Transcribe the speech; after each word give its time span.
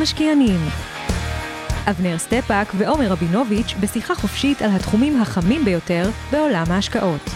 המשקיענים 0.00 0.60
אבנר 1.90 2.18
סטפאק 2.18 2.72
ועומר 2.78 3.06
רבינוביץ' 3.06 3.74
בשיחה 3.80 4.14
חופשית 4.14 4.62
על 4.62 4.70
התחומים 4.70 5.22
החמים 5.22 5.64
ביותר 5.64 6.10
בעולם 6.32 6.64
ההשקעות. 6.68 7.30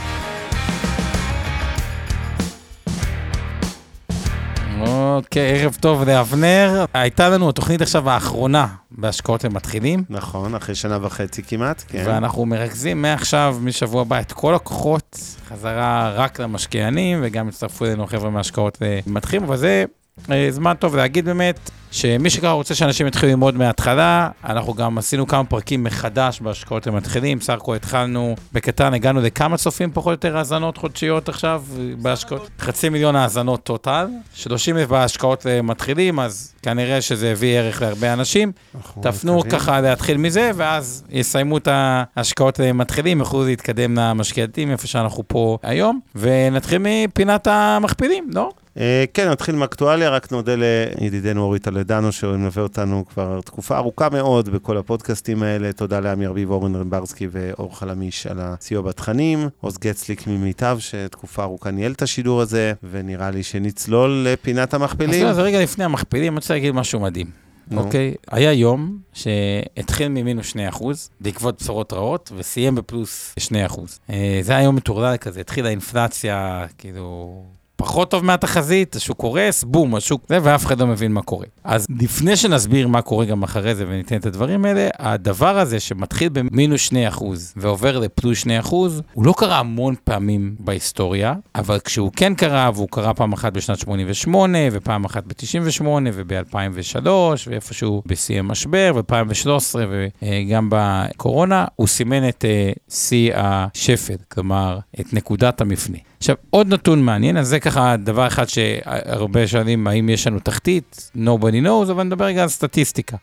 אוקיי, 4.80 5.62
ערב 5.62 5.76
טוב 5.80 6.02
לאבנר. 6.02 6.84
הייתה 6.94 7.28
לנו 7.28 7.48
התוכנית 7.48 7.80
עכשיו 7.80 8.10
האחרונה 8.10 8.66
בהשקעות 8.90 9.44
למתחילים. 9.44 10.04
נכון, 10.10 10.54
אחרי 10.54 10.74
שנה 10.74 10.98
וחצי 11.02 11.42
כמעט, 11.42 11.84
כן. 11.88 12.04
ואנחנו 12.06 12.46
מרכזים 12.46 13.02
מעכשיו, 13.02 13.56
משבוע 13.60 14.02
הבא, 14.02 14.20
את 14.20 14.32
כל 14.32 14.54
הכוחות 14.54 15.18
חזרה 15.48 16.12
רק 16.14 16.40
למשקיענים, 16.40 17.20
וגם 17.22 17.48
הצטרפו 17.48 17.84
אלינו 17.84 18.06
חבר'ה 18.06 18.30
מהשקעות 18.30 18.78
למתחילים, 19.06 19.44
אבל 19.44 19.56
זה 19.56 19.84
אה, 19.88 20.03
זמן 20.50 20.74
טוב 20.78 20.96
להגיד 20.96 21.24
באמת, 21.24 21.70
שמי 21.90 22.30
שכבר 22.30 22.50
רוצה 22.50 22.74
שאנשים 22.74 23.06
יתחילו 23.06 23.30
ללמוד 23.30 23.56
מההתחלה, 23.56 24.28
אנחנו 24.44 24.74
גם 24.74 24.98
עשינו 24.98 25.26
כמה 25.26 25.44
פרקים 25.44 25.84
מחדש 25.84 26.40
בהשקעות 26.40 26.86
למתחילים, 26.86 27.40
סך 27.40 27.52
הכל 27.52 27.76
התחלנו 27.76 28.36
בקטן, 28.52 28.94
הגענו 28.94 29.20
לכמה 29.20 29.56
צופים 29.56 29.90
פחות 29.92 30.06
או 30.06 30.10
יותר 30.12 30.36
האזנות 30.36 30.76
חודשיות 30.76 31.28
עכשיו 31.28 31.62
בהשקעות, 32.02 32.50
חצי 32.60 32.88
מיליון 32.88 33.16
האזנות 33.16 33.64
טוטל, 33.64 34.06
30 34.34 34.76
אלף 34.76 34.88
בהשקעות 34.88 35.46
למתחילים, 35.46 36.20
אז 36.20 36.54
כנראה 36.62 37.00
שזה 37.00 37.30
הביא 37.32 37.58
ערך 37.58 37.82
להרבה 37.82 38.12
אנשים. 38.12 38.52
תפנו 39.00 39.38
מקווים. 39.38 39.52
ככה 39.52 39.80
להתחיל 39.80 40.16
מזה, 40.16 40.50
ואז 40.56 41.04
יסיימו 41.10 41.58
את 41.58 41.68
ההשקעות 41.70 42.58
למתחילים, 42.58 43.18
יוכלו 43.18 43.44
להתקדם 43.44 43.94
למשקיעתים, 43.98 44.70
איפה 44.70 44.86
שאנחנו 44.86 45.22
פה 45.26 45.58
היום, 45.62 46.00
ונתחיל 46.14 46.78
מפינת 46.80 47.46
המכפילים, 47.46 48.30
לא? 48.32 48.50
אה, 48.78 49.04
כן, 49.14 49.28
נתחיל 49.28 49.54
מאקטואליה, 49.54 50.10
רק 50.10 50.32
נודה 50.32 50.54
לידידנו 50.56 51.42
אורי 51.42 51.58
טלדנו, 51.58 52.12
שמלווה 52.12 52.62
אותנו 52.62 53.04
כבר 53.08 53.40
תקופה 53.40 53.76
ארוכה 53.76 54.08
מאוד 54.08 54.48
בכל 54.48 54.78
הפודקאסטים 54.78 55.42
האלה. 55.42 55.72
תודה 55.72 56.00
לעמי 56.00 56.26
ארביב, 56.26 56.50
אורן 56.50 56.76
רמברסקי 56.76 57.28
ואור 57.30 57.78
חלמיש 57.78 58.26
על 58.26 58.36
הסיוע 58.40 58.82
בתכנים. 58.82 59.48
עוז 59.60 59.78
גצליק 59.78 60.26
ממיטב, 60.26 60.76
שתקופה 60.80 61.42
ארוכה 61.42 61.70
ניהל 61.70 61.92
את 61.92 62.02
השידור 62.02 62.40
הזה, 62.40 62.72
ונראה 62.90 63.30
לי 63.30 63.42
שנצלול 63.42 64.26
לפינת 64.28 64.74
המכפילים. 64.74 65.26
אז 65.26 65.38
רגע 65.38 65.62
לפני 65.62 65.84
המכפילים, 65.84 66.32
אני 66.32 66.36
רוצה 66.36 66.54
להגיד 66.54 66.74
משהו 66.74 67.00
מדהים. 67.00 67.44
אוקיי? 67.76 68.14
Okay. 68.14 68.34
היה 68.36 68.52
יום 68.52 68.98
שהתחיל 69.12 70.08
ממינוס 70.08 70.52
2% 70.72 70.84
בעקבות 71.20 71.62
בשורות 71.62 71.92
רעות, 71.92 72.32
וסיים 72.36 72.74
בפלוס 72.74 73.34
2%. 73.38 73.80
אה, 74.10 74.38
זה 74.42 74.52
היה 74.52 74.64
יום 74.64 74.76
מטורלל 74.76 75.16
כזה, 75.16 75.40
התחילה 75.40 75.68
האינפלציה, 75.68 76.66
כאילו... 76.78 77.42
פחות 77.84 78.10
טוב 78.10 78.24
מהתחזית, 78.24 78.96
השוק 78.96 79.16
קורס, 79.16 79.64
בום, 79.64 79.94
השוק 79.94 80.22
זה, 80.28 80.38
ואף 80.42 80.66
אחד 80.66 80.80
לא 80.80 80.86
מבין 80.86 81.12
מה 81.12 81.22
קורה. 81.22 81.46
אז 81.64 81.86
לפני 82.00 82.36
שנסביר 82.36 82.88
מה 82.88 83.02
קורה 83.02 83.24
גם 83.24 83.42
אחרי 83.42 83.74
זה 83.74 83.84
וניתן 83.88 84.16
את 84.16 84.26
הדברים 84.26 84.64
האלה, 84.64 84.88
הדבר 84.98 85.58
הזה 85.58 85.80
שמתחיל 85.80 86.28
במינוס 86.28 86.92
2% 87.18 87.24
ועובר 87.56 87.98
לפלוס 87.98 88.44
2%, 88.44 88.70
הוא 89.12 89.24
לא 89.24 89.34
קרה 89.36 89.58
המון 89.58 89.94
פעמים 90.04 90.54
בהיסטוריה, 90.58 91.34
אבל 91.54 91.78
כשהוא 91.78 92.10
כן 92.16 92.34
קרה, 92.34 92.70
והוא 92.74 92.88
קרה 92.90 93.14
פעם 93.14 93.32
אחת 93.32 93.52
בשנת 93.52 93.78
88, 93.78 94.58
ופעם 94.72 95.04
אחת 95.04 95.24
ב-98, 95.26 95.84
וב-2003, 96.12 97.08
ואיפשהו 97.46 98.02
בשיא 98.06 98.38
המשבר, 98.38 98.92
וב-2013, 98.94 99.74
וגם 100.22 100.68
בקורונה, 100.70 101.64
הוא 101.76 101.86
סימן 101.86 102.28
את 102.28 102.44
אה, 102.44 102.72
שיא 102.88 103.32
השפל, 103.34 104.16
כלומר, 104.28 104.78
את 105.00 105.12
נקודת 105.12 105.60
המפנה. 105.60 105.98
עכשיו, 106.18 106.36
עוד 106.50 106.68
נתון 106.68 107.02
מעניין, 107.02 107.36
אז 107.36 107.48
זה 107.48 107.60
ככה 107.60 107.96
דבר 107.96 108.26
אחד 108.26 108.48
שהרבה 108.48 109.46
שואלים, 109.46 109.86
האם 109.86 110.08
יש 110.08 110.26
לנו 110.26 110.38
תחתית? 110.38 111.10
nobody 111.16 111.64
knows, 111.64 111.90
אבל 111.90 112.02
נדבר 112.02 112.24
רגע 112.24 112.42
על 112.42 112.48
סטטיסטיקה. 112.48 113.16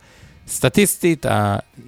סטטיסטית, 0.47 1.25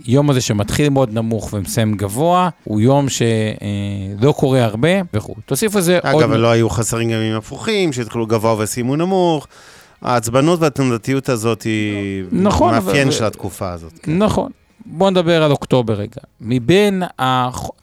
היום 0.05 0.29
הזה 0.29 0.41
שמתחיל 0.41 0.89
מאוד 0.89 1.13
נמוך 1.13 1.53
ומסיים 1.53 1.93
גבוה, 1.97 2.49
הוא 2.63 2.81
יום 2.81 3.05
שלא 3.09 4.31
קורה 4.31 4.63
הרבה 4.63 4.89
וכו'. 5.13 5.35
תוסיף 5.45 5.75
לזה 5.75 5.99
עוד... 6.11 6.23
אגב, 6.23 6.31
לא 6.31 6.51
היו 6.51 6.69
חסרים 6.69 7.09
ימים 7.09 7.35
הפוכים, 7.35 7.93
שהתחילו 7.93 8.25
גבוה 8.25 8.55
וסיימו 8.59 8.95
נמוך. 8.95 9.47
העצבנות 10.01 10.59
והתנודתיות 10.61 11.29
הזאת 11.29 11.61
היא 11.61 12.23
נכון, 12.31 12.73
מאפיין 12.73 13.07
ו... 13.07 13.11
של 13.11 13.25
התקופה 13.25 13.71
הזאת. 13.71 13.99
כן. 14.03 14.17
נכון. 14.17 14.51
בואו 14.85 15.09
נדבר 15.09 15.44
על 15.44 15.51
אוקטובר 15.51 15.94
רגע. 15.94 16.21
מבין 16.41 17.03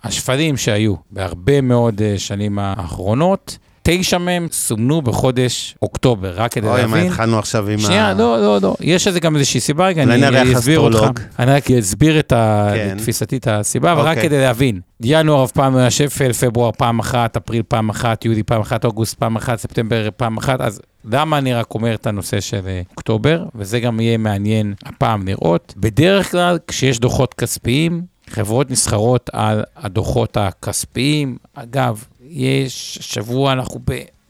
השפלים 0.05 0.57
שהיו 0.57 0.95
בהרבה 1.11 1.61
מאוד 1.61 2.03
אה, 2.03 2.19
שנים 2.19 2.59
האחרונות, 2.59 3.59
תשע 3.83 4.19
מהם 4.19 4.49
סומנו 4.53 5.03
בחודש 5.03 5.75
אוקטובר, 5.83 6.33
רק 6.37 6.53
כדי 6.53 6.67
להבין. 6.67 6.85
אוי, 6.93 7.01
מה 7.01 7.07
התחלנו 7.07 7.39
עכשיו 7.39 7.69
עם 7.69 7.79
ה... 7.79 7.83
שנייה, 7.83 8.15
לא, 8.15 8.43
לא, 8.43 8.59
לא. 8.63 8.75
יש 8.81 9.07
לזה 9.07 9.21
גם 9.21 9.37
איזושהי 9.37 9.61
סיבה, 9.61 9.87
רגע, 9.87 10.03
אני 10.03 10.53
אסביר 10.53 10.79
אותך. 10.79 11.21
אני 11.39 11.53
רק 11.53 11.71
אסביר 11.71 12.19
את 12.19 12.33
כן. 12.75 12.95
תפיסתי 12.99 13.37
את 13.37 13.49
הסיבה, 13.51 13.93
אבל 13.93 14.01
רק 14.01 14.17
אוקיי. 14.17 14.23
כדי 14.29 14.41
להבין. 14.41 14.81
ינואר 15.01 15.45
אף 15.45 15.53
פעם 15.53 15.77
היה 15.77 15.91
שפל, 15.91 16.33
פברואר 16.33 16.71
פעם 16.77 16.99
אחת, 16.99 17.37
אפריל 17.37 17.63
פעם 17.69 17.89
אחת, 17.89 18.25
יולי 18.25 18.43
פעם 18.43 18.61
אחת, 18.61 18.85
אוגוסט 18.85 19.15
פעם 19.15 19.37
אחת, 19.37 19.59
ספטמבר 19.59 20.09
פעם 20.17 20.37
אחת, 20.37 20.61
אז 20.61 20.81
למה 21.05 21.39
אני 21.39 21.55
רק 21.55 21.75
אומר 21.75 21.95
את 21.95 22.07
הנושא 22.07 22.41
של 22.41 22.61
אה, 22.67 22.83
אוקטובר, 22.91 23.45
וזה 23.55 23.81
גם 23.81 24.01
יהיה 24.01 24.19
מעניין 24.19 24.75
הפעם 24.87 25.29
לראות. 25.29 25.75
בדרך 25.77 26.31
כלל, 26.31 26.59
כשיש 26.67 26.99
דוחות 27.01 27.35
כספיים, 27.35 28.03
חברות 28.31 28.71
נסחרות 28.71 29.31
על 29.33 29.65
הדוחות 29.77 30.37
הכספיים. 30.37 31.39
אגב, 31.55 32.05
יש 32.23 32.99
שבוע, 33.01 33.53
אנחנו 33.53 33.81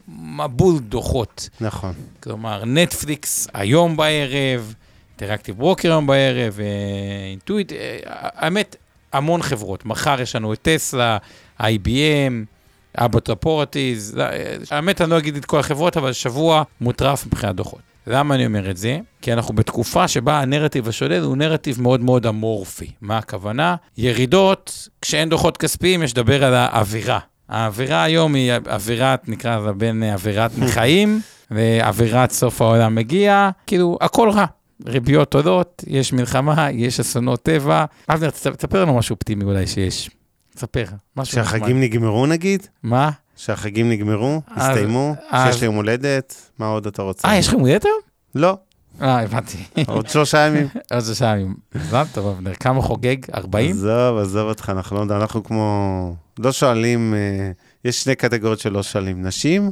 במבול 0.09 0.79
דוחות. 0.79 1.49
נכון. 1.61 1.93
כלומר, 2.23 2.65
נטפליקס 2.65 3.49
היום 3.55 3.97
בערב, 3.97 4.75
אינטראקטיב 5.11 5.59
ברוקר 5.59 5.91
היום 5.91 6.07
בערב, 6.07 6.59
אינטואיט, 7.31 7.73
אה, 7.73 7.99
האמת, 8.07 8.77
המון 9.13 9.43
חברות. 9.43 9.87
מחר 9.87 10.21
יש 10.21 10.37
לנו 10.37 10.53
את 10.53 10.59
טסלה, 10.63 11.19
IBM, 11.61 12.33
אבוט 12.97 13.31
רפורטיז, 13.31 14.19
אה, 14.21 14.57
האמת, 14.71 15.01
אני 15.01 15.11
לא 15.11 15.19
אגיד 15.19 15.37
את 15.37 15.45
כל 15.45 15.59
החברות, 15.59 15.97
אבל 15.97 16.13
שבוע 16.13 16.63
מוטרף 16.81 17.27
מבחינת 17.27 17.57
דוחות. 17.57 17.90
למה 18.11 18.35
אני 18.35 18.47
אומר 18.47 18.71
את 18.71 18.77
זה? 18.77 18.99
כי 19.23 19.33
אנחנו 19.33 19.55
בתקופה 19.55 20.09
שבה 20.09 20.41
הנרטיב 20.41 20.89
השודד 20.89 21.23
הוא 21.23 21.37
נרטיב 21.37 21.81
מאוד 21.81 22.01
מאוד 22.01 22.27
אמורפי. 22.27 22.91
מה 23.01 23.19
הכוונה? 23.19 23.77
ירידות, 23.99 24.89
כשאין 25.03 25.29
דוחות 25.29 25.57
כספיים, 25.57 26.03
יש 26.03 26.13
לדבר 26.13 26.45
על 26.45 26.55
האווירה. 26.55 27.19
האווירה 27.49 28.03
היום 28.03 28.35
היא 28.35 28.53
אווירת, 28.71 29.29
נקרא 29.29 29.59
לזה 29.59 29.73
בין 29.73 30.03
אווירת 30.03 30.59
מחיים 30.63 31.21
ואווירת 31.51 32.31
סוף 32.31 32.63
העולם 32.63 32.95
מגיע, 32.95 33.51
כאילו, 33.67 33.99
הכל 34.01 34.31
רע. 34.31 34.45
ריביות 34.87 35.35
עולות, 35.35 35.85
יש 35.87 36.13
מלחמה, 36.13 36.71
יש 36.71 37.01
אסונות 37.01 37.43
טבע. 37.43 37.85
אבנר, 38.09 38.31
תספר 38.31 38.83
לנו 38.83 38.99
משהו 38.99 39.15
אופטימי 39.15 39.45
אולי 39.45 39.67
שיש. 39.67 40.11
תספר, 40.55 40.85
משהו 41.17 41.35
שהחגים 41.35 41.81
נגמרו 41.81 42.27
נגיד? 42.27 42.67
מה? 42.83 43.11
שהחגים 43.41 43.91
נגמרו, 43.91 44.43
הסתיימו, 44.49 45.15
שיש 45.31 45.61
לי 45.61 45.67
יום 45.67 45.75
הולדת, 45.75 46.51
מה 46.59 46.67
עוד 46.67 46.87
אתה 46.87 47.03
רוצה? 47.03 47.29
אה, 47.29 47.37
יש 47.37 47.47
לך 47.47 47.53
יום 47.53 47.63
הולדת 47.63 47.85
היום? 47.85 47.99
לא. 48.35 48.59
אה, 49.03 49.23
הבנתי. 49.23 49.59
עוד 49.87 50.09
שלושה 50.09 50.39
ימים. 50.39 50.69
עוד 50.93 51.05
שלושה 51.05 51.27
ימים. 51.27 51.55
הבנת, 51.75 52.07
טוב, 52.13 52.27
אבנר, 52.27 52.55
כמה 52.55 52.83
חוגג? 52.83 53.17
40? 53.35 53.71
עזוב, 53.71 54.19
עזוב 54.19 54.49
אותך, 54.49 54.71
אנחנו 54.71 55.05
לא 55.05 55.17
אנחנו 55.17 55.45
כמו... 55.45 56.15
לא 56.39 56.53
שואלים, 56.53 57.15
אה, 57.15 57.51
יש 57.85 58.03
שני 58.03 58.15
קטגוריות 58.15 58.59
שלא 58.59 58.83
שואלים, 58.83 59.27
נשים 59.27 59.71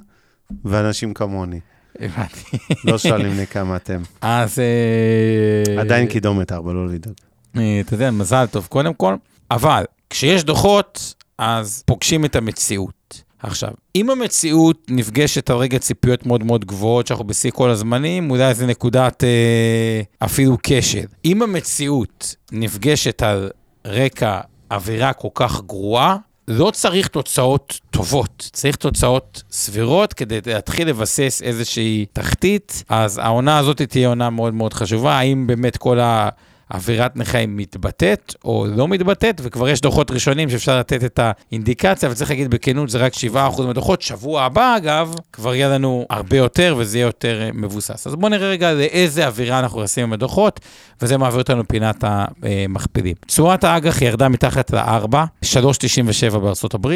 ואנשים 0.65 1.15
כמוני. 1.15 1.61
הבנתי. 2.01 2.59
לא 2.85 2.99
שואלים 2.99 3.37
לי 3.37 3.47
כמה 3.47 3.77
אתם. 3.77 4.03
אז... 4.21 4.59
אה, 4.59 5.81
עדיין 5.81 6.07
קידומת 6.07 6.53
ארבע, 6.53 6.73
לא 6.73 6.89
לדאוג. 6.89 7.17
אה, 7.57 7.81
אתה 7.81 7.95
יודע, 7.95 8.11
מזל 8.11 8.47
טוב 8.47 8.67
קודם 8.67 8.95
כל, 8.95 9.15
אבל 9.51 9.85
כשיש 10.11 10.45
דוחות, 10.45 11.15
אז 11.39 11.83
פוגשים 11.87 12.25
את 12.25 12.37
המציאות. 12.37 13.28
עכשיו, 13.43 13.71
אם 13.97 14.11
המציאות 14.11 14.87
נפגשת 14.91 15.51
על 15.51 15.57
רגע 15.57 15.79
ציפיות 15.79 16.27
מאוד 16.27 16.45
מאוד 16.45 16.65
גבוהות, 16.65 17.07
שאנחנו 17.07 17.25
בשיא 17.25 17.51
כל 17.51 17.71
הזמנים, 17.71 18.31
אולי 18.31 18.55
זה 18.55 18.67
נקודת 18.67 19.25
אה, 19.25 20.01
אפילו 20.27 20.57
כשל. 20.63 21.07
אם 21.25 21.43
המציאות 21.43 22.35
נפגשת 22.53 23.23
על 23.23 23.51
רקע 23.87 24.41
אווירה 24.71 25.13
כל 25.13 25.29
כך 25.35 25.63
גרועה, 25.67 26.17
לא 26.49 26.71
צריך 26.71 27.09
תוצאות 27.09 27.81
טובות, 27.91 28.51
צריך 28.53 28.77
תוצאות 28.77 29.43
סבירות 29.51 30.13
כדי 30.13 30.41
להתחיל 30.47 30.89
לבסס 30.89 31.43
איזושהי 31.43 32.07
תחתית. 32.13 32.85
אז 32.89 33.19
העונה 33.19 33.59
הזאת 33.59 33.83
תהיה 33.83 34.09
עונה 34.09 34.31
מאוד 34.31 34.55
מאוד 34.55 34.73
חשובה, 34.73 35.19
האם 35.19 35.47
באמת 35.47 35.77
כל 35.77 36.01
ה... 36.01 36.29
אווירת 36.75 37.17
נכה 37.17 37.47
מתבטאת 37.47 38.35
או 38.45 38.67
לא 38.77 38.89
מתבטאת, 38.89 39.41
וכבר 39.45 39.69
יש 39.69 39.81
דוחות 39.81 40.11
ראשונים 40.11 40.51
שאפשר 40.51 40.79
לתת 40.79 41.05
את 41.05 41.21
האינדיקציה, 41.23 42.11
וצריך 42.11 42.31
להגיד 42.31 42.51
בכנות, 42.51 42.91
זה 42.91 42.99
רק 42.99 43.13
7% 43.35 43.63
מהדוחות. 43.63 44.03
שבוע 44.03 44.43
הבא, 44.43 44.77
אגב, 44.77 45.15
כבר 45.33 45.55
יהיה 45.55 45.69
לנו 45.69 46.07
הרבה 46.11 46.37
יותר, 46.37 46.75
וזה 46.79 46.99
יהיה 46.99 47.07
יותר 47.07 47.41
אה, 47.43 47.51
מבוסס. 47.55 48.07
אז 48.07 48.15
בואו 48.15 48.29
נראה 48.29 48.49
רגע 48.49 48.73
לאיזה 48.73 49.27
אווירה 49.27 49.59
אנחנו 49.59 49.79
נכנסים 49.79 50.05
עם 50.05 50.13
הדוחות, 50.13 50.61
וזה 51.03 51.19
מעביר 51.19 51.39
אותנו 51.39 51.69
פינת 51.69 52.05
המכפילים. 52.05 53.15
תשואת 53.27 53.65
האג"ח 53.65 54.03
ירדה 54.03 54.29
מתחת 54.29 54.71
ל-4, 54.71 55.15
3.97 55.45 56.39
בארה"ב, 56.39 56.89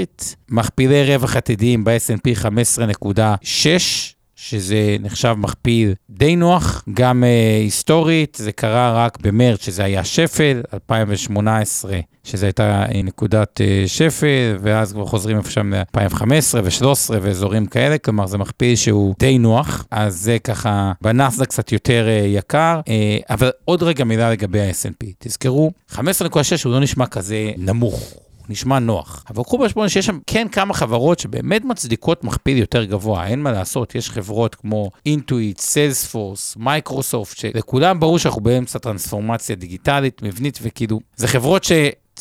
מכפילי 0.49 1.15
רווח 1.15 1.37
עתידיים 1.37 1.85
ב-S&P 1.85 2.45
15.6, 2.45 4.22
שזה 4.45 4.97
נחשב 5.01 5.35
מכפיל 5.39 5.95
די 6.11 6.37
נוח, 6.37 6.85
גם 6.95 7.23
uh, 7.23 7.63
היסטורית, 7.63 8.39
זה 8.41 8.53
קרה 8.53 9.05
רק 9.05 9.19
במרץ, 9.21 9.65
שזה 9.65 9.85
היה 9.85 10.05
שפל, 10.05 10.63
2018, 10.75 12.01
שזה 12.25 12.47
הייתה 12.47 12.85
uh, 12.89 12.97
נקודת 13.05 13.61
uh, 13.61 13.89
שפל, 13.89 14.57
ואז 14.61 14.93
כבר 14.93 15.07
חוזרים 15.07 15.37
איפה 15.39 15.51
שם 15.51 15.75
ל-2015 15.75 16.25
ו-2013 16.63 17.11
ואזורים 17.23 17.67
כאלה, 17.67 17.99
כלומר 17.99 18.27
זה 18.27 18.39
מכפיל 18.39 18.77
שהוא 18.77 19.15
די 19.19 19.39
נוח, 19.39 19.87
אז 19.91 20.21
זה 20.21 20.39
ככה 20.39 20.93
בנאסדק 21.01 21.49
קצת 21.49 21.73
יותר 21.73 22.07
uh, 22.07 22.27
יקר, 22.27 22.81
uh, 22.81 22.91
אבל 23.31 23.51
עוד 23.65 23.83
רגע 23.83 24.05
מילה 24.05 24.31
לגבי 24.31 24.61
ה-S&P. 24.61 25.07
תזכרו, 25.19 25.71
15.6 25.93 25.99
הוא 26.65 26.73
לא 26.73 26.81
נשמע 26.81 27.07
כזה 27.07 27.51
נמוך. 27.57 28.15
נשמע 28.53 28.79
נוח. 28.79 29.25
אבל 29.31 29.43
קחו 29.43 29.59
בחשבון 29.59 29.89
שיש 29.89 30.07
שם 30.07 30.19
כן 30.27 30.49
כמה 30.53 30.75
חברות 30.75 31.19
שבאמת 31.19 31.65
מצדיקות 31.65 32.25
מכפיל 32.25 32.59
יותר 32.59 32.85
גבוה, 32.85 33.27
אין 33.27 33.43
מה 33.43 33.53
לעשות, 33.53 33.95
יש 33.95 34.11
חברות 34.11 34.55
כמו 34.55 34.91
אינטואיט, 35.07 35.61
סיילספורס, 35.61 36.57
מייקרוסופט, 36.57 37.37
שלכולם 37.37 38.01
ברור 38.01 38.19
שאנחנו 38.19 38.41
באמצע 38.41 38.79
טרנספורמציה 38.79 39.57
דיגיטלית, 39.57 40.23
מבנית, 40.23 40.59
וכאילו, 40.63 41.01
זה 41.17 41.29
חברות 41.29 41.65
ש... 41.65 41.73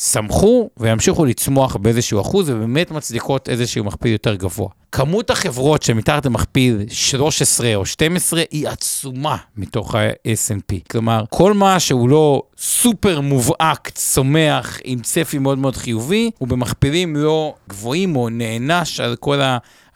צמחו 0.02 0.70
וימשיכו 0.76 1.24
לצמוח 1.24 1.76
באיזשהו 1.76 2.20
אחוז 2.20 2.50
ובאמת 2.50 2.90
מצדיקות 2.90 3.48
איזשהו 3.48 3.84
מכפיל 3.84 4.12
יותר 4.12 4.34
גבוה. 4.34 4.68
כמות 4.92 5.30
החברות 5.30 5.82
שמתחת 5.82 6.26
למכפיל 6.26 6.78
13 6.88 7.74
או 7.74 7.86
12 7.86 8.42
היא 8.50 8.68
עצומה 8.68 9.36
מתוך 9.56 9.94
ה-S&P 9.94 10.74
כלומר, 10.90 11.24
כל 11.30 11.54
מה 11.54 11.80
שהוא 11.80 12.08
לא 12.08 12.42
סופר 12.58 13.20
מובהק, 13.20 13.88
צומח, 13.88 14.78
עם 14.84 15.00
צפי 15.00 15.38
מאוד 15.38 15.58
מאוד 15.58 15.76
חיובי, 15.76 16.30
הוא 16.38 16.48
במכפילים 16.48 17.16
לא 17.16 17.54
גבוהים 17.68 18.16
או 18.16 18.28
נענש 18.28 19.00
על 19.00 19.16
כל 19.16 19.40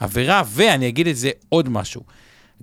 העבירה, 0.00 0.42
ואני 0.46 0.88
אגיד 0.88 1.06
את 1.06 1.16
זה 1.16 1.30
עוד 1.48 1.68
משהו. 1.68 2.02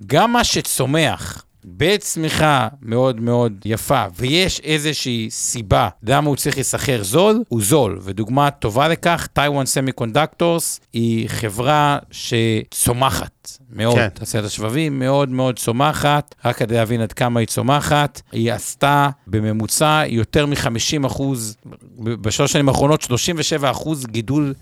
גם 0.07 0.33
מה 0.33 0.43
שצומח 0.43 1.43
בצמיחה 1.65 2.67
מאוד 2.81 3.19
מאוד 3.19 3.53
יפה, 3.65 4.05
ויש 4.15 4.59
איזושהי 4.59 5.27
סיבה 5.31 5.89
למה 6.03 6.27
הוא 6.27 6.35
צריך 6.35 6.55
להיסחר 6.55 7.03
זול, 7.03 7.43
הוא 7.49 7.61
זול. 7.61 7.99
ודוגמה 8.01 8.51
טובה 8.51 8.87
לכך, 8.87 9.27
Taiwan 9.33 9.65
Semiconductors 9.65 10.79
היא 10.93 11.29
חברה 11.29 11.97
שצומחת 12.11 13.57
מאוד. 13.69 13.95
כן. 13.95 14.09
תעשיית 14.09 14.45
השבבים 14.45 14.99
מאוד 14.99 15.29
מאוד 15.29 15.59
צומחת, 15.59 16.35
רק 16.45 16.55
כדי 16.57 16.75
להבין 16.75 17.01
עד 17.01 17.13
כמה 17.13 17.39
היא 17.39 17.47
צומחת. 17.47 18.21
היא 18.31 18.53
עשתה 18.53 19.09
בממוצע 19.27 20.03
יותר 20.07 20.45
מ-50 20.45 21.07
אחוז, 21.07 21.57
בשלוש 21.99 22.51
שנים 22.51 22.69
האחרונות 22.69 23.01
37 23.01 23.71
אחוז 23.71 24.05
גידול 24.05 24.53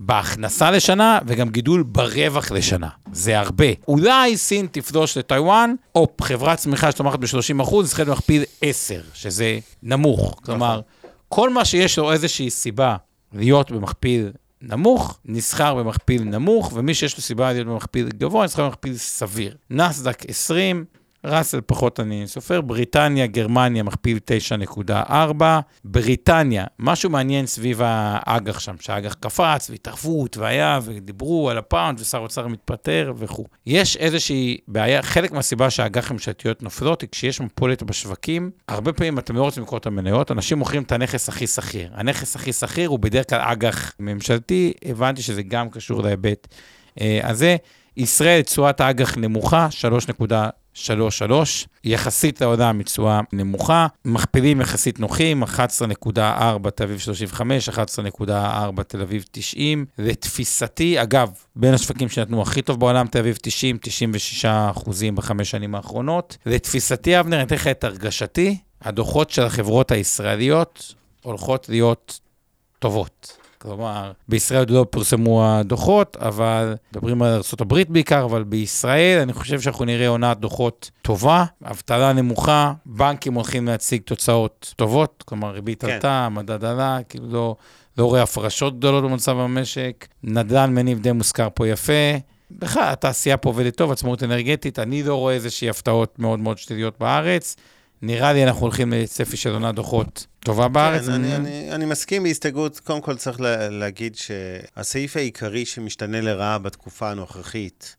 בהכנסה 0.00 0.70
לשנה 0.70 1.18
וגם 1.26 1.48
גידול 1.48 1.82
ברווח 1.82 2.50
לשנה. 2.50 2.88
זה 3.12 3.38
הרבה. 3.38 3.66
אולי 3.88 4.36
סין 4.36 4.66
תפלוש 4.70 5.18
לטיוואן, 5.18 5.74
או 5.94 6.06
חברת 6.22 6.58
צמיחה 6.58 6.92
שתומכת 6.92 7.18
ב-30 7.18 7.62
אחוז, 7.62 7.88
צריכה 7.88 8.04
להכפיל 8.04 8.42
10, 8.62 9.00
שזה 9.14 9.58
נמוך. 9.82 10.40
כלומר, 10.44 10.80
כל 11.28 11.50
מה 11.50 11.64
שיש 11.64 11.98
לו 11.98 12.12
איזושהי 12.12 12.50
סיבה 12.50 12.96
להיות 13.32 13.70
במכפיל 13.70 14.30
נמוך, 14.62 15.18
נסחר 15.24 15.74
במכפיל 15.74 16.22
נמוך, 16.22 16.72
ומי 16.74 16.94
שיש 16.94 17.16
לו 17.16 17.22
סיבה 17.22 17.52
להיות 17.52 17.66
במכפיל 17.66 18.08
גבוה, 18.08 18.44
נסחר 18.44 18.64
במכפיל 18.64 18.96
סביר. 18.96 19.56
נסדק 19.70 20.22
20, 20.28 20.84
ראסל 21.24 21.60
פחות 21.66 22.00
אני 22.00 22.22
סופר, 22.26 22.60
בריטניה, 22.60 23.26
גרמניה, 23.26 23.82
מכפיל 23.82 24.18
9.4. 24.86 25.42
בריטניה, 25.84 26.64
משהו 26.78 27.10
מעניין 27.10 27.46
סביב 27.46 27.80
האג"ח 27.84 28.58
שם, 28.58 28.74
שהאג"ח 28.80 29.14
קפץ, 29.14 29.70
והתערבות, 29.70 30.36
והיה, 30.36 30.80
ודיברו 30.82 31.50
על 31.50 31.58
הפאונד, 31.58 32.00
ושר 32.00 32.18
אוצר 32.18 32.46
מתפטר 32.46 33.12
וכו'. 33.16 33.44
יש 33.66 33.96
איזושהי 33.96 34.58
בעיה, 34.68 35.02
חלק 35.02 35.32
מהסיבה 35.32 35.70
שהאג"ח 35.70 36.10
הממשלתיות 36.10 36.62
נופלות, 36.62 37.00
היא 37.00 37.08
כשיש 37.12 37.40
מפולת 37.40 37.82
בשווקים, 37.82 38.50
הרבה 38.68 38.92
פעמים 38.92 39.18
אתם 39.18 39.36
לא 39.36 39.42
רוצים 39.42 39.62
לקרוא 39.62 39.78
את 39.78 39.86
המניות, 39.86 40.30
אנשים 40.30 40.58
מוכרים 40.58 40.82
את 40.82 40.92
הנכס 40.92 41.28
הכי 41.28 41.46
שכיר. 41.46 41.90
הנכס 41.94 42.36
הכי 42.36 42.52
שכיר 42.52 42.88
הוא 42.88 42.98
בדרך 42.98 43.30
כלל 43.30 43.40
אג"ח 43.40 43.92
ממשלתי, 44.00 44.72
הבנתי 44.84 45.22
שזה 45.22 45.42
גם 45.42 45.70
קשור 45.70 46.02
להיבט 46.02 46.48
אה, 47.00 47.20
הזה. 47.22 47.56
ישראל, 47.96 48.42
תשואת 48.42 48.80
האג"ח 48.80 49.16
נמוכה, 49.16 49.68
3.3. 50.20 50.34
3.3, 50.74 51.32
יחסית 51.84 52.40
לעונה 52.40 52.72
מתשואה 52.72 53.20
נמוכה, 53.32 53.86
מכפילים 54.04 54.60
יחסית 54.60 55.00
נוחים, 55.00 55.44
11.4 55.44 56.70
תל 56.74 56.84
אביב 56.84 56.98
35, 56.98 57.68
11.4 57.68 58.82
תל 58.82 59.00
אביב 59.00 59.24
90. 59.30 59.86
לתפיסתי, 59.98 61.02
אגב, 61.02 61.30
בין 61.56 61.74
השווקים 61.74 62.08
שנתנו 62.08 62.42
הכי 62.42 62.62
טוב 62.62 62.80
בעולם, 62.80 63.06
תל 63.06 63.18
אביב 63.18 63.38
90, 63.42 63.78
96 63.82 64.44
אחוזים 64.44 65.16
בחמש 65.16 65.50
שנים 65.50 65.74
האחרונות. 65.74 66.36
לתפיסתי, 66.46 67.20
אבנר, 67.20 67.36
אני 67.36 67.46
אתן 67.46 67.54
לך 67.54 67.66
את 67.66 67.84
הרגשתי, 67.84 68.58
הדוחות 68.82 69.30
של 69.30 69.42
החברות 69.42 69.90
הישראליות 69.90 70.94
הולכות 71.22 71.68
להיות 71.68 72.20
טובות. 72.78 73.37
כלומר, 73.58 74.12
בישראל 74.28 74.58
עוד 74.58 74.70
לא 74.70 74.86
פורסמו 74.90 75.46
הדוחות, 75.46 76.16
אבל 76.20 76.74
מדברים 76.92 77.22
על 77.22 77.32
ארה"ב 77.32 77.82
בעיקר, 77.88 78.24
אבל 78.24 78.44
בישראל 78.44 79.18
אני 79.22 79.32
חושב 79.32 79.60
שאנחנו 79.60 79.84
נראה 79.84 80.08
עונת 80.08 80.38
דוחות 80.38 80.90
טובה, 81.02 81.44
אבטלה 81.64 82.12
נמוכה, 82.12 82.72
בנקים 82.86 83.34
הולכים 83.34 83.66
להציג 83.66 84.02
תוצאות 84.02 84.74
טובות, 84.76 85.24
כלומר, 85.26 85.50
ריבית 85.50 85.84
כן. 85.84 85.92
עלתה, 85.92 86.28
מדד 86.30 86.64
עלה, 86.64 86.98
כאילו 87.08 87.26
לא, 87.30 87.56
לא 87.98 88.04
רואה 88.04 88.22
הפרשות 88.22 88.78
גדולות 88.78 89.04
במצב 89.04 89.38
המשק, 89.38 90.06
נדל"ן 90.22 90.74
מניב 90.74 91.00
די 91.00 91.12
מוזכר 91.12 91.48
פה 91.54 91.68
יפה. 91.68 91.92
בכלל, 92.50 92.92
התעשייה 92.92 93.36
פה 93.36 93.48
עובדת 93.48 93.76
טוב, 93.76 93.92
עצמאות 93.92 94.22
אנרגטית, 94.22 94.78
אני 94.78 95.02
לא 95.02 95.14
רואה 95.14 95.34
איזושהי 95.34 95.68
הפתעות 95.68 96.18
מאוד 96.18 96.38
מאוד 96.38 96.58
שליליות 96.58 96.98
בארץ. 97.00 97.56
נראה 98.02 98.32
לי 98.32 98.44
אנחנו 98.44 98.60
הולכים 98.60 98.92
לצפי 98.92 99.36
של 99.36 99.50
עונת 99.50 99.74
דוחות 99.74 100.26
טובה 100.40 100.68
בארץ. 100.68 101.06
כן, 101.06 101.12
אני, 101.12 101.36
אני, 101.36 101.72
אני 101.72 101.84
מסכים 101.84 102.22
בהסתייגות. 102.22 102.80
קודם 102.80 103.00
כל 103.00 103.16
צריך 103.16 103.40
לה, 103.40 103.68
להגיד 103.68 104.16
שהסעיף 104.16 105.16
העיקרי 105.16 105.64
שמשתנה 105.64 106.20
לרעה 106.20 106.58
בתקופה 106.58 107.10
הנוכחית, 107.10 107.96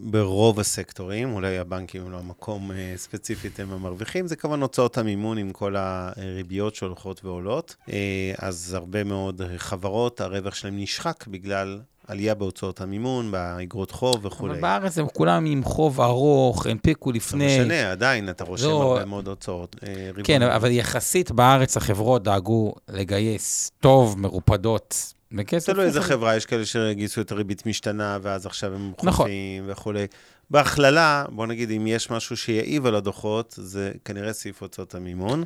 ברוב 0.00 0.60
הסקטורים, 0.60 1.32
אולי 1.32 1.58
הבנקים 1.58 2.02
הם 2.02 2.12
לא 2.12 2.18
המקום 2.18 2.72
אה, 2.72 2.92
ספציפית, 2.96 3.60
הם 3.60 3.72
המרוויחים, 3.72 4.26
זה 4.26 4.36
כמובן 4.36 4.62
הוצאות 4.62 4.98
המימון 4.98 5.38
עם 5.38 5.52
כל 5.52 5.76
הריביות 5.76 6.74
שהולכות 6.74 7.24
ועולות. 7.24 7.76
אה, 7.92 8.32
אז 8.38 8.74
הרבה 8.74 9.04
מאוד 9.04 9.42
חברות, 9.56 10.20
הרווח 10.20 10.54
שלהם 10.54 10.78
נשחק 10.78 11.24
בגלל 11.26 11.80
עלייה 12.08 12.34
בהוצאות 12.34 12.80
המימון, 12.80 13.30
באגרות 13.30 13.90
חוב 13.90 14.26
וכולי. 14.26 14.52
אבל 14.52 14.60
בארץ 14.60 14.98
הם 14.98 15.06
כולם 15.14 15.44
עם 15.44 15.64
חוב 15.64 16.00
ארוך, 16.00 16.66
הנפיקו 16.66 17.12
לפני... 17.12 17.58
לא 17.58 17.64
משנה, 17.64 17.90
עדיין 17.90 18.30
אתה 18.30 18.44
רושם 18.44 18.66
לא... 18.66 18.92
הרבה 18.92 19.04
מאוד 19.04 19.28
הוצאות. 19.28 19.76
אה, 19.86 20.10
כן, 20.24 20.42
אבל 20.42 20.70
יחסית 20.70 21.30
בארץ 21.30 21.76
החברות 21.76 22.22
דאגו 22.22 22.74
לגייס 22.88 23.70
טוב, 23.80 24.18
מרופדות, 24.18 25.14
בכסף. 25.32 25.72
תלוי 25.72 25.84
איזה 25.84 26.02
חברה, 26.02 26.36
יש 26.36 26.46
כאלה 26.46 26.66
שגייסו 26.66 27.20
את 27.20 27.32
הריבית 27.32 27.66
משתנה, 27.66 28.18
ואז 28.22 28.46
עכשיו 28.46 28.74
הם. 28.74 28.92
חופים 28.98 29.08
נכון. 29.08 29.30
וכולי. 29.66 30.06
בהכללה, 30.50 31.24
בוא 31.28 31.46
נגיד, 31.46 31.70
אם 31.70 31.86
יש 31.86 32.10
משהו 32.10 32.36
שיעיב 32.36 32.86
על 32.86 32.94
הדוחות, 32.94 33.54
זה 33.56 33.92
כנראה 34.04 34.32
סעיף 34.32 34.62
הוצאות 34.62 34.94
המימון. 34.94 35.44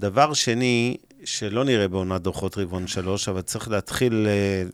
דבר 0.00 0.32
שני, 0.32 0.96
שלא 1.24 1.64
נראה 1.64 1.88
בעונת 1.88 2.22
דוחות 2.22 2.58
רבעון 2.58 2.86
שלוש, 2.86 3.28
אבל 3.28 3.40
צריך 3.40 3.68
להתחיל 3.68 4.26
אה, 4.26 4.68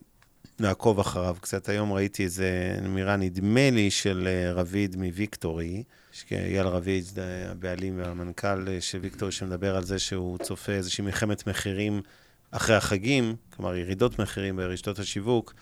לעקוב 0.61 1.01
אחריו 1.01 1.37
קצת. 1.41 1.69
היום 1.69 1.93
ראיתי 1.93 2.25
איזה 2.25 2.79
אמירה, 2.87 3.17
נדמה 3.17 3.71
לי, 3.71 3.91
של 3.91 4.29
אה, 4.31 4.53
רביד 4.53 4.97
מוויקטורי, 4.97 5.83
אייל 6.31 6.67
רביד, 6.67 7.05
אה, 7.19 7.51
הבעלים 7.51 7.99
והמנכ"ל 7.99 8.69
אה, 8.69 8.81
של 8.81 8.99
ויקטורי, 8.99 9.33
שמדבר 9.33 9.77
על 9.77 9.85
זה 9.85 9.99
שהוא 9.99 10.39
צופה 10.39 10.73
איזושהי 10.73 11.05
מלחמת 11.05 11.47
מחירים 11.47 12.03
אחרי 12.51 12.77
החגים, 12.77 13.37
כלומר 13.57 13.77
ירידות 13.77 14.19
מחירים 14.19 14.57
ברשתות 14.57 14.99
השיווק. 14.99 15.55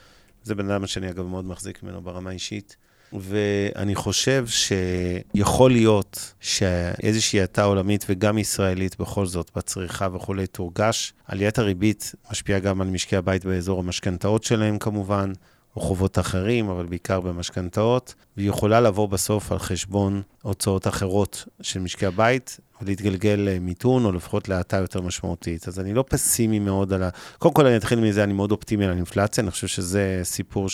זה 0.42 0.54
בן 0.54 0.70
אדם 0.70 0.86
שאני 0.86 1.10
אגב 1.10 1.26
מאוד 1.26 1.44
מחזיק 1.44 1.82
ממנו 1.82 2.00
ברמה 2.00 2.30
אישית. 2.30 2.76
ואני 3.12 3.94
חושב 3.94 4.46
שיכול 4.46 5.70
להיות 5.70 6.34
שאיזושהי 6.40 7.40
האטה 7.40 7.64
עולמית 7.64 8.06
וגם 8.08 8.38
ישראלית 8.38 9.00
בכל 9.00 9.26
זאת, 9.26 9.50
בצריכה 9.56 10.08
וכולי, 10.14 10.46
תורגש. 10.46 11.12
עליית 11.26 11.58
הריבית 11.58 12.14
משפיעה 12.30 12.58
גם 12.58 12.80
על 12.80 12.86
משקי 12.86 13.16
הבית 13.16 13.44
באזור 13.44 13.78
המשכנתאות 13.78 14.44
שלהם 14.44 14.78
כמובן. 14.78 15.32
או 15.76 15.82
חובות 15.82 16.18
אחרים, 16.18 16.68
אבל 16.68 16.86
בעיקר 16.86 17.20
במשכנתאות, 17.20 18.14
והיא 18.36 18.48
יכולה 18.48 18.80
לבוא 18.80 19.08
בסוף 19.08 19.52
על 19.52 19.58
חשבון 19.58 20.22
הוצאות 20.42 20.86
אחרות 20.86 21.44
של 21.62 21.80
משקי 21.80 22.06
הבית, 22.06 22.60
ולהתגלגל 22.82 23.34
למיתון, 23.38 24.04
או 24.04 24.12
לפחות 24.12 24.48
להאטה 24.48 24.76
יותר 24.76 25.00
משמעותית. 25.00 25.68
אז 25.68 25.80
אני 25.80 25.94
לא 25.94 26.04
פסימי 26.08 26.58
מאוד 26.58 26.92
על 26.92 27.02
ה... 27.02 27.08
קודם 27.38 27.54
כל, 27.54 27.66
אני 27.66 27.76
אתחיל 27.76 28.00
מזה, 28.00 28.24
אני 28.24 28.32
מאוד 28.32 28.52
אופטימי 28.52 28.84
על 28.84 28.90
האינפלציה, 28.90 29.42
אני 29.42 29.50
חושב 29.50 29.66
שזה 29.66 30.20
סיפור 30.22 30.68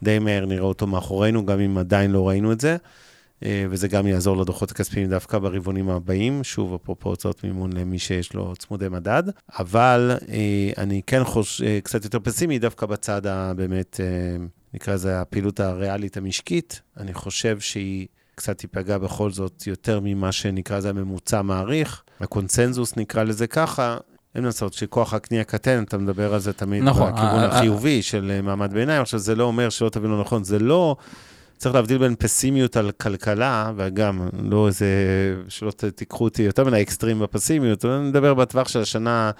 שדי 0.00 0.18
מהר 0.18 0.46
נראה 0.46 0.64
אותו 0.64 0.86
מאחורינו, 0.86 1.46
גם 1.46 1.60
אם 1.60 1.78
עדיין 1.78 2.10
לא 2.10 2.28
ראינו 2.28 2.52
את 2.52 2.60
זה. 2.60 2.76
אה, 3.44 3.66
וזה 3.70 3.88
גם 3.88 4.06
יעזור 4.06 4.36
לדוחות 4.36 4.70
הכספיים 4.70 5.10
דווקא 5.10 5.38
ברבעונים 5.38 5.90
הבאים, 5.90 6.44
שוב, 6.44 6.74
אפרופו 6.74 7.08
הוצאות 7.08 7.44
מימון 7.44 7.72
למי 7.72 7.98
שיש 7.98 8.34
לו 8.34 8.56
צמודי 8.58 8.88
מדד, 8.88 9.22
אבל 9.58 10.10
אה, 10.28 10.82
אני 10.82 11.00
כן 11.06 11.24
חוש... 11.24 11.62
אה, 11.62 11.78
קצת 11.82 12.04
יותר 12.04 12.18
פסימי 12.20 12.58
דווקא 12.58 12.86
בצד 12.86 13.26
הבאמת, 13.26 14.00
נקרא 14.74 14.94
לזה 14.94 15.20
הפעילות 15.20 15.60
הריאלית 15.60 16.16
המשקית, 16.16 16.80
אני 16.96 17.14
חושב 17.14 17.60
שהיא 17.60 18.06
קצת 18.34 18.58
תיפגע 18.58 18.98
בכל 18.98 19.30
זאת 19.30 19.66
יותר 19.66 20.00
ממה 20.02 20.32
שנקרא 20.32 20.78
לזה 20.78 20.90
הממוצע 20.90 21.42
מעריך, 21.42 22.02
הקונצנזוס 22.20 22.96
נקרא 22.96 23.22
לזה 23.22 23.46
ככה, 23.46 23.96
אין 24.36 24.44
לעשות, 24.44 24.72
שכוח 24.74 25.14
הקנייה 25.14 25.44
קטן, 25.44 25.82
אתה 25.82 25.98
מדבר 25.98 26.34
על 26.34 26.40
זה 26.40 26.52
תמיד 26.52 26.82
נכון, 26.82 27.12
בכיוון 27.12 27.44
החיובי 27.44 28.02
של 28.02 28.40
מעמד 28.42 28.72
ביניים. 28.72 29.02
עכשיו, 29.02 29.20
זה 29.20 29.34
לא 29.34 29.44
אומר 29.44 29.68
שלא 29.68 29.88
תבינו 29.88 30.20
נכון, 30.20 30.44
זה 30.44 30.58
לא 30.58 30.96
צריך 31.56 31.74
להבדיל 31.74 31.98
בין 31.98 32.14
פסימיות 32.18 32.76
על 32.76 32.90
כלכלה, 32.90 33.72
וגם, 33.76 34.28
לא 34.42 34.66
איזה, 34.66 34.86
שלא 35.48 35.70
תיקחו 35.70 36.24
אותי 36.24 36.42
יותר 36.42 36.64
מדי 36.64 36.82
אקסטרים 36.82 37.18
בפסימיות, 37.18 37.84
אני 37.84 38.08
מדבר 38.08 38.34
בטווח 38.34 38.68
של 38.68 38.80
השנה 38.80 39.30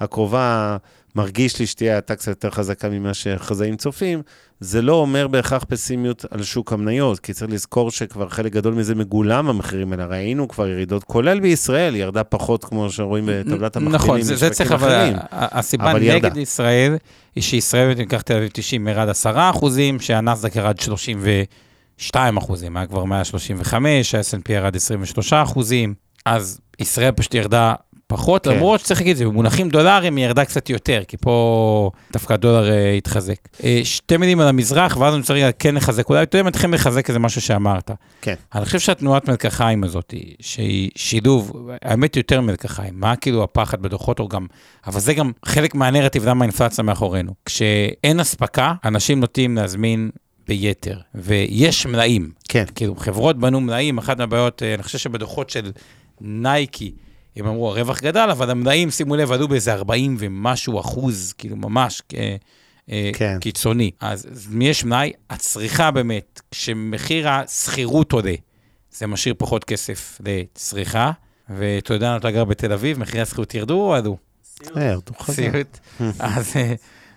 הקרובה, 0.00 0.76
מרגיש 1.16 1.58
לי 1.58 1.66
שתהיה 1.66 1.94
האטה 1.94 2.16
קצת 2.16 2.28
יותר 2.28 2.50
חזקה 2.50 2.88
ממה 2.88 3.14
שחזאים 3.14 3.76
צופים, 3.76 4.22
זה 4.60 4.82
לא 4.82 4.92
אומר 4.92 5.28
בהכרח 5.28 5.64
פסימיות 5.68 6.24
על 6.30 6.42
שוק 6.42 6.72
המניות, 6.72 7.20
כי 7.20 7.32
צריך 7.32 7.50
לזכור 7.50 7.90
שכבר 7.90 8.28
חלק 8.28 8.52
גדול 8.52 8.74
מזה 8.74 8.94
מגולם 8.94 9.48
המחירים 9.48 9.92
האלה. 9.92 10.06
ראינו 10.06 10.48
כבר 10.48 10.68
ירידות, 10.68 11.04
כולל 11.04 11.40
בישראל, 11.40 11.96
ירדה 11.96 12.24
פחות, 12.24 12.64
כמו 12.64 12.90
שרואים 12.90 13.24
בטבלת 13.26 13.76
המכפילים 13.76 13.94
נכון, 13.94 14.22
זה, 14.22 14.36
זה 14.36 14.50
צריך, 14.50 14.72
אבל 14.72 15.12
הסיבה 15.32 15.90
אבל 15.90 16.00
נגד 16.00 16.24
ירדה. 16.24 16.40
ישראל, 16.40 16.96
היא 17.34 17.42
שישראל, 17.42 17.90
אם 17.90 17.98
ניקח 17.98 18.20
תל 18.20 18.36
אביב 18.36 18.50
90, 18.52 18.88
ירד 18.88 19.08
10 19.08 19.50
אחוזים, 19.50 20.00
שהנסדק 20.00 20.56
ירד 20.56 20.80
30 20.80 21.18
ו... 21.20 21.42
2 21.98 22.36
אחוזים, 22.36 22.76
היה 22.76 22.86
כבר 22.86 23.04
135, 23.04 24.14
ה-S&P 24.14 24.52
ירד 24.52 24.76
23 24.76 25.32
אחוזים, 25.32 25.94
אז 26.26 26.60
ישראל 26.78 27.12
פשוט 27.12 27.34
ירדה 27.34 27.74
פחות, 28.06 28.44
כן. 28.44 28.54
למרות 28.54 28.80
שצריך 28.80 29.00
להגיד 29.00 29.10
את 29.10 29.16
זה, 29.16 29.24
במונחים 29.24 29.68
דולרים 29.68 30.16
היא 30.16 30.24
ירדה 30.24 30.44
קצת 30.44 30.70
יותר, 30.70 31.02
כי 31.08 31.16
פה 31.16 31.90
דווקא 32.12 32.32
הדולר 32.32 32.68
uh, 32.68 32.98
התחזק. 32.98 33.48
Uh, 33.58 33.62
שתי 33.84 34.16
מילים 34.16 34.40
על 34.40 34.48
המזרח, 34.48 34.96
ואז 34.96 35.14
אני 35.14 35.20
רוצה 35.20 35.34
רגע 35.34 35.50
כן 35.52 35.74
לחזק, 35.74 36.08
אולי 36.08 36.20
יותר 36.20 36.42
מתחילים 36.42 36.74
לחזק 36.74 37.08
איזה 37.08 37.18
משהו 37.18 37.40
שאמרת. 37.40 37.90
כן. 38.20 38.34
אני 38.54 38.64
חושב 38.64 38.78
שהתנועת 38.78 39.28
מלקחיים 39.28 39.84
הזאת, 39.84 40.14
שהיא 40.40 40.90
שילוב, 40.96 41.68
האמת 41.82 42.16
יותר 42.16 42.40
מלקחיים, 42.40 42.94
מה 42.96 43.16
כאילו 43.16 43.42
הפחד 43.42 43.82
בדוחות, 43.82 44.18
או 44.18 44.28
גם, 44.28 44.46
אבל 44.86 45.00
זה 45.00 45.14
גם 45.14 45.32
חלק 45.44 45.74
מהנרטיב, 45.74 46.28
למה 46.28 46.44
האינפלציה 46.44 46.84
מאחורינו. 46.84 47.32
כשאין 47.44 48.20
אספקה, 48.20 48.74
אנשים 48.84 49.20
נוטים 49.20 49.56
להזמין 49.56 50.10
ביתר, 50.48 50.98
ויש 51.14 51.86
מלאים. 51.86 52.30
כן. 52.48 52.64
כאילו, 52.74 52.96
חברות 52.96 53.38
בנו 53.38 53.60
מלאים, 53.60 53.98
אחת 53.98 54.18
מהבעיות, 54.18 54.62
אה, 54.62 54.74
אני 54.74 54.82
חושב 54.82 54.98
שבדוחות 54.98 55.50
של 55.50 55.72
נייקי, 56.20 56.92
הם 57.36 57.46
אמרו, 57.46 57.68
הרווח 57.70 58.00
גדל, 58.00 58.28
אבל 58.32 58.50
המלאים, 58.50 58.90
שימו 58.90 59.16
לב, 59.16 59.32
עלו 59.32 59.48
באיזה 59.48 59.72
40 59.72 60.16
ומשהו 60.18 60.80
אחוז, 60.80 61.34
כאילו, 61.38 61.56
ממש 61.56 62.02
אה, 62.16 62.36
אה, 62.90 63.10
כן. 63.14 63.38
קיצוני. 63.40 63.90
אז 64.00 64.48
מי 64.50 64.68
יש 64.68 64.84
מלאי? 64.84 65.12
הצריכה 65.30 65.90
באמת, 65.90 66.40
כשמחיר 66.50 67.28
השכירות 67.28 68.12
עולה, 68.12 68.34
זה 68.92 69.06
משאיר 69.06 69.34
פחות 69.38 69.64
כסף 69.64 70.20
לצריכה, 70.24 71.10
ואתה 71.48 71.94
יודע, 71.94 72.16
אתה 72.16 72.30
גר 72.30 72.44
בתל 72.44 72.72
אביב, 72.72 72.98
מחירי 72.98 73.20
השכירות 73.20 73.54
ירדו 73.54 73.74
או 73.74 73.94
עלו? 73.94 74.16
סיוט. 75.32 75.78
אז... 76.18 76.56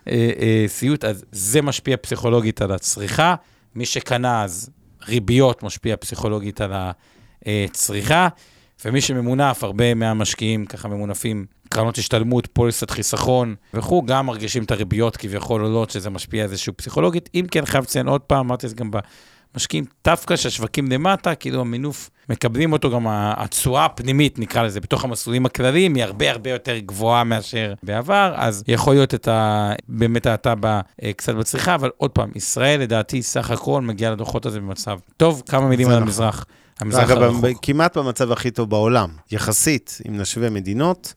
אה, 0.07 0.29
אה, 0.39 0.65
סיוט, 0.67 1.05
אז 1.05 1.25
זה 1.31 1.61
משפיע 1.61 1.97
פסיכולוגית 1.97 2.61
על 2.61 2.71
הצריכה. 2.71 3.35
מי 3.75 3.85
שקנה, 3.85 4.43
אז 4.43 4.69
ריביות 5.07 5.63
משפיע 5.63 5.95
פסיכולוגית 5.97 6.61
על 6.61 6.71
הצריכה. 7.45 8.27
ומי 8.85 9.01
שממונף, 9.01 9.63
הרבה 9.63 9.93
מהמשקיעים 9.93 10.65
ככה 10.65 10.87
ממונפים, 10.87 11.45
קרנות 11.69 11.97
השתלמות, 11.97 12.47
פוליסת 12.53 12.91
חיסכון 12.91 13.55
וכו', 13.73 14.05
גם 14.05 14.25
מרגישים 14.25 14.63
את 14.63 14.71
הריביות 14.71 15.17
כביכול 15.17 15.61
עולות, 15.61 15.89
שזה 15.89 16.09
משפיע 16.09 16.43
איזשהו 16.43 16.73
פסיכולוגית. 16.77 17.29
אם 17.35 17.45
כן, 17.51 17.65
חייב 17.65 17.83
לציין 17.83 18.07
עוד 18.07 18.21
פעם, 18.21 18.45
אמרתי 18.45 18.65
את 18.65 18.69
זה 18.69 18.75
גם 18.75 18.91
במשקיעים, 19.53 19.85
דווקא 20.05 20.35
שהשווקים 20.35 20.91
למטה, 20.91 21.35
כאילו 21.35 21.61
המינוף 21.61 22.09
מקבלים 22.29 22.73
אותו, 22.73 22.91
גם 22.91 23.05
התשואה 23.09 23.85
הפנימית, 23.85 24.39
נקרא 24.39 24.63
לזה, 24.63 24.79
בתוך 24.79 25.03
המסלולים 25.03 25.45
הכלליים, 25.45 25.95
היא 25.95 26.03
הרבה 26.03 26.31
הרבה 26.31 26.49
יותר 26.49 26.77
גבוהה 26.77 27.23
מאשר 27.23 27.73
בעבר, 27.83 28.33
אז 28.35 28.63
יכול 28.67 28.93
להיות 28.93 29.13
את 29.13 29.27
ה... 29.27 29.71
באמת 29.87 30.25
האטה 30.25 30.53
אה, 31.03 31.13
קצת 31.13 31.35
בצריכה, 31.35 31.75
אבל 31.75 31.89
עוד 31.97 32.11
פעם, 32.11 32.29
ישראל 32.35 32.79
לדעתי 32.79 33.21
סך 33.21 33.51
הכל 33.51 33.81
מגיע 33.81 34.11
לדוחות 34.11 34.45
הזה 34.45 34.59
במצב 34.59 34.99
טוב. 35.17 35.43
כמה 35.47 35.67
מילים 35.67 35.87
על 35.87 35.93
נכון. 35.93 36.03
המזרח. 36.03 36.45
המזרח 36.79 37.09
הרחוק. 37.09 37.45
כמעט 37.61 37.97
במצב 37.97 38.31
הכי 38.31 38.51
טוב 38.51 38.69
בעולם, 38.69 39.09
יחסית, 39.31 39.97
אם 40.07 40.17
נשווה 40.17 40.49
מדינות, 40.49 41.13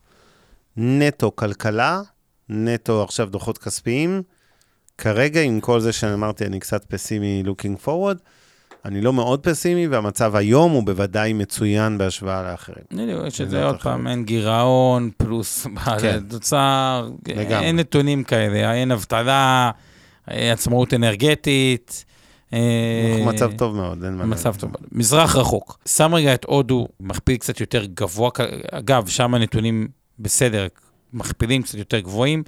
נטו 0.77 1.35
כלכלה, 1.35 2.01
נטו 2.49 3.03
עכשיו 3.03 3.29
דוחות 3.29 3.57
כספיים. 3.57 4.21
כרגע, 4.97 5.41
עם 5.41 5.59
כל 5.59 5.79
זה 5.79 5.93
שאמרתי, 5.93 6.45
אני 6.45 6.59
קצת 6.59 6.85
פסימי 6.85 7.43
looking 7.45 7.87
forward, 7.87 8.17
אני 8.85 9.01
לא 9.01 9.13
מאוד 9.13 9.39
פסימי, 9.39 9.87
והמצב 9.87 10.35
היום 10.35 10.71
הוא 10.71 10.83
בוודאי 10.83 11.33
מצוין 11.33 11.97
בהשוואה 11.97 12.51
לאחרים. 12.51 12.83
רואה 13.13 13.31
שזה 13.31 13.65
עוד 13.65 13.81
פעם, 13.81 14.07
אין 14.07 14.23
גירעון, 14.25 15.09
פלוס 15.17 15.67
כן. 16.01 16.19
תוצר, 16.29 17.09
אין 17.27 17.75
נתונים 17.75 18.23
כאלה, 18.23 18.73
אין 18.73 18.91
אבטלה, 18.91 19.71
עצמאות 20.27 20.93
אנרגטית. 20.93 22.05
אנחנו 22.53 23.25
מצב 23.25 23.51
טוב 23.57 23.75
מאוד, 23.75 24.03
אין 24.03 24.15
מה 24.15 24.25
מצב 24.25 24.55
טוב. 24.55 24.71
מזרח 24.91 25.35
רחוק. 25.35 25.79
שם 25.85 26.15
רגע 26.15 26.33
את 26.33 26.45
הודו, 26.45 26.87
מכפיל 26.99 27.37
קצת 27.37 27.59
יותר 27.59 27.85
גבוה, 27.85 28.29
אגב, 28.71 29.07
שם 29.07 29.33
הנתונים 29.33 29.87
בסדר, 30.19 30.67
מכפילים 31.13 31.61
קצת 31.61 31.77
יותר 31.77 31.99
גבוהים. 31.99 32.43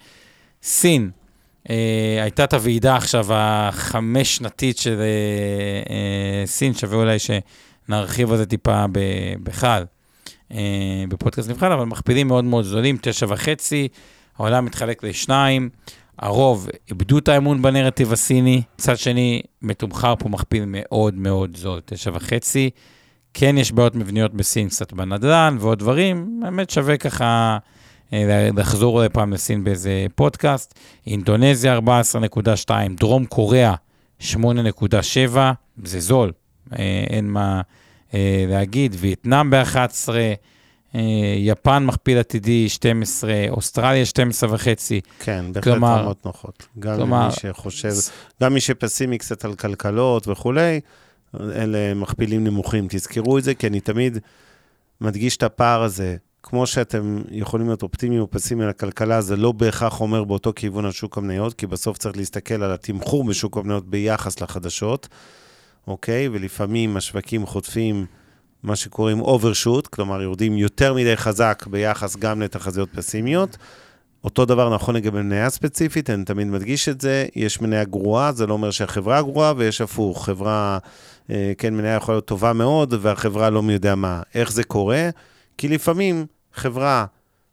סין, 0.64 1.10
אה, 1.70 2.20
הייתה 2.22 2.44
את 2.44 2.54
הוועידה 2.54 2.96
עכשיו, 2.96 3.26
החמש 3.30 4.36
שנתית 4.36 4.78
של 4.78 5.00
אה, 5.00 5.94
אה, 5.96 6.46
סין, 6.46 6.74
שווה 6.74 6.98
אולי 6.98 7.18
שנרחיב 7.20 8.32
על 8.32 8.38
זה 8.38 8.46
טיפה 8.46 8.86
בכלל, 9.44 9.86
אה, 10.52 11.04
בפודקאסט 11.10 11.50
נבחר, 11.50 11.74
אבל 11.74 11.86
מכפילים 11.86 12.28
מאוד 12.28 12.44
מאוד 12.44 12.66
זולים, 12.66 12.98
תשע 13.02 13.26
וחצי, 13.30 13.88
העולם 14.38 14.66
מתחלק 14.66 15.04
לשניים, 15.04 15.70
הרוב 16.20 16.68
איבדו 16.90 17.18
את 17.18 17.28
האמון 17.28 17.62
בנרטיב 17.62 18.14
הסיני, 18.14 18.62
מצד 18.76 18.98
שני, 18.98 19.42
מתומחר 19.62 20.16
פה 20.20 20.30
מכפיל 20.30 20.64
מאוד 20.68 21.16
מאוד 21.16 21.58
זול, 21.58 21.80
תשע 21.86 22.12
וחצי. 22.14 22.70
כן 23.34 23.58
יש 23.58 23.72
בעיות 23.72 23.96
מבניות 23.96 24.34
בסין, 24.34 24.70
קצת 24.70 24.94
בנדל"ן 24.94 25.58
ועוד 25.60 25.80
דברים, 25.80 26.40
באמת 26.44 26.70
שווה 26.70 26.98
ככה... 26.98 27.58
אה, 28.14 28.50
לחזור 28.58 28.98
אולי 28.98 29.10
פעם 29.10 29.34
לסין 29.34 29.64
באיזה 29.64 30.06
פודקאסט. 30.16 30.80
אינדונזיה 31.08 31.78
14.2, 31.78 32.70
דרום 32.98 33.26
קוריאה 33.26 33.74
8.7, 34.22 34.36
זה 35.84 36.00
זול, 36.00 36.32
אה, 36.80 37.04
אין 37.10 37.30
מה 37.30 37.62
אה, 38.14 38.46
להגיד. 38.48 38.96
וייטנאם 39.00 39.50
ב-11, 39.50 40.10
יפן 41.38 41.86
מכפיל 41.86 42.18
עתידי 42.18 42.70
12, 42.70 43.34
אוסטרליה 43.50 44.06
12 44.06 44.54
וחצי. 44.54 45.02
כן, 45.20 45.46
בהחלט 45.52 45.74
רמות 45.74 46.26
נוחות. 46.26 46.68
גם 46.80 46.96
כלומר, 46.96 47.28
מי 47.28 47.34
שחושב, 47.34 47.94
גם 48.44 48.54
מי 48.54 48.60
שפסימי 48.60 49.18
קצת 49.18 49.46
על 49.46 49.56
כלכלות 49.56 50.28
וכולי, 50.28 50.80
אלה 51.42 51.94
מכפילים 51.94 52.44
נמוכים. 52.44 52.88
תזכרו 52.90 53.38
את 53.38 53.44
זה, 53.44 53.54
כי 53.54 53.68
אני 53.68 53.80
תמיד 53.80 54.18
מדגיש 55.02 55.38
את 55.38 55.44
הפער 55.44 55.84
הזה 55.84 56.16
כמו 56.44 56.68
שאתם 56.68 57.22
יכולים 57.32 57.68
להיות 57.68 57.84
אופטימיים 57.84 58.22
או 58.22 58.32
פסימיים 58.32 58.64
על 58.64 58.70
הכלכלה, 58.70 59.22
זה 59.22 59.36
לא 59.36 59.52
בהכרח 59.52 60.02
אומר 60.02 60.24
באותו 60.24 60.54
כיוון 60.56 60.86
על 60.86 60.92
שוק 60.92 61.18
המניות, 61.18 61.54
כי 61.54 61.68
בסוף 61.68 61.98
צריך 61.98 62.18
להסתכל 62.18 62.64
על 62.64 62.72
התמחור 62.72 63.24
בשוק 63.24 63.58
המניות 63.58 63.90
ביחס 63.90 64.42
לחדשות, 64.42 65.08
אוקיי? 65.88 66.30
ולפעמים 66.32 66.98
השווקים 66.98 67.46
חוטפים 67.46 68.06
מה 68.66 68.76
שקוראים 68.76 69.22
overshoot, 69.22 69.88
כלומר 69.90 70.22
יורדים 70.22 70.58
יותר 70.58 70.94
מדי 70.94 71.18
חזק 71.18 71.66
ביחס 71.70 72.16
גם 72.16 72.42
לתחזיות 72.42 72.90
פסימיות, 72.96 73.58
אותו 74.24 74.46
דבר 74.46 74.76
נכון 74.76 74.96
לגבי 74.96 75.22
מניה 75.22 75.50
ספציפית, 75.50 76.10
אני 76.10 76.26
תמיד 76.26 76.48
מדגיש 76.48 76.90
את 76.90 77.02
זה, 77.02 77.26
יש 77.36 77.62
מניה 77.62 77.84
גרועה, 77.84 78.32
זה 78.32 78.48
לא 78.48 78.54
אומר 78.54 78.72
שהחברה 78.72 79.22
גרועה, 79.22 79.54
ויש 79.58 79.82
הפוך, 79.82 80.26
חברה, 80.26 80.78
אה, 81.30 81.54
כן, 81.58 81.74
מניה 81.74 81.96
יכולה 81.96 82.16
להיות 82.16 82.26
טובה 82.26 82.54
מאוד, 82.54 82.94
והחברה 83.02 83.50
לא 83.50 83.64
מי 83.64 83.74
יודע 83.74 83.96
מה. 83.96 84.22
איך 84.36 84.52
זה 84.52 84.64
קורה? 84.64 85.10
כי 85.58 85.68
לפעמים 85.68 86.26
חברה 86.54 87.06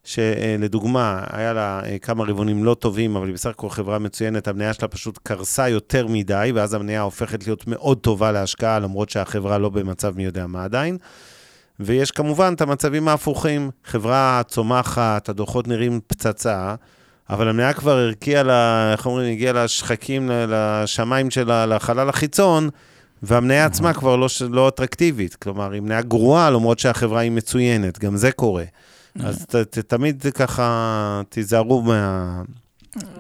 שלדוגמה, 0.05 1.25
היה 1.31 1.53
לה 1.53 1.81
אה, 1.85 1.99
כמה 1.99 2.25
רבעונים 2.25 2.65
לא 2.65 2.75
טובים, 2.75 3.17
אבל 3.17 3.27
היא 3.27 3.35
בסך 3.35 3.51
הכל 3.51 3.71
חברה 3.71 3.99
מצוינת, 3.99 4.49
המניה 4.49 4.73
שלה 4.73 4.89
פשוט 4.89 5.19
קרסה 5.23 5.69
יותר 5.69 6.07
מדי, 6.07 6.53
ואז 6.55 6.75
המניה 6.75 7.01
הופכת 7.01 7.47
להיות 7.47 7.67
מאוד 7.67 7.99
טובה 7.99 8.33
להשקעה, 8.33 8.79
למרות 8.79 9.11
שהחברה 9.11 9.59
לא 9.59 9.69
במצב 9.69 10.17
מי 10.17 10.25
יודע 10.25 10.47
מה 10.47 10.65
עדיין. 10.65 10.99
ויש 11.81 12.11
כמובן 12.11 12.53
את 12.57 12.61
המצבים 12.61 13.09
ההפוכים, 13.09 13.71
חברה 13.85 14.43
צומחת, 14.49 15.29
הדוחות 15.29 15.69
נראים 15.69 16.01
פצצה, 16.07 16.75
אבל 17.31 17.49
המניה 17.49 17.73
כבר 17.73 17.99
הרקיעה, 17.99 18.43
לה, 18.43 18.93
איך 18.93 19.07
אומרים, 19.07 19.33
הגיעה 19.33 19.65
לשחקים, 19.65 20.31
לשמיים 20.49 21.31
שלה, 21.31 21.67
לחלל 21.67 22.09
החיצון, 22.09 22.69
והמניה 23.23 23.65
עצמה 23.65 23.93
כבר 23.93 24.17
לא, 24.17 24.29
לא 24.51 24.69
אטרקטיבית. 24.69 25.35
כלומר, 25.35 25.73
היא 25.73 25.81
מניה 25.81 26.03
גרועה, 26.03 26.51
למרות 26.51 26.79
שהחברה 26.79 27.21
היא 27.21 27.31
מצוינת, 27.31 27.99
גם 27.99 28.17
זה 28.17 28.33
קורה. 28.33 28.65
אז 29.21 29.47
ת, 29.47 29.57
ת, 29.57 29.79
תמיד 29.79 30.27
ככה 30.35 31.23
תיזהרו 31.29 31.85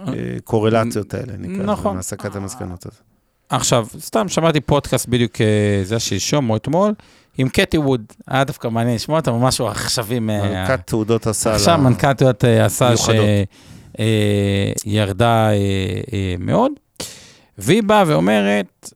מהקורלציות 0.07 1.15
האלה, 1.15 1.33
נקרא, 1.39 1.65
נכון. 1.65 1.97
מהסקת 1.97 2.37
המסקנות 2.37 2.87
הזאת. 2.87 3.03
עכשיו, 3.49 3.87
סתם 3.99 4.29
שמעתי 4.29 4.61
פודקאסט 4.61 5.09
בדיוק 5.09 5.41
אה, 5.41 5.81
זה 5.85 5.99
שלשום 5.99 6.51
או 6.51 6.57
אתמול, 6.57 6.93
עם 7.39 7.49
קטי 7.49 7.79
ווד, 7.79 8.03
היה 8.27 8.45
דווקא 8.45 8.69
מעניין 8.69 8.95
לשמוע 8.95 9.19
אותה, 9.19 9.33
משהו 9.33 9.69
עכשווי. 9.69 10.19
מלכת 10.19 10.81
תעודות 10.87 11.27
הסל. 11.27 11.51
עכשיו 11.51 11.79
מלכת 11.79 12.19
תעודות 12.19 12.45
אה, 12.45 12.65
הסל 12.65 12.95
שירדה 14.85 15.51
אה, 15.51 16.35
מאוד. 16.39 16.73
והיא 17.59 17.83
באה 17.83 18.05
ואומרת 18.07 18.91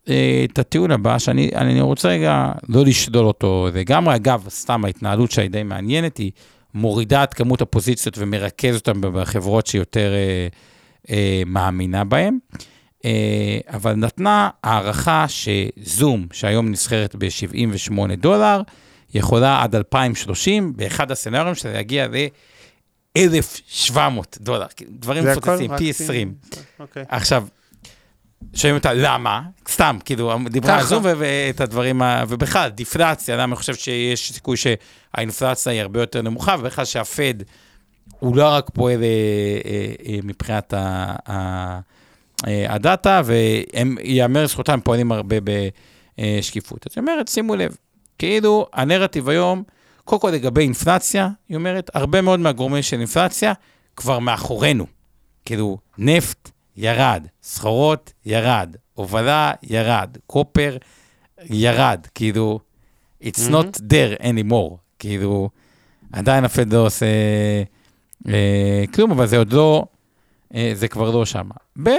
את 0.44 0.58
הטיעון 0.58 0.90
הבא, 0.90 1.18
שאני 1.18 1.80
רוצה 1.80 2.08
רגע 2.08 2.52
לא 2.68 2.84
לשדול 2.84 3.26
אותו 3.26 3.68
לגמרי. 3.74 4.16
אגב, 4.16 4.46
סתם 4.48 4.84
ההתנהלות 4.84 5.30
שלה 5.30 5.42
היא 5.42 5.50
די 5.50 5.62
מעניינת, 5.62 6.16
היא 6.16 6.30
מורידה 6.76 7.24
את 7.24 7.34
כמות 7.34 7.60
הפוזיציות 7.60 8.18
ומרכזת 8.18 8.88
אותן 8.88 9.00
בחברות 9.00 9.66
שיותר 9.66 10.12
אה, 10.14 10.48
אה, 11.10 11.42
מאמינה 11.46 12.04
בהן. 12.04 12.38
אה, 13.04 13.58
אבל 13.68 13.94
נתנה 13.94 14.50
הערכה 14.64 15.26
שזום, 15.28 16.26
שהיום 16.32 16.70
נסחרת 16.70 17.16
ב-78 17.18 18.14
דולר, 18.16 18.62
יכולה 19.14 19.62
עד 19.62 19.74
2030, 19.74 20.72
באחד 20.76 21.10
הסצנריונים 21.10 21.54
שזה 21.54 21.78
יגיע 21.78 22.06
ל-1,700 22.08 23.98
דולר, 24.40 24.66
דברים 24.90 25.24
מפוצצים, 25.24 25.76
פי 25.78 25.90
20. 25.90 26.34
אוקיי. 26.80 27.04
עכשיו, 27.08 27.46
שואלים 28.54 28.76
אותה 28.76 28.92
למה, 28.92 29.42
סתם, 29.68 29.98
כאילו, 30.04 30.38
דיברה 30.50 30.78
על 30.78 30.84
זום 30.84 31.02
ואת 31.04 31.60
הדברים, 31.60 32.02
ובכלל, 32.28 32.68
דיפלציה, 32.68 33.36
למה 33.36 33.44
אני 33.44 33.56
חושב 33.56 33.74
שיש 33.74 34.32
סיכוי 34.32 34.56
שהאינפלציה 34.56 35.72
היא 35.72 35.80
הרבה 35.80 36.00
יותר 36.00 36.22
נמוכה, 36.22 36.56
ובכלל 36.58 36.84
שהפד 36.84 37.34
הוא 38.18 38.36
לא 38.36 38.48
רק 38.48 38.70
פועל 38.74 39.02
אה, 39.02 39.08
אה, 39.64 39.92
אה, 40.08 40.18
מבחינת 40.22 40.74
הדאטה, 42.46 43.22
והם, 43.24 43.96
ייאמר 44.02 44.44
לזכותם, 44.44 44.80
פועלים 44.84 45.12
הרבה 45.12 45.36
בשקיפות. 46.18 46.86
אז 46.86 46.92
היא 46.96 47.02
אומרת, 47.02 47.28
שימו 47.28 47.56
לב, 47.56 47.76
כאילו, 48.18 48.66
הנרטיב 48.72 49.28
היום, 49.28 49.62
קודם 50.04 50.20
כל 50.20 50.30
לגבי 50.30 50.60
אינפלציה, 50.60 51.28
היא 51.48 51.56
אומרת, 51.56 51.90
הרבה 51.94 52.20
מאוד 52.20 52.40
מהגורמים 52.40 52.82
של 52.82 52.98
אינפלציה 52.98 53.52
כבר 53.96 54.18
מאחורינו. 54.18 54.86
כאילו, 55.44 55.78
נפט, 55.98 56.50
ירד, 56.76 57.26
סחורות, 57.42 58.12
ירד, 58.26 58.76
הובלה, 58.94 59.52
ירד, 59.62 60.16
קופר, 60.26 60.76
ירד, 61.44 62.06
כאילו, 62.14 62.60
it's 63.22 63.38
not 63.50 63.80
there 63.80 64.22
anymore, 64.22 64.76
כאילו, 64.98 65.50
עדיין 66.12 66.44
הפד 66.44 66.72
לא 66.72 66.86
עושה 66.86 67.06
אה, 68.28 68.84
כלום, 68.94 69.10
אבל 69.10 69.26
זה 69.26 69.38
עוד 69.38 69.52
לא, 69.52 69.84
אה, 70.54 70.70
זה 70.74 70.88
כבר 70.88 71.10
לא 71.10 71.24
שם. 71.24 71.48
ב', 71.82 71.90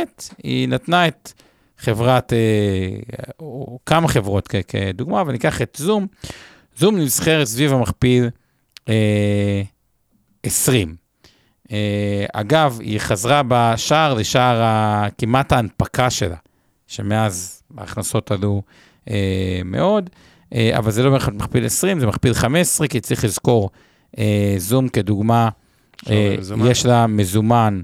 היא 0.44 0.68
נתנה 0.68 1.08
את 1.08 1.32
חברת, 1.78 2.34
אה, 2.34 2.38
או 3.40 3.80
כמה 3.86 4.08
חברות 4.08 4.48
כ- 4.48 4.56
כדוגמה, 4.68 5.24
וניקח 5.28 5.62
את 5.62 5.78
זום, 5.80 6.08
זום 6.78 6.98
נסחרת 6.98 7.48
סביב 7.48 7.74
המכפיל 7.74 8.30
אה, 8.90 9.62
20. 10.44 10.96
Uh, 11.68 11.70
אגב, 12.34 12.78
היא 12.82 13.00
חזרה 13.00 13.42
בשער 13.48 14.14
לשער 14.14 14.62
כמעט 15.18 15.52
ההנפקה 15.52 16.10
שלה, 16.10 16.36
שמאז 16.88 17.64
ההכנסות 17.78 18.32
עלו 18.32 18.62
uh, 19.06 19.12
מאוד, 19.66 20.10
uh, 20.54 20.58
אבל 20.78 20.92
זה 20.92 21.04
לא 21.04 21.18
מכפיל 21.34 21.66
20, 21.66 22.00
זה 22.00 22.08
מכפיל 22.08 22.34
15, 22.34 22.88
כי 22.88 23.00
צריך 23.00 23.24
לזכור, 23.24 23.70
uh, 24.16 24.20
זום 24.58 24.90
כדוגמה, 24.90 25.50
uh, 26.06 26.10
יש 26.66 26.86
לה 26.86 27.08
מזומן, 27.08 27.82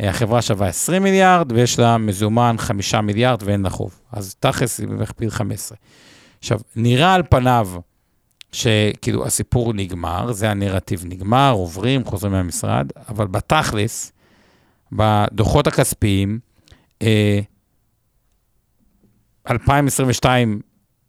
uh, 0.00 0.04
החברה 0.06 0.42
שווה 0.42 0.68
20 0.68 1.02
מיליארד, 1.02 1.52
ויש 1.52 1.78
לה 1.78 1.98
מזומן 1.98 2.56
5 2.58 2.94
מיליארד 2.94 3.42
ואין 3.42 3.62
לה 3.62 3.70
חוב. 3.70 4.00
אז 4.12 4.34
תכלס 4.40 4.80
היא 4.80 4.88
מכפיל 4.88 5.30
15. 5.30 5.78
עכשיו, 6.38 6.60
נראה 6.76 7.14
על 7.14 7.22
פניו, 7.30 7.68
שכאילו 8.54 9.26
הסיפור 9.26 9.72
נגמר, 9.72 10.32
זה 10.32 10.50
הנרטיב 10.50 11.04
נגמר, 11.06 11.52
עוברים, 11.52 12.04
חוזרים 12.04 12.32
מהמשרד, 12.32 12.86
אבל 13.08 13.26
בתכלס, 13.26 14.12
בדוחות 14.92 15.66
הכספיים, 15.66 16.38
אה, 17.02 17.40
2022, 19.50 20.60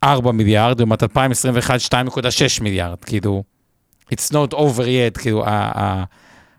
4 0.03 0.31
מיליארד, 0.31 0.79
לעומת 0.79 1.03
2021, 1.03 1.79
2.6 1.79 2.61
מיליארד, 2.61 3.03
כאילו, 3.05 3.43
it's 4.13 4.31
not 4.31 4.53
over 4.53 4.81
yet, 4.81 5.19
כאילו, 5.19 5.45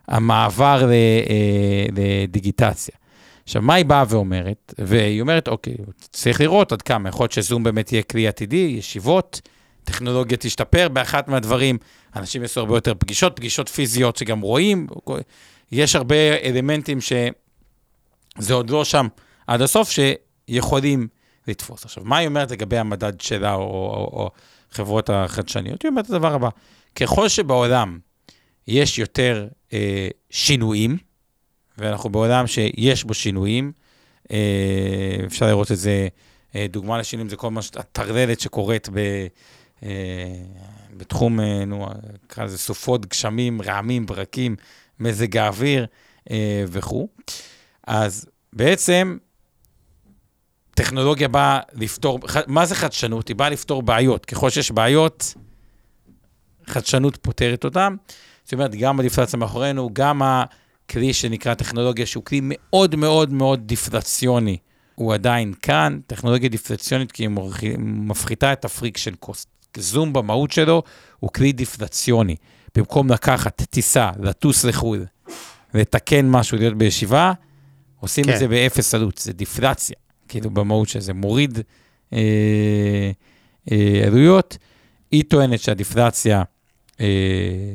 המעבר 0.07 0.91
אה, 0.91 1.85
לדיגיטציה. 1.91 2.95
עכשיו, 3.43 3.61
מה 3.61 3.73
היא 3.73 3.85
באה 3.85 4.03
ואומרת? 4.09 4.73
והיא 4.77 5.21
אומרת, 5.21 5.47
אוקיי, 5.47 5.75
צריך 6.11 6.41
לראות 6.41 6.71
עד 6.71 6.81
כמה, 6.81 7.09
יכול 7.09 7.23
להיות 7.23 7.31
שזום 7.31 7.63
באמת 7.63 7.91
יהיה 7.91 8.03
כלי 8.03 8.27
עתידי, 8.27 8.75
ישיבות, 8.79 9.41
טכנולוגיה 9.87 10.37
תשתפר, 10.37 10.89
באחת 10.89 11.27
מהדברים 11.27 11.77
אנשים 12.15 12.41
יעשו 12.41 12.59
הרבה 12.59 12.77
יותר 12.77 12.93
פגישות, 12.99 13.35
פגישות 13.35 13.69
פיזיות 13.69 14.15
שגם 14.15 14.41
רואים, 14.41 14.87
יש 15.71 15.95
הרבה 15.95 16.15
אלמנטים 16.43 17.01
שזה 17.01 18.53
עוד 18.53 18.69
לא 18.69 18.85
שם 18.85 19.07
עד 19.47 19.61
הסוף, 19.61 19.89
שיכולים 19.89 21.07
לתפוס. 21.47 21.85
עכשיו, 21.85 22.03
מה 22.05 22.17
היא 22.17 22.27
אומרת 22.27 22.51
לגבי 22.51 22.77
המדד 22.77 23.21
שלה 23.21 23.53
או, 23.53 23.61
או, 23.61 24.09
או 24.13 24.31
חברות 24.71 25.09
החדשניות? 25.09 25.81
היא 25.81 25.89
אומרת 25.89 26.05
את 26.05 26.09
הדבר 26.09 26.33
הבא, 26.33 26.49
ככל 26.95 27.29
שבעולם 27.29 27.99
יש 28.67 28.99
יותר 28.99 29.47
אה, 29.73 30.07
שינויים, 30.29 30.97
ואנחנו 31.77 32.09
בעולם 32.09 32.47
שיש 32.47 33.03
בו 33.03 33.13
שינויים, 33.13 33.71
אה, 34.31 35.17
אפשר 35.25 35.47
לראות 35.47 35.71
את 35.71 35.77
זה, 35.77 36.07
אה, 36.55 36.65
דוגמה 36.69 36.97
לשינויים 36.97 37.29
זה 37.29 37.35
כל 37.35 37.51
מה, 37.51 37.61
הטרללת 37.75 38.39
שקורית 38.39 38.89
ב... 38.93 39.27
אה, 39.83 39.89
בתחום, 40.97 41.39
אה, 41.39 41.65
נו, 41.65 41.87
נקרא 42.23 42.43
לזה 42.43 42.57
סופות, 42.57 43.05
גשמים, 43.05 43.61
רעמים, 43.61 44.05
ברקים, 44.05 44.55
מזג 44.99 45.37
האוויר 45.37 45.85
אה, 46.31 46.63
וכו'. 46.67 47.07
אז 47.87 48.25
בעצם, 48.53 49.17
טכנולוגיה 50.75 51.27
באה 51.27 51.59
לפתור, 51.73 52.19
מה 52.47 52.65
זה 52.65 52.75
חדשנות? 52.75 53.27
היא 53.27 53.35
באה 53.35 53.49
לפתור 53.49 53.81
בעיות. 53.81 54.25
ככל 54.25 54.49
שיש 54.49 54.71
בעיות, 54.71 55.33
חדשנות 56.67 57.17
פותרת 57.21 57.65
אותן. 57.65 57.95
זאת 58.43 58.53
אומרת, 58.53 58.75
גם 58.75 58.99
הדיפלציה 58.99 59.39
מאחורינו, 59.39 59.89
גם 59.93 60.21
הכלי 60.21 61.13
שנקרא 61.13 61.53
טכנולוגיה, 61.53 62.05
שהוא 62.05 62.23
כלי 62.23 62.39
מאוד 62.43 62.95
מאוד 62.95 63.33
מאוד 63.33 63.67
דיפלציוני, 63.67 64.57
הוא 64.95 65.13
עדיין 65.13 65.53
כאן. 65.61 65.99
טכנולוגיה 66.07 66.49
דיפלציונית 66.49 67.11
כי 67.11 67.23
היא 67.23 67.29
מפחיתה 67.79 68.53
את 68.53 68.65
ה 68.65 68.71
friction 68.71 69.15
cost. 69.15 69.56
Zoom 69.77 70.13
במהות 70.13 70.51
שלו 70.51 70.83
הוא 71.19 71.29
כלי 71.31 71.51
דיפלציוני. 71.51 72.35
במקום 72.75 73.11
לקחת 73.11 73.61
טיסה, 73.61 74.11
לטוס 74.19 74.63
לחו"ל, 74.63 75.05
לתקן 75.73 76.29
משהו, 76.29 76.57
להיות 76.57 76.77
בישיבה, 76.77 77.33
עושים 77.99 78.23
כן. 78.23 78.33
את 78.33 78.39
זה 78.39 78.47
באפס 78.47 78.95
עלות, 78.95 79.17
זה 79.17 79.33
דיפלציה, 79.33 79.95
כאילו 80.27 80.49
במהות 80.49 80.89
של 80.89 80.99
זה, 80.99 81.13
מוריד 81.13 81.59
אה, 82.13 83.11
אה, 83.71 84.03
עלויות. 84.07 84.57
היא 85.11 85.23
טוענת 85.27 85.59
שהדיפלציה 85.59 86.43
אה, 87.01 87.73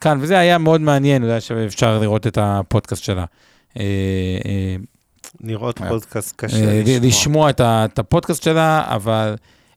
כאן, 0.00 0.18
וזה 0.20 0.38
היה 0.38 0.58
מאוד 0.58 0.80
מעניין, 0.80 1.22
אולי 1.22 1.40
שאפשר 1.40 1.98
לראות 1.98 2.26
את 2.26 2.38
הפודקאסט 2.40 3.04
שלה. 3.04 3.24
אה, 3.78 3.84
אה, 4.46 4.76
לראות 5.40 5.80
פודקאסט 5.88 6.34
קשה 6.36 6.82
לשמוע. 6.82 7.08
לשמוע 7.08 7.50
את 7.60 7.98
הפודקאסט 7.98 8.42
שלה, 8.42 8.84
אבל 8.86 9.34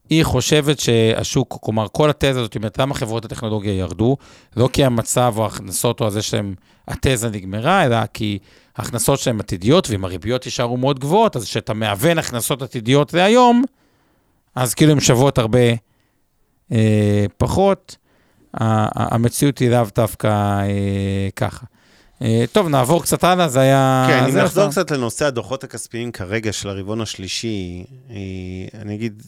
היא 0.10 0.24
חושבת 0.24 0.80
שהשוק, 0.80 1.58
כלומר, 1.62 1.88
כל 1.88 2.10
התזה 2.10 2.30
הזאת, 2.30 2.44
זאת 2.44 2.56
אומרת, 2.56 2.78
למה 2.78 2.94
חברות 2.94 3.26
הטכנולוגיה 3.26 3.74
ירדו? 3.74 4.18
לא 4.58 4.70
כי 4.74 4.86
המצב 4.86 5.34
או 5.38 5.44
ההכנסות 5.44 6.02
או 6.02 6.08
הזה 6.08 6.22
שלהם, 6.22 6.54
התזה 6.88 7.30
נגמרה, 7.30 7.86
אלא 7.86 7.98
כי 8.14 8.40
ההכנסות 8.78 9.20
שלהם 9.20 9.40
עתידיות, 9.40 9.90
ואם 9.90 10.06
הריביות 10.06 10.46
יישארו 10.46 10.78
מאוד 10.78 11.00
גבוהות, 11.00 11.36
אז 11.36 11.46
כשאתה 11.46 11.74
מהוון 11.74 12.18
הכנסות 12.18 12.62
עתידיות 12.62 13.14
להיום, 13.14 13.64
אז 14.56 14.74
כאילו 14.74 14.92
הן 14.92 15.00
שוות 15.00 15.38
הרבה 15.38 15.60
אה, 16.72 17.26
פחות. 17.38 17.96
המציאות 18.54 19.58
היא 19.58 19.70
לאו 19.70 19.84
דווקא 19.96 20.28
אה, 20.28 21.30
ככה. 21.36 21.66
אה, 22.22 22.46
טוב, 22.52 22.68
נעבור 22.68 23.04
קצת 23.04 23.24
הלאה, 23.24 23.48
זה 23.48 23.60
היה... 23.60 24.06
כן, 24.10 24.24
אם 24.24 24.38
נחזור. 24.38 24.70
קצת 24.70 24.92
לנושא 24.92 25.26
הדוחות 25.26 25.64
הכספיים 25.64 26.12
כרגע 26.12 26.54
של 26.54 26.70
הרבעון 26.70 27.02
השלישי, 27.02 27.86
אה, 28.10 28.82
אני 28.82 28.96
אגיד, 28.96 29.24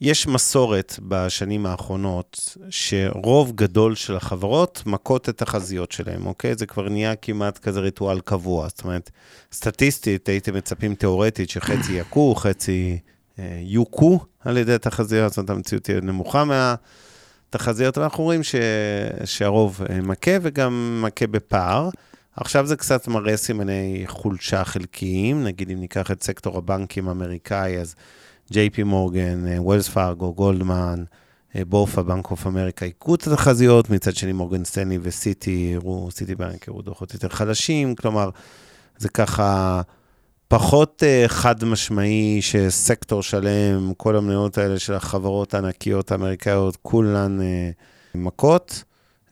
יש 0.00 0.26
מסורת 0.26 0.98
בשנים 1.08 1.66
האחרונות 1.66 2.56
שרוב 2.70 3.52
גדול 3.54 3.94
של 3.94 4.16
החברות 4.16 4.82
מכות 4.86 5.28
את 5.28 5.42
התחזיות 5.42 5.92
שלהם, 5.92 6.26
אוקיי? 6.26 6.54
זה 6.54 6.66
כבר 6.66 6.88
נהיה 6.88 7.16
כמעט 7.16 7.58
כזה 7.58 7.80
ריטואל 7.80 8.20
קבוע. 8.20 8.68
זאת 8.68 8.84
אומרת, 8.84 9.10
סטטיסטית 9.52 10.28
הייתם 10.28 10.54
מצפים 10.54 10.94
תיאורטית 10.94 11.50
שחצי 11.50 11.92
יכו, 11.92 12.34
חצי 12.34 12.98
אה, 13.38 13.58
יוכו 13.60 14.20
על 14.40 14.56
ידי 14.56 14.74
התחזיות, 14.74 15.32
זאת 15.32 15.38
אומרת, 15.38 15.50
המציאות 15.50 15.84
תהיה 15.84 16.00
נמוכה 16.00 16.44
מה... 16.44 16.74
תחזיות, 17.52 17.98
ואנחנו 17.98 18.24
רואים 18.24 18.42
ש... 18.42 18.54
שהרוב 19.24 19.80
אה, 19.90 20.00
מכה 20.00 20.30
וגם 20.42 21.02
מכה 21.06 21.26
בפער. 21.26 21.88
עכשיו 22.36 22.66
זה 22.66 22.76
קצת 22.76 23.08
מראה 23.08 23.36
סימני 23.36 24.04
חולשה 24.06 24.64
חלקיים, 24.64 25.44
נגיד 25.44 25.70
אם 25.70 25.80
ניקח 25.80 26.10
את 26.10 26.22
סקטור 26.22 26.58
הבנקים 26.58 27.08
האמריקאי, 27.08 27.78
אז 27.78 27.94
JP 28.52 28.84
Morgan, 28.84 29.44
Wells 29.58 29.88
Fargo, 29.88 30.34
Goldman, 30.34 31.04
בורפה, 31.54 32.02
Bank 32.02 32.30
of 32.30 32.46
America, 32.46 32.86
הכו 32.86 33.14
את 33.14 33.26
התחזיות, 33.26 33.90
מצד 33.90 34.14
שני 34.14 34.32
Morgan 34.32 34.64
Stanley 34.64 34.98
ו 35.02 35.14
Citi, 35.14 35.76
סיטי 36.10 36.34
בנק 36.34 36.68
הראו 36.68 36.82
דוחות 36.82 37.14
יותר 37.14 37.28
חלשים, 37.28 37.94
כלומר, 37.94 38.30
זה 38.98 39.08
ככה 39.08 39.80
פחות 40.52 41.02
uh, 41.02 41.28
חד 41.28 41.64
משמעי 41.64 42.38
שסקטור 42.42 43.22
שלם, 43.22 43.92
כל 43.96 44.16
המניות 44.16 44.58
האלה 44.58 44.78
של 44.78 44.94
החברות 44.94 45.54
הענקיות 45.54 46.12
האמריקאיות, 46.12 46.76
כולן 46.82 47.38
uh, 47.40 47.42
מכות 48.18 48.84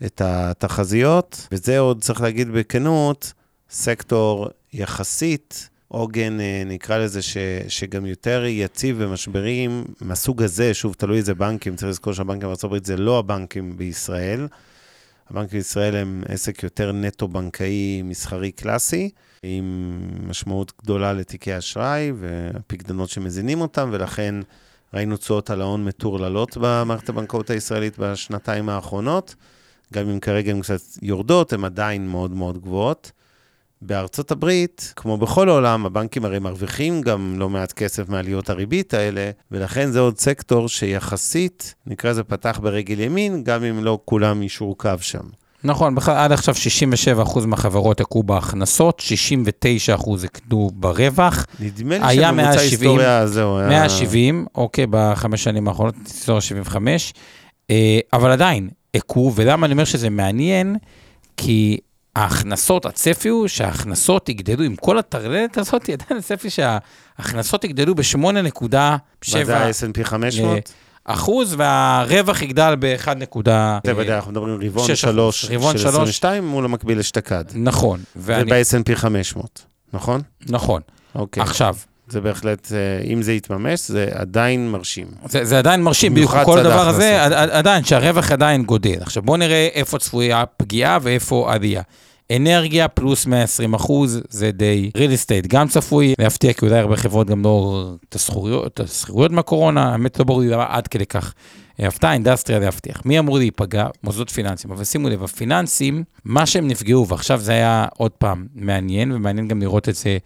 את 0.06 0.20
התחזיות, 0.24 1.48
וזה 1.52 1.78
עוד 1.78 2.02
צריך 2.02 2.20
להגיד 2.20 2.48
בכנות, 2.48 3.32
סקטור 3.70 4.48
יחסית, 4.72 5.68
עוגן, 5.88 6.38
uh, 6.38 6.68
נקרא 6.68 6.98
לזה, 6.98 7.22
ש, 7.22 7.36
שגם 7.68 8.06
יותר 8.06 8.44
יציב 8.46 9.02
במשברים 9.02 9.84
מהסוג 10.00 10.42
הזה, 10.42 10.74
שוב, 10.74 10.94
תלוי 10.94 11.18
איזה 11.18 11.34
בנקים, 11.34 11.76
צריך 11.76 11.88
לזכור 11.88 12.12
שהבנקים 12.12 12.48
הברית 12.64 12.84
זה 12.84 12.96
לא 12.96 13.18
הבנקים 13.18 13.76
בישראל. 13.76 14.48
הבנקים 15.30 15.58
בישראל 15.58 15.96
הם 15.96 16.22
עסק 16.28 16.62
יותר 16.62 16.92
נטו-בנקאי 16.92 18.02
מסחרי 18.04 18.52
קלאסי, 18.52 19.10
עם 19.42 19.98
משמעות 20.28 20.72
גדולה 20.82 21.12
לתיקי 21.12 21.58
אשראי 21.58 22.12
והפקדונות 22.20 23.08
שמזינים 23.08 23.60
אותם, 23.60 23.88
ולכן 23.92 24.34
ראינו 24.94 25.16
תשואות 25.16 25.50
על 25.50 25.60
ההון 25.60 25.84
מטורללות 25.84 26.56
במערכת 26.60 27.08
הבנקאות 27.08 27.50
הישראלית 27.50 27.98
בשנתיים 27.98 28.68
האחרונות. 28.68 29.34
גם 29.92 30.08
אם 30.08 30.20
כרגע 30.20 30.52
הן 30.52 30.60
קצת 30.60 30.80
יורדות, 31.02 31.52
הן 31.52 31.64
עדיין 31.64 32.08
מאוד 32.08 32.30
מאוד 32.30 32.58
גבוהות. 32.58 33.12
בארצות 33.82 34.30
הברית, 34.30 34.92
כמו 34.96 35.16
בכל 35.18 35.48
העולם, 35.48 35.86
הבנקים 35.86 36.24
הרי 36.24 36.38
מרוויחים 36.38 37.00
גם 37.00 37.34
לא 37.38 37.50
מעט 37.50 37.72
כסף 37.72 38.08
מעליות 38.08 38.50
הריבית 38.50 38.94
האלה, 38.94 39.30
ולכן 39.50 39.90
זה 39.90 40.00
עוד 40.00 40.18
סקטור 40.18 40.68
שיחסית, 40.68 41.74
נקרא 41.86 42.10
לזה 42.10 42.24
פתח 42.24 42.60
ברגל 42.62 43.00
ימין, 43.00 43.44
גם 43.44 43.64
אם 43.64 43.84
לא 43.84 43.98
כולם 44.04 44.42
יישרו 44.42 44.74
קו 44.74 44.90
שם. 45.00 45.39
נכון, 45.64 45.96
עד 46.06 46.32
עכשיו 46.32 46.54
67% 47.16 47.46
מהחברות 47.46 48.00
הכו 48.00 48.22
בהכנסות, 48.22 49.02
69% 49.96 50.10
הקנו 50.24 50.70
ברווח. 50.74 51.46
נדמה 51.60 51.98
לי 51.98 52.04
היה 52.06 52.28
שממוצע 52.28 52.42
170, 52.42 52.58
ההיסטוריה, 52.58 53.26
זהו, 53.26 53.58
היה... 53.58 53.68
170, 53.68 54.46
אוקיי, 54.54 54.86
בחמש 54.90 55.44
שנים 55.44 55.68
האחרונות, 55.68 55.94
אזור 56.22 56.40
75, 56.40 57.14
אה, 57.70 57.98
אבל 58.12 58.30
עדיין, 58.30 58.68
הכו, 58.94 59.32
ולמה 59.34 59.66
אני 59.66 59.72
אומר 59.72 59.84
שזה 59.84 60.10
מעניין? 60.10 60.76
כי 61.36 61.78
ההכנסות, 62.16 62.86
הצפי 62.86 63.28
הוא 63.28 63.48
שההכנסות 63.48 64.28
יגדלו, 64.28 64.64
עם 64.64 64.76
כל 64.76 64.98
הטרללת 64.98 65.58
הזאת, 65.58 65.88
עדיין 66.02 66.18
הצפי 66.18 66.50
שההכנסות 66.50 67.64
יגדלו 67.64 67.94
ב-8.7 67.94 68.76
מה 69.34 69.44
זה 69.44 69.56
ה-S&P 69.58 70.04
500? 70.04 70.72
אחוז, 71.04 71.54
והרווח 71.58 72.42
יגדל 72.42 72.74
ב-1. 72.78 73.06
זה 73.84 73.96
ודאי, 73.96 74.16
אנחנו 74.16 74.30
מדברים 74.30 74.58
רבעון 74.62 74.86
שש 74.86 75.04
אחוז. 75.04 75.14
3 75.14 75.44
רבעון 75.44 75.72
של 75.72 75.78
שלוש. 75.78 75.94
22 75.94 76.46
מול 76.46 76.64
המקביל 76.64 76.98
אשתקד. 76.98 77.44
נכון, 77.54 78.00
וב-S&P 78.16 78.94
500, 78.94 79.64
נכון? 79.92 80.20
נכון. 80.48 80.82
אוקיי. 81.14 81.42
עכשיו, 81.42 81.76
זה 82.08 82.20
בהחלט, 82.20 82.72
אה, 82.72 83.12
אם 83.12 83.22
זה 83.22 83.32
יתממש, 83.32 83.80
זה 83.88 84.08
עדיין 84.14 84.70
מרשים. 84.70 85.06
זה, 85.28 85.44
זה 85.44 85.58
עדיין 85.58 85.82
מרשים, 85.82 86.14
בדיוק 86.14 86.34
כל 86.44 86.58
הדבר 86.58 86.88
הזה, 86.88 87.24
עדיין, 87.50 87.84
שהרווח 87.84 88.32
עדיין 88.32 88.62
גודל. 88.62 88.96
עכשיו 89.00 89.22
בואו 89.22 89.36
נראה 89.36 89.68
איפה 89.74 89.98
צפויה 89.98 90.44
פגיעה 90.56 90.98
ואיפה 91.02 91.52
עלייה. 91.52 91.82
אנרגיה 92.36 92.88
פלוס 92.88 93.26
120 93.26 93.74
אחוז, 93.74 94.20
זה 94.28 94.50
די 94.50 94.90
real 94.96 95.00
estate 95.00 95.46
גם 95.48 95.68
צפוי 95.68 96.14
להפתיע, 96.18 96.52
כי 96.52 96.66
אולי 96.66 96.78
הרבה 96.78 96.96
חברות 96.96 97.26
גם 97.26 97.42
לא 97.42 97.92
את 98.08 98.14
השכירויות- 98.14 98.80
מהקורונה, 99.32 99.92
האמת 99.92 100.18
לא 100.18 100.24
ברור 100.24 100.40
לי 100.40 100.48
למה 100.48 100.66
עד 100.68 100.88
כדי 100.88 101.06
כך. 101.06 101.34
אה, 101.80 101.88
הפתעה, 101.88 102.12
אינדסטריה 102.12 102.58
להבטיח. 102.58 103.02
מי 103.04 103.18
אמור 103.18 103.38
להיפגע? 103.38 103.86
מוסדות 104.04 104.30
פיננסיים. 104.30 104.72
אבל 104.72 104.84
שימו 104.84 105.08
לב, 105.08 105.22
הפיננסים, 105.22 106.04
מה 106.24 106.46
שהם 106.46 106.68
נפגעו, 106.68 107.08
ועכשיו 107.08 107.40
זה 107.40 107.52
היה 107.52 107.86
עוד 107.96 108.10
פעם 108.10 108.46
מעניין, 108.54 109.12
ומעניין 109.12 109.48
גם 109.48 109.60
לראות 109.60 109.88
את 109.88 109.94
זה 109.94 110.18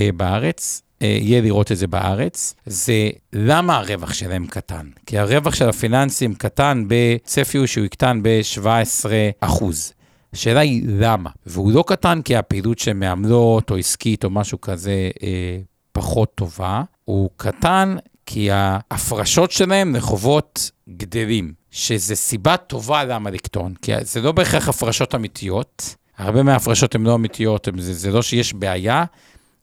אה, 0.00 0.08
בארץ, 0.16 0.82
אה, 1.02 1.06
יהיה 1.20 1.40
לראות 1.40 1.72
את 1.72 1.76
זה 1.76 1.86
בארץ, 1.86 2.54
זה 2.66 3.10
למה 3.32 3.76
הרווח 3.76 4.12
שלהם 4.12 4.46
קטן. 4.46 4.86
כי 5.06 5.18
הרווח 5.18 5.54
של 5.54 5.68
הפיננסים 5.68 6.34
קטן 6.34 6.84
בצפי 6.88 7.58
הוא 7.58 7.66
שהוא 7.66 7.84
יקטן 7.84 8.20
ב-17 8.22 9.06
אחוז. 9.40 9.92
השאלה 10.32 10.60
היא 10.60 10.82
למה, 10.88 11.30
והוא 11.46 11.72
לא 11.72 11.84
קטן 11.86 12.20
כי 12.24 12.36
הפעילות 12.36 12.78
שהן 12.78 12.98
מעמלות 12.98 13.70
או 13.70 13.76
עסקית 13.76 14.24
או 14.24 14.30
משהו 14.30 14.60
כזה 14.60 15.10
אה, 15.22 15.58
פחות 15.92 16.34
טובה, 16.34 16.82
הוא 17.04 17.30
קטן 17.36 17.96
כי 18.26 18.48
ההפרשות 18.50 19.50
שלהם 19.50 19.94
לחובות 19.96 20.70
גדלים, 20.96 21.52
שזה 21.70 22.14
סיבה 22.16 22.56
טובה 22.56 23.04
למה 23.04 23.30
לקטון, 23.30 23.74
כי 23.82 23.92
זה 24.00 24.20
לא 24.20 24.32
בהכרח 24.32 24.68
הפרשות 24.68 25.14
אמיתיות, 25.14 25.94
הרבה 26.18 26.42
מההפרשות 26.42 26.94
הן 26.94 27.02
לא 27.02 27.14
אמיתיות, 27.14 27.68
הם- 27.68 27.78
זה, 27.80 27.94
זה 27.94 28.10
לא 28.10 28.22
שיש 28.22 28.54
בעיה, 28.54 29.04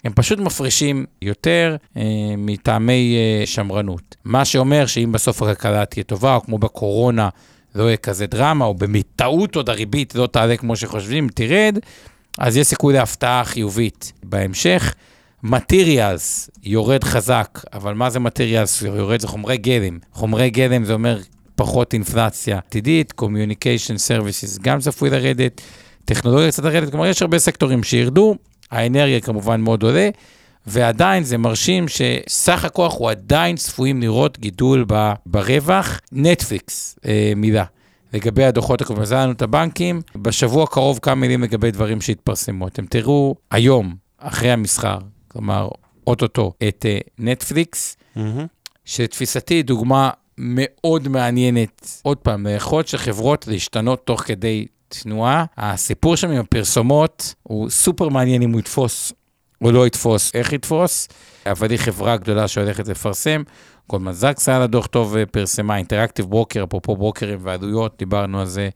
הם 0.03 0.13
פשוט 0.15 0.39
מפרישים 0.39 1.05
יותר 1.21 1.75
אה, 1.97 2.01
מטעמי 2.38 3.15
אה, 3.17 3.45
שמרנות. 3.45 4.15
מה 4.25 4.45
שאומר 4.45 4.86
שאם 4.86 5.12
בסוף 5.12 5.41
הכלכלה 5.41 5.86
תהיה 5.86 6.03
טובה, 6.03 6.36
או 6.36 6.41
כמו 6.41 6.58
בקורונה, 6.58 7.29
לא 7.79 7.83
יהיה 7.83 7.97
כזה 7.97 8.27
דרמה, 8.27 8.65
או 8.65 8.73
בטעות 8.73 9.55
עוד 9.55 9.69
הריבית 9.69 10.15
לא 10.15 10.27
תעלה 10.27 10.57
כמו 10.57 10.75
שחושבים, 10.75 11.27
תרד, 11.35 11.79
אז 12.37 12.57
יש 12.57 12.67
סיכוי 12.67 12.93
להפתעה 12.93 13.43
חיובית 13.45 14.13
בהמשך. 14.23 14.93
מטריאלס 15.43 16.49
יורד 16.63 17.03
חזק, 17.03 17.59
אבל 17.73 17.93
מה 17.93 18.09
זה 18.09 18.19
מטריאלס 18.19 18.81
יורד? 18.81 19.19
זה 19.19 19.27
חומרי 19.27 19.57
גלם. 19.57 19.97
חומרי 20.13 20.49
גלם 20.49 20.85
זה 20.85 20.93
אומר 20.93 21.19
פחות 21.55 21.93
אינפלציה 21.93 22.57
עתידית, 22.57 23.13
Communication 23.21 23.95
Services 24.07 24.61
גם 24.61 24.79
צפוי 24.79 25.09
לרדת, 25.09 25.61
טכנולוגיה 26.05 26.51
קצת 26.51 26.63
לרדת, 26.63 26.89
כלומר 26.89 27.05
יש 27.05 27.21
הרבה 27.21 27.39
סקטורים 27.39 27.83
שירדו, 27.83 28.35
האנרגיה 28.71 29.19
כמובן 29.19 29.61
מאוד 29.61 29.83
עולה, 29.83 30.09
ועדיין 30.69 31.23
זה 31.23 31.38
מרשים 31.38 31.86
שסך 31.88 32.65
הכוח 32.65 32.95
הוא 32.97 33.10
עדיין 33.10 33.55
צפויים 33.55 34.01
לראות 34.01 34.39
גידול 34.39 34.86
ב- 34.88 35.13
ברווח. 35.25 35.99
נטפליקס, 36.12 36.99
אה, 37.05 37.34
מילה. 37.36 37.63
לגבי 38.13 38.43
הדוחות 38.43 38.82
הקודמים, 38.82 39.01
אז 39.01 39.12
היה 39.12 39.23
לנו 39.23 39.32
את 39.32 39.41
הבנקים, 39.41 40.01
בשבוע 40.15 40.63
הקרוב 40.63 40.99
כמה 41.01 41.15
מילים 41.15 41.43
לגבי 41.43 41.71
דברים 41.71 42.01
שהתפרסמו. 42.01 42.67
אתם 42.67 42.86
תראו 42.86 43.36
היום, 43.51 43.95
אחרי 44.17 44.51
המסחר, 44.51 44.97
כלומר, 45.27 45.69
אוטוטו, 46.08 46.53
את 46.67 46.86
אה, 46.89 46.97
נטפליקס, 47.19 47.97
מהמם. 48.15 48.45
שתפיסתי 48.86 49.53
היא 49.53 49.63
דוגמה 49.63 50.10
מאוד 50.38 51.08
מעניינת. 51.08 52.01
עוד 52.03 52.17
פעם, 52.17 52.45
היכולת 52.45 52.88
של 52.88 52.97
חברות 52.97 53.47
להשתנות 53.47 54.05
תוך 54.05 54.21
כדי 54.21 54.65
תנועה. 54.88 55.45
הסיפור 55.58 56.15
שם 56.15 56.29
עם 56.29 56.39
הפרסומות 56.39 57.34
הוא 57.43 57.69
סופר 57.69 58.10
מעניין 58.10 58.41
אם 58.41 58.51
הוא 58.51 58.60
יתפוס 58.60 59.13
או 59.62 59.72
לא 59.72 59.88
יתפוס, 59.88 60.32
איך 60.36 60.54
יתפוס, 60.54 61.08
אבל 61.45 61.72
היא 61.72 61.80
חברה 61.80 62.17
גדולה 62.17 62.48
שהולכת 62.48 62.88
לפרסם. 62.88 63.43
גולדמן 63.89 64.12
זקס 64.12 64.50
היה 64.50 64.60
לה 64.60 64.67
דוח 64.67 64.88
טוב 64.88 65.15
ופרסמה, 65.17 65.78
אינטראקטיב 65.78 66.26
ברוקר, 66.26 66.63
אפרופו 66.63 66.95
ברוקרים 66.95 67.39
ועלויות, 67.41 67.95
דיברנו 68.00 68.39
על 68.39 68.45
זה, 68.45 68.69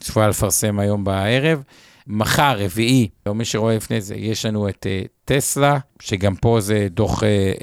צפויה 0.00 0.28
לפרסם 0.28 0.78
היום 0.78 1.04
בערב. 1.04 1.62
מחר, 2.08 2.56
רביעי, 2.58 3.08
או 3.26 3.34
מי 3.34 3.44
שרואה 3.44 3.76
לפני 3.76 4.00
זה, 4.00 4.14
יש 4.14 4.46
לנו 4.46 4.68
את 4.68 4.86
uh, 4.86 5.08
טסלה, 5.24 5.78
שגם 6.00 6.36
פה 6.36 6.60
זה 6.60 6.86
דוח 6.90 7.22
uh, 7.22 7.26
uh, 7.58 7.62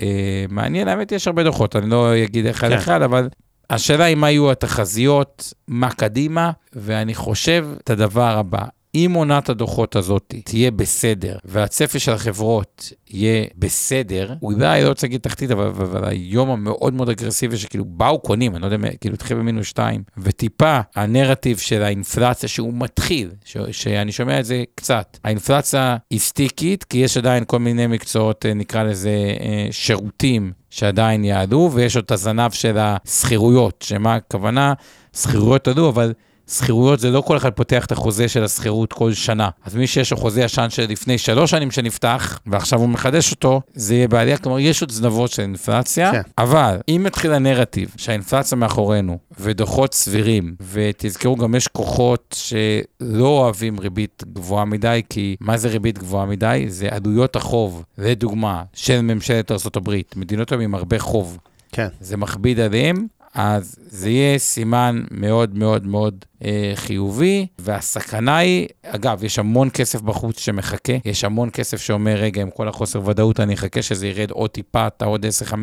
מעניין. 0.49 0.87
האמת, 0.87 1.11
יש 1.11 1.27
הרבה 1.27 1.43
דוחות, 1.43 1.75
אני 1.75 1.89
לא 1.89 2.23
אגיד 2.23 2.45
אחד 2.45 2.69
כן. 2.69 2.75
אחד, 2.75 3.01
אבל 3.01 3.29
השאלה 3.69 4.03
היא 4.03 4.15
מה 4.15 4.31
יהיו 4.31 4.51
התחזיות, 4.51 5.53
מה 5.67 5.89
קדימה, 5.89 6.51
ואני 6.73 7.15
חושב 7.15 7.67
את 7.83 7.89
הדבר 7.89 8.37
הבא. 8.37 8.65
אם 8.95 9.11
עונת 9.15 9.49
הדוחות 9.49 9.95
הזאת 9.95 10.33
תהיה 10.43 10.71
בסדר, 10.71 11.37
והצפי 11.45 11.99
של 11.99 12.11
החברות 12.11 12.93
יהיה 13.09 13.45
בסדר, 13.57 14.33
אולי 14.41 14.83
לא 14.83 14.89
רוצה 14.89 15.07
להגיד 15.07 15.21
תחתית, 15.21 15.51
אבל, 15.51 15.65
אבל 15.65 16.05
היום 16.05 16.49
המאוד 16.49 16.93
מאוד 16.93 17.09
אגרסיבי 17.09 17.57
שכאילו 17.57 17.85
באו 17.85 18.19
קונים, 18.19 18.55
אני 18.55 18.61
לא 18.61 18.67
יודע, 18.67 18.89
כאילו 19.01 19.15
התחיל 19.15 19.37
במינוס 19.37 19.67
2, 19.67 20.03
וטיפה 20.17 20.79
הנרטיב 20.95 21.57
של 21.57 21.83
האינפלציה 21.83 22.49
שהוא 22.49 22.73
מתחיל, 22.73 23.31
ש, 23.45 23.57
שאני 23.71 24.11
שומע 24.11 24.39
את 24.39 24.45
זה 24.45 24.63
קצת, 24.75 25.17
האינפלציה 25.23 25.97
היא 26.09 26.19
סטיקית, 26.19 26.83
כי 26.83 26.97
יש 26.97 27.17
עדיין 27.17 27.43
כל 27.47 27.59
מיני 27.59 27.87
מקצועות, 27.87 28.45
אה, 28.45 28.53
נקרא 28.53 28.83
לזה 28.83 29.35
אה, 29.39 29.67
שירותים, 29.71 30.51
שעדיין 30.69 31.23
יעלו, 31.23 31.69
ויש 31.73 31.95
עוד 31.95 32.05
את 32.05 32.11
הזנב 32.11 32.51
של 32.51 32.77
השכירויות, 32.79 33.85
שמה 33.87 34.15
הכוונה? 34.15 34.73
שכירויות 35.15 35.67
עלו, 35.67 35.89
אבל 35.89 36.13
שכירויות 36.49 36.99
זה 36.99 37.11
לא 37.11 37.21
כל 37.21 37.37
אחד 37.37 37.49
פותח 37.49 37.85
את 37.85 37.91
החוזה 37.91 38.27
של 38.27 38.43
השכירות 38.43 38.93
כל 38.93 39.13
שנה. 39.13 39.49
אז 39.65 39.75
מי 39.75 39.87
שיש 39.87 40.11
לו 40.11 40.17
חוזה 40.17 40.41
ישן 40.41 40.67
של 40.69 40.85
לפני 40.89 41.17
שלוש 41.17 41.51
שנים 41.51 41.71
שנפתח, 41.71 42.39
ועכשיו 42.47 42.79
הוא 42.79 42.89
מחדש 42.89 43.31
אותו, 43.31 43.61
זה 43.73 43.95
יהיה 43.95 44.07
בעלייה, 44.07 44.37
כלומר 44.37 44.59
יש 44.59 44.81
עוד 44.81 44.91
זנבות 44.91 45.31
של 45.31 45.41
אינפלציה, 45.41 46.11
כן. 46.11 46.21
אבל 46.37 46.77
אם 46.89 47.01
מתחיל 47.05 47.33
הנרטיב 47.33 47.89
שהאינפלציה 47.97 48.57
מאחורינו, 48.57 49.17
ודוחות 49.39 49.93
סבירים, 49.93 50.55
ותזכרו 50.71 51.35
גם 51.35 51.55
יש 51.55 51.67
כוחות 51.67 52.35
שלא 52.37 53.27
אוהבים 53.27 53.79
ריבית 53.79 54.23
גבוהה 54.33 54.65
מדי, 54.65 55.01
כי 55.09 55.35
מה 55.39 55.57
זה 55.57 55.67
ריבית 55.67 55.97
גבוהה 55.97 56.25
מדי? 56.25 56.65
זה 56.67 56.87
עלויות 56.91 57.35
החוב, 57.35 57.83
לדוגמה, 57.97 58.63
של 58.73 59.01
ממשלת 59.01 59.51
ארה"ב, 59.51 59.95
מדינות 60.15 60.51
היום 60.51 60.61
עם 60.61 60.75
הרבה 60.75 60.99
חוב. 60.99 61.37
כן. 61.71 61.87
זה 61.99 62.17
מכביד 62.17 62.59
עליהם, 62.59 63.07
אז 63.35 63.75
זה 63.87 64.09
יהיה 64.09 64.37
סימן 64.37 65.03
מאוד 65.11 65.57
מאוד 65.57 65.87
מאוד 65.87 66.25
אה, 66.43 66.71
חיובי, 66.75 67.47
והסכנה 67.59 68.37
היא, 68.37 68.67
אגב, 68.83 69.23
יש 69.23 69.39
המון 69.39 69.69
כסף 69.73 70.01
בחוץ 70.01 70.39
שמחכה, 70.39 70.93
יש 71.05 71.23
המון 71.23 71.49
כסף 71.53 71.81
שאומר, 71.81 72.15
רגע, 72.15 72.41
עם 72.41 72.49
כל 72.49 72.67
החוסר 72.67 73.01
ודאות, 73.07 73.39
אני 73.39 73.53
אחכה 73.53 73.81
שזה 73.81 74.07
ירד 74.07 74.31
עוד 74.31 74.49
טיפה, 74.49 74.87
אתה 74.87 75.05
עוד 75.05 75.25
10-15 75.25 75.55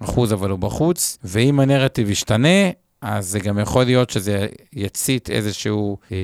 אחוז, 0.00 0.32
אבל 0.32 0.50
הוא 0.50 0.58
בחוץ, 0.58 1.18
ואם 1.24 1.60
הנרטיב 1.60 2.10
ישתנה, 2.10 2.70
אז 3.02 3.28
זה 3.28 3.38
גם 3.38 3.58
יכול 3.58 3.84
להיות 3.84 4.10
שזה 4.10 4.46
יצית 4.72 5.30
איזשהו, 5.30 5.96
אה, 6.12 6.16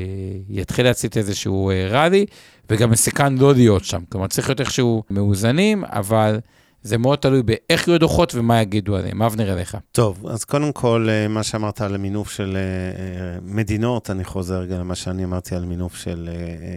יתחיל 0.48 0.84
להצית 0.84 1.16
איזשהו 1.16 1.70
אה, 1.70 1.86
ראלי, 1.90 2.26
וגם 2.70 2.90
מסוכן 2.90 3.38
לא 3.38 3.54
להיות 3.54 3.84
שם. 3.84 4.00
כלומר, 4.08 4.26
צריך 4.26 4.48
להיות 4.48 4.60
איכשהו 4.60 5.02
מאוזנים, 5.10 5.84
אבל 5.84 6.38
זה 6.82 6.98
מאוד 6.98 7.18
תלוי 7.18 7.42
באיך 7.42 7.88
יהיו 7.88 7.94
הדוחות 7.94 8.34
ומה 8.34 8.60
יגידו 8.60 8.96
עליהם. 8.96 9.22
אבנר 9.22 9.52
אליך. 9.52 9.76
טוב, 9.92 10.26
אז 10.26 10.44
קודם 10.44 10.72
כל, 10.72 11.08
אה, 11.10 11.28
מה 11.28 11.42
שאמרת 11.42 11.80
על 11.80 11.94
המינוף 11.94 12.30
של 12.30 12.56
אה, 12.56 12.60
אה, 12.60 13.38
מדינות, 13.42 14.10
אני 14.10 14.24
חוזר 14.24 14.58
רגע 14.58 14.78
למה 14.78 14.94
שאני 14.94 15.24
אמרתי 15.24 15.54
על 15.54 15.64
מינוף 15.64 15.96
של 15.96 16.30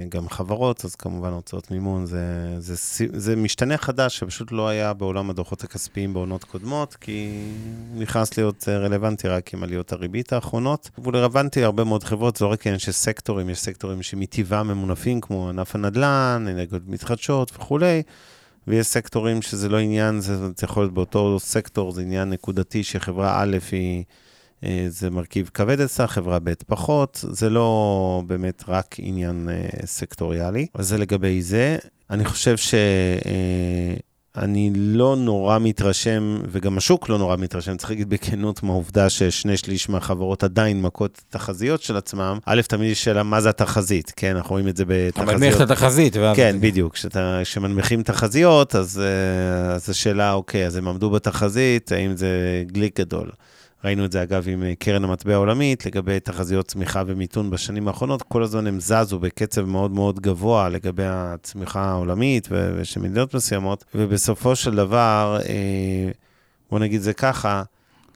גם 0.10 0.30
חברות, 0.30 0.86
אז 0.86 0.96
כמובן 0.96 1.30
הוצאות 1.32 1.72
מימון 1.72 2.06
זה, 2.06 2.56
זה, 2.58 3.06
זה, 3.14 3.36
משתנה 3.36 3.78
חדש 3.78 4.18
שפשוט 4.18 4.52
לא 4.52 4.68
היה 4.68 4.94
בעולם 4.94 5.30
הדוחות 5.30 5.64
הכספיים 5.64 6.14
בעונות 6.14 6.44
קודמות, 6.44 6.96
כי 6.96 7.42
הוא 7.94 8.02
נכנס 8.02 8.38
להיות 8.38 8.70
רלוונטי 8.70 9.28
רק 9.28 9.54
עם 9.54 9.64
עליות 9.64 9.92
הריבית 9.92 10.34
האחרונות. 10.34 10.90
והוא 10.98 11.14
רלוונטי 11.14 11.62
להרבה 11.62 11.84
מאוד 11.84 12.04
חברות, 12.04 12.36
זה 12.36 12.46
לא 12.46 12.52
רק 12.52 12.68
עניין 12.68 12.80
של 12.80 12.92
סקטורים, 12.92 13.50
יש 13.50 13.60
סקטורים 13.60 14.04
שמטבעם 14.04 14.68
ממונפים, 14.68 15.22
כמו 15.22 15.50
ענף 15.50 15.76
הנדל"ן, 15.76 16.46
אנרגיות 16.50 16.82
מתחדשות 16.88 17.52
וכולי. 17.56 18.04
ויש 18.68 18.88
סקטורים 18.88 19.42
שזה 19.42 19.70
לא 19.70 19.78
עניין, 19.78 20.22
זה, 20.22 20.38
זה 20.38 20.54
יכול 20.64 20.84
להיות 20.84 20.94
באותו 20.94 21.40
סקטור, 21.40 21.92
זה 21.92 22.02
עניין 22.02 22.30
נקודתי 22.30 22.84
שחברה 22.84 23.42
א' 23.42 23.58
היא, 23.72 24.04
אה, 24.64 24.86
זה 24.90 25.10
מרכיב 25.10 25.50
כבד 25.54 25.80
אצלה, 25.80 26.08
חברה 26.08 26.40
ב' 26.40 26.54
פחות, 26.68 27.26
זה 27.32 27.50
לא 27.50 28.24
באמת 28.28 28.64
רק 28.68 28.96
עניין 29.00 29.50
אה, 29.50 29.86
סקטוריאלי. 29.86 30.68
אז 30.74 30.88
זה 30.88 30.98
לגבי 30.98 31.42
זה. 31.42 31.78
אני 32.10 32.26
חושב 32.26 32.58
ש... 32.58 32.76
אני 34.38 34.72
לא 34.76 35.16
נורא 35.16 35.60
מתרשם, 35.60 36.38
וגם 36.52 36.78
השוק 36.78 37.10
לא 37.10 37.18
נורא 37.18 37.36
מתרשם, 37.36 37.78
צריך 37.78 37.90
להגיד 37.90 38.10
בכנות 38.10 38.64
מהעובדה 38.64 39.10
ששני 39.10 39.58
שליש 39.58 39.90
מהחברות 39.90 40.44
עדיין 40.44 40.82
מכות 40.82 41.22
תחזיות 41.30 41.82
של 41.82 41.98
עצמם. 41.98 42.38
א', 42.46 42.62
תמיד 42.68 42.92
יש 42.92 43.04
שאלה 43.04 43.24
מה 43.24 43.42
זה 43.42 43.50
התחזית, 43.50 44.14
כן, 44.16 44.36
אנחנו 44.36 44.52
רואים 44.52 44.68
את 44.68 44.78
זה 44.78 44.84
בתחזיות. 44.88 45.30
אבל 45.30 45.38
מי 45.38 45.48
איך 45.48 45.56
את 45.56 45.62
התחזית? 45.62 46.16
כן, 46.36 46.58
בדיוק. 46.60 46.96
כשמנמיכים 47.44 48.04
תחזיות, 48.04 48.76
אז, 48.76 49.02
אה, 49.04 49.76
אז 49.76 49.90
השאלה, 49.90 50.34
אוקיי, 50.34 50.68
אז 50.68 50.76
הם 50.76 50.88
עמדו 50.88 51.10
בתחזית, 51.10 51.92
האם 51.92 52.18
זה 52.18 52.64
גליק 52.68 53.00
גדול? 53.00 53.30
ראינו 53.86 54.06
את 54.06 54.12
זה, 54.12 54.24
אגב, 54.24 54.46
עם 54.48 54.64
אה, 54.64 54.74
קרן 54.80 55.04
המטבע 55.04 55.34
העולמית, 55.34 55.86
לגבי 55.86 56.20
תחזיות 56.20 56.68
צמיחה 56.68 57.04
ומיתון 57.08 57.50
בשנים 57.50 57.88
האחרונות, 57.88 58.22
כל 58.22 58.44
הזמן 58.44 58.68
הם 58.68 58.80
זזו 58.80 59.20
בקצב 59.20 59.66
מאוד 59.66 59.92
מאוד 59.92 60.20
גבוה 60.20 60.70
לגבי 60.70 61.06
הצמיחה 61.06 61.82
העולמית 61.84 62.48
ושל 62.52 63.00
מדינות 63.00 63.34
מסוימות, 63.34 63.86
ובסופו 63.96 64.56
של 64.56 64.76
דבר, 64.76 65.40
אה, 65.50 66.12
בוא 66.72 66.80
נגיד 66.80 67.02
זה 67.02 67.14
ככה, 67.14 67.64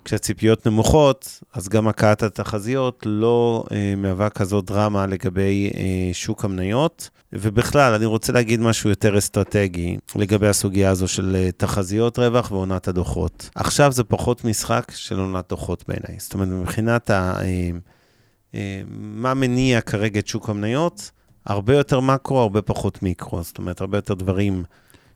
כשהציפיות 0.06 0.68
נמוכות, 0.68 1.40
אז 1.54 1.70
גם 1.70 1.88
הקעת 1.88 2.24
התחזיות 2.24 3.04
לא 3.06 3.64
אה, 3.72 3.94
מהווה 3.98 4.30
כזאת 4.30 4.66
דרמה 4.66 5.06
לגבי 5.06 5.72
אה, 5.76 6.14
שוק 6.14 6.46
המניות. 6.46 7.10
ובכלל, 7.34 7.94
אני 7.94 8.06
רוצה 8.06 8.34
להגיד 8.34 8.60
משהו 8.60 8.90
יותר 8.90 9.18
אסטרטגי 9.18 9.98
לגבי 10.16 10.48
הסוגיה 10.48 10.90
הזו 10.90 11.08
של 11.08 11.36
אה, 11.36 11.52
תחזיות 11.52 12.20
רווח 12.20 12.52
ועונת 12.52 12.88
הדוחות. 12.88 13.50
עכשיו 13.56 13.92
זה 13.92 14.04
פחות 14.04 14.46
משחק 14.46 14.92
של 14.96 15.20
עונת 15.20 15.50
דוחות 15.50 15.84
בעיניי. 15.88 16.20
זאת 16.20 16.34
אומרת, 16.34 16.48
מבחינת 16.48 17.10
ה, 17.10 17.34
אה, 17.42 17.70
אה, 18.56 18.82
מה 18.90 19.34
מניע 19.34 19.82
כרגע 19.82 20.20
את 20.20 20.28
שוק 20.28 20.50
המניות, 20.50 21.12
הרבה 21.46 21.78
יותר 21.78 22.00
מקרו, 22.00 22.40
הרבה 22.40 22.62
פחות 22.62 23.04
מיקרו. 23.04 23.44
זאת 23.44 23.58
אומרת, 23.58 23.82
הרבה 23.82 23.98
יותר 23.98 24.14
דברים 24.14 24.64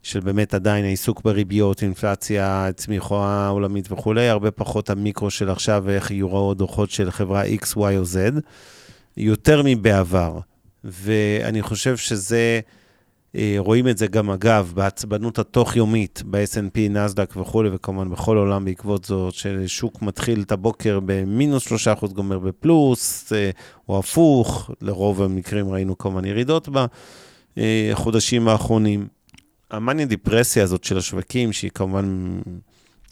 של 0.04 0.20
באמת 0.20 0.54
עדיין 0.54 0.86
העיסוק 0.86 1.22
בריביות, 1.22 1.84
אינפלציה, 1.84 2.70
צמיחה 2.76 3.48
עולמית 3.48 3.92
וכולי, 3.92 4.28
הרבה 4.28 4.52
פחות 4.52 4.90
המיקרו 4.90 5.30
של 5.30 5.50
עכשיו 5.50 5.84
ואיך 5.86 6.12
יוראו 6.12 6.54
דוחות 6.54 6.90
של 6.90 7.12
חברה 7.12 7.44
X, 7.46 7.76
Y 7.76 7.78
או 7.78 8.04
Z, 8.04 8.40
יותר 9.18 9.62
מבעבר. 9.66 10.40
ואני 10.84 11.62
חושב 11.62 11.98
שזה, 11.98 12.60
אה, 13.36 13.56
רואים 13.58 13.88
את 13.88 13.98
זה 13.98 14.08
גם 14.08 14.30
אגב, 14.30 14.72
בעצבנות 14.76 15.40
התוך-יומית, 15.40 16.24
ב-S&P, 16.26 16.80
נסדק 16.90 17.34
וכולי, 17.38 17.70
וכמובן 17.74 18.10
בכל 18.10 18.38
העולם 18.38 18.66
בעקבות 18.66 19.06
זאת, 19.06 19.34
ששוק 19.34 20.02
מתחיל 20.02 20.42
את 20.42 20.52
הבוקר 20.52 21.00
במינוס 21.06 21.68
3%, 21.68 22.14
גומר 22.14 22.40
בפלוס, 22.40 23.34
אה, 23.34 23.50
או 23.90 24.00
הפוך, 24.00 24.70
לרוב 24.82 25.22
המקרים 25.22 25.70
ראינו 25.70 25.98
כמובן 25.98 26.26
ירידות 26.26 26.70
בחודשים 27.58 28.48
האחרונים. 28.48 29.08
המאניה 29.72 30.06
דיפרסיה 30.06 30.64
הזאת 30.64 30.84
של 30.84 30.98
השווקים, 30.98 31.54
שהיא 31.54 31.72
כמובן 31.72 32.40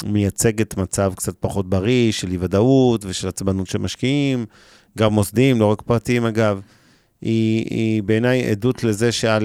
מייצגת 0.05 0.77
מצב 0.77 1.13
קצת 1.15 1.35
פחות 1.39 1.69
בריא, 1.69 2.11
של 2.11 2.31
אי-ודאות 2.31 3.05
ושל 3.05 3.27
עצבנות 3.27 3.67
של 3.67 3.77
משקיעים, 3.77 4.45
גם 4.97 5.13
מוסדיים, 5.13 5.59
לא 5.59 5.71
רק 5.71 5.81
פרטיים 5.81 6.25
אגב, 6.25 6.61
היא, 7.21 7.65
היא 7.69 8.03
בעיניי 8.03 8.51
עדות 8.51 8.83
לזה 8.83 9.11
שא', 9.11 9.39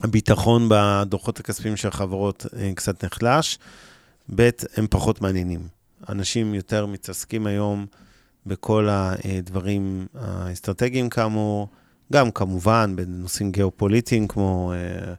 הביטחון 0.00 0.68
בדוחות 0.68 1.40
הכספיים 1.40 1.76
של 1.76 1.88
החברות 1.88 2.46
אה, 2.56 2.72
קצת 2.74 3.04
נחלש, 3.04 3.58
ב', 4.34 4.50
הם 4.76 4.86
פחות 4.90 5.20
מעניינים. 5.20 5.60
אנשים 6.08 6.54
יותר 6.54 6.86
מתעסקים 6.86 7.46
היום 7.46 7.86
בכל 8.46 8.88
הדברים 8.90 10.06
האסטרטגיים 10.14 11.08
כאמור, 11.08 11.68
גם 12.12 12.30
כמובן 12.30 12.96
בנושאים 12.96 13.52
גיאופוליטיים 13.52 14.28
כמו 14.28 14.72
אה, 14.72 15.14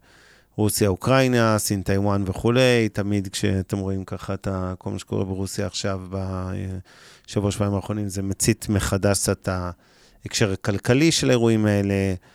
רוסיה, 0.56 0.90
אוקראינה, 0.90 1.58
סין, 1.58 1.82
טיוואן 1.82 2.24
וכולי, 2.26 2.90
תמיד 2.94 3.28
כשאתם 3.28 3.78
רואים 3.78 4.04
ככה 4.06 4.34
את 4.34 4.48
כל 4.78 4.90
מה 4.90 5.00
שקורה 5.00 5.26
ברוסיה 5.26 5.68
עכשיו 5.68 6.02
בשבוע, 6.10 7.52
שבועיים 7.52 7.76
האחרונים, 7.76 8.08
זה 8.10 8.22
מצית 8.22 8.70
מחדש 8.70 9.20
קצת 9.20 9.50
ההקשר 9.52 10.52
הכלכלי 10.52 11.12
של 11.12 11.30
האירועים 11.30 11.66
האלה, 11.66 11.94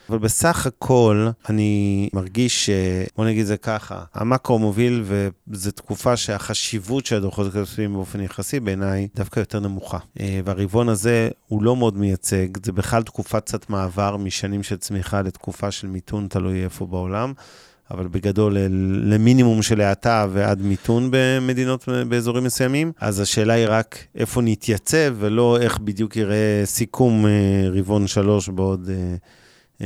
אבל 0.08 0.18
בסך 0.18 0.66
הכל 0.66 1.28
אני 1.48 2.08
מרגיש, 2.12 2.66
ש- 2.66 2.70
בוא 3.16 3.24
נגיד 3.24 3.46
זה 3.46 3.56
ככה, 3.56 4.04
המקרו 4.14 4.58
מוביל 4.58 5.04
וזו 5.48 5.70
תקופה 5.70 6.16
שהחשיבות 6.16 7.06
של 7.06 7.16
הדוחות 7.16 7.46
הכספיים 7.54 7.92
באופן 7.92 8.20
יחסי 8.20 8.60
בעיניי 8.60 9.08
דווקא 9.14 9.40
יותר 9.40 9.60
נמוכה. 9.60 9.98
אה, 10.20 10.40
והרבעון 10.44 10.88
הזה 10.88 11.28
הוא 11.46 11.62
לא 11.62 11.76
מאוד 11.76 11.96
מייצג, 11.96 12.66
זה 12.66 12.72
בכלל 12.72 13.02
תקופת 13.02 13.44
קצת 13.44 13.70
מעבר 13.70 14.16
משנים 14.16 14.62
של 14.62 14.76
צמיחה 14.76 15.22
לתקופה 15.22 15.70
של 15.70 15.86
מיתון, 15.86 16.26
תלוי 16.30 16.64
איפה 16.64 16.86
בעולם. 16.86 17.32
אבל 17.90 18.08
בגדול 18.08 18.56
למינימום 19.02 19.62
של 19.62 19.80
האטה 19.80 20.26
ועד 20.32 20.62
מיתון 20.62 21.08
במדינות, 21.10 21.88
באזורים 22.08 22.44
מסוימים. 22.44 22.92
אז 23.00 23.20
השאלה 23.20 23.52
היא 23.52 23.66
רק 23.68 23.98
איפה 24.14 24.40
נתייצב, 24.42 25.14
ולא 25.18 25.58
איך 25.60 25.78
בדיוק 25.78 26.16
יראה 26.16 26.62
סיכום 26.64 27.26
אה, 27.26 27.68
רבעון 27.72 28.06
שלוש 28.06 28.48
בעוד 28.48 28.90
אה, 28.90 29.14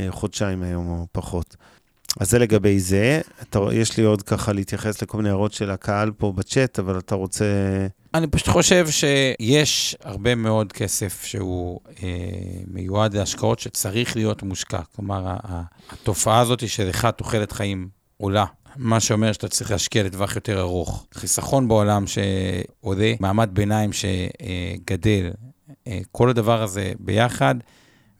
אה, 0.00 0.12
חודשיים 0.12 0.62
היום 0.62 0.88
או 0.88 1.06
פחות. 1.12 1.56
אז 2.20 2.30
זה 2.30 2.38
לגבי 2.38 2.80
זה. 2.80 3.20
אתה, 3.42 3.58
יש 3.72 3.96
לי 3.96 4.04
עוד 4.04 4.22
ככה 4.22 4.52
להתייחס 4.52 5.02
לכל 5.02 5.16
מיני 5.16 5.28
הערות 5.28 5.52
של 5.52 5.70
הקהל 5.70 6.10
פה 6.10 6.32
בצ'אט, 6.32 6.78
אבל 6.78 6.98
אתה 6.98 7.14
רוצה... 7.14 7.44
אני 8.14 8.26
פשוט 8.26 8.48
חושב 8.48 8.86
שיש 8.90 9.96
הרבה 10.04 10.34
מאוד 10.34 10.72
כסף 10.72 11.24
שהוא 11.24 11.80
אה, 12.02 12.08
מיועד 12.66 13.14
להשקעות 13.14 13.58
שצריך 13.58 14.16
להיות 14.16 14.42
מושקע. 14.42 14.80
כלומר, 14.96 15.36
התופעה 15.90 16.40
הזאת 16.40 16.68
של 16.68 16.88
לך 16.88 17.08
תוחלת 17.16 17.52
חיים 17.52 17.88
עולה. 18.16 18.44
מה 18.76 19.00
שאומר 19.00 19.32
שאתה 19.32 19.48
צריך 19.48 19.70
להשקיע 19.70 20.02
לטווח 20.02 20.36
יותר 20.36 20.60
ארוך. 20.60 21.06
חיסכון 21.14 21.68
בעולם 21.68 22.04
שעולה, 22.06 23.12
מעמד 23.20 23.50
ביניים 23.52 23.90
שגדל, 23.92 25.30
אה, 25.86 26.00
כל 26.12 26.30
הדבר 26.30 26.62
הזה 26.62 26.92
ביחד 26.98 27.54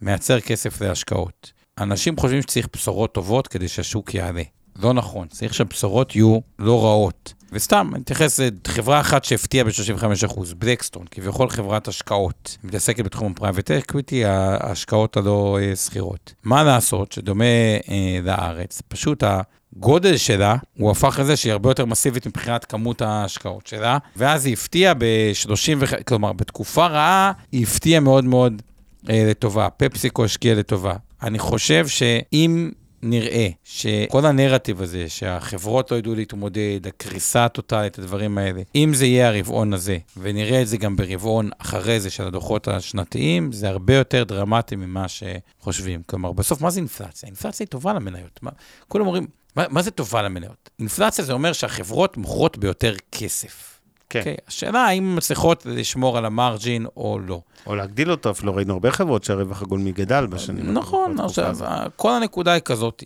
מייצר 0.01 0.41
כסף 0.41 0.81
להשקעות. 0.81 1.53
אנשים 1.79 2.17
חושבים 2.17 2.43
שצריך 2.43 2.69
בשורות 2.73 3.15
טובות 3.15 3.49
כדי 3.49 3.69
שהשוק 3.69 4.15
יעלה. 4.15 4.43
לא 4.83 4.93
נכון, 4.93 5.29
צריך 5.29 5.55
שהבשורות 5.55 6.17
יהיו 6.17 6.39
לא 6.59 6.85
רעות. 6.85 7.35
וסתם, 7.53 7.91
אני 7.95 8.03
אתייחס 8.03 8.41
לחברה 8.69 9.01
אחת 9.01 9.25
שהפתיעה 9.25 9.65
ב-35%, 9.65 10.41
Blackstone, 10.59 11.05
כביכול 11.11 11.49
חברת 11.49 11.89
השקעות. 11.89 12.57
מתעסקת 12.65 13.05
בתחום 13.05 13.33
ה 13.33 13.38
private 13.38 13.71
equity, 13.71 14.25
ההשקעות 14.25 15.17
הלא 15.17 15.59
אה, 15.63 15.77
סחירות. 15.77 16.35
מה 16.45 16.65
לעשות, 16.65 17.13
שדומה 17.13 17.45
אה, 17.45 18.19
לארץ, 18.23 18.83
פשוט 18.89 19.25
הגודל 19.27 20.17
שלה, 20.17 20.57
הוא 20.79 20.91
הפך 20.91 21.19
לזה 21.21 21.37
שהיא 21.37 21.53
הרבה 21.53 21.71
יותר 21.71 21.85
מסיבית 21.85 22.27
מבחינת 22.27 22.65
כמות 22.65 23.03
ההשקעות 23.03 23.67
שלה, 23.67 23.99
ואז 24.17 24.47
היא 24.47 24.53
הפתיעה 24.53 24.95
ב-30, 24.95 26.03
כלומר, 26.05 26.33
בתקופה 26.33 26.87
רעה, 26.87 27.33
היא 27.53 27.63
הפתיעה 27.63 28.01
מאוד 28.01 28.25
מאוד 28.25 28.63
אה, 29.11 29.27
לטובה. 29.31 29.69
פפסיקו 29.77 30.25
השקיע 30.25 30.55
לטובה. 30.55 30.95
אני 31.23 31.39
חושב 31.39 31.89
שאם 31.89 32.71
נראה 33.05 33.49
שכל 33.65 34.27
הנרטיב 34.27 34.83
הזה, 34.83 35.09
שהחברות 35.09 35.91
לא 35.91 35.97
ידעו 35.97 36.15
להתמודד, 36.15 36.81
הקריסה 36.87 37.45
הטוטלית, 37.45 37.99
הדברים 37.99 38.39
האלה, 38.39 38.63
אם 38.75 38.95
זה 38.95 39.07
יהיה 39.07 39.29
הרבעון 39.29 39.73
הזה, 39.73 39.99
ונראה 40.17 40.63
את 40.63 40.69
זה 40.69 40.77
גם 40.77 40.97
ברבעון 40.97 41.51
אחרי 41.59 42.01
זה 42.01 42.11
של 42.11 42.27
הדוחות 42.27 42.69
השנתיים, 42.69 43.53
זה 43.53 43.69
הרבה 43.69 43.95
יותר 43.95 44.25
דרמטי 44.25 44.77
ממה 44.77 45.07
שחושבים. 45.09 46.03
כלומר, 46.07 46.33
בסוף, 46.33 46.61
מה 46.61 46.71
זה 46.71 46.81
אינפלציה? 46.81 47.27
אינפלציה 47.27 47.65
היא 47.65 47.71
טובה 47.71 47.93
למניות. 47.93 48.39
מה, 48.43 48.51
כולם 48.89 49.07
אומרים, 49.07 49.27
מה, 49.57 49.65
מה 49.71 49.83
זה 49.83 49.91
טובה 49.91 50.23
למניות? 50.23 50.71
אינפלציה 50.79 51.25
זה 51.25 51.33
אומר 51.33 51.53
שהחברות 51.53 52.17
מוכרות 52.17 52.59
ביותר 52.59 52.95
כסף. 53.13 53.74
כן. 54.15 54.21
Okay, 54.21 54.23
אוקיי? 54.23 54.37
השאלה 54.49 54.79
האם 54.85 55.11
הן 55.11 55.17
מצליחות 55.17 55.67
לשמור 55.67 56.19
על 56.19 56.25
המרג'ין 56.25 56.87
או 56.97 57.19
לא. 57.19 57.41
או 57.67 57.75
להגדיל 57.75 58.11
אותו, 58.11 58.31
אפילו 58.31 58.55
ראינו 58.55 58.73
הרבה 58.73 58.91
חברות 58.91 59.25
שהרווח 59.25 59.63
הגולמי 59.63 59.93
גדל 59.93 60.27
בשנים 60.27 60.73
נכון, 60.73 61.21
עכשיו, 61.21 61.57
כל 61.97 62.13
הנקודה 62.13 62.53
היא 62.53 62.63
כזאת, 62.63 63.03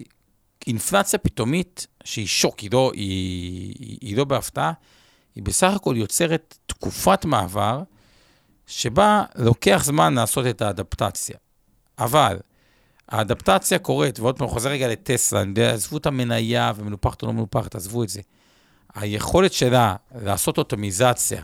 אינפלציה 0.67 1.19
פתאומית, 1.19 1.87
שהיא 2.05 2.27
שוק, 2.27 2.59
היא 2.59 2.71
לא, 2.73 2.91
היא, 2.95 3.75
היא, 3.79 3.99
היא 4.01 4.17
לא 4.17 4.25
בהפתעה, 4.25 4.73
היא 5.35 5.45
בסך 5.45 5.73
הכל 5.77 5.95
יוצרת 5.97 6.59
תקופת 6.67 7.25
מעבר, 7.25 7.83
שבה 8.67 9.25
לוקח 9.37 9.83
זמן 9.85 10.15
לעשות 10.15 10.47
את 10.47 10.63
האדפטציה. 10.63 11.37
אבל 11.99 12.37
האדפטציה 13.09 13.79
קורית, 13.79 14.21
ועוד 14.21 14.39
פעם, 14.39 14.49
חוזר 14.49 14.71
רגע 14.71 14.89
לטסלה, 14.89 15.43
עזבו 15.73 15.97
את 15.97 16.07
המניה 16.07 16.73
ומנופחת 16.77 17.23
או 17.23 17.27
לא 17.27 17.33
מנופחת, 17.33 17.75
עזבו 17.75 18.03
את 18.03 18.09
זה. 18.09 18.21
היכולת 18.95 19.53
שלה 19.53 19.97
לעשות 20.23 20.59
אוטומיזציה 20.59 21.43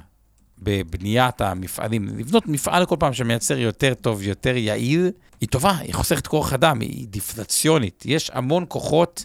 בבניית 0.59 1.41
המפעלים, 1.41 2.09
לבנות 2.19 2.47
מפעל 2.47 2.87
כל 2.87 2.97
פעם 2.99 3.13
שמייצר 3.13 3.59
יותר 3.59 3.95
טוב, 3.95 4.23
יותר 4.23 4.57
יעיל, 4.57 5.11
היא 5.41 5.49
טובה, 5.49 5.77
היא 5.79 5.95
חוסכת 5.95 6.27
כוח 6.27 6.53
אדם, 6.53 6.81
היא 6.81 7.09
דיפלציונית. 7.09 8.03
יש 8.07 8.31
המון 8.35 8.65
כוחות 8.69 9.25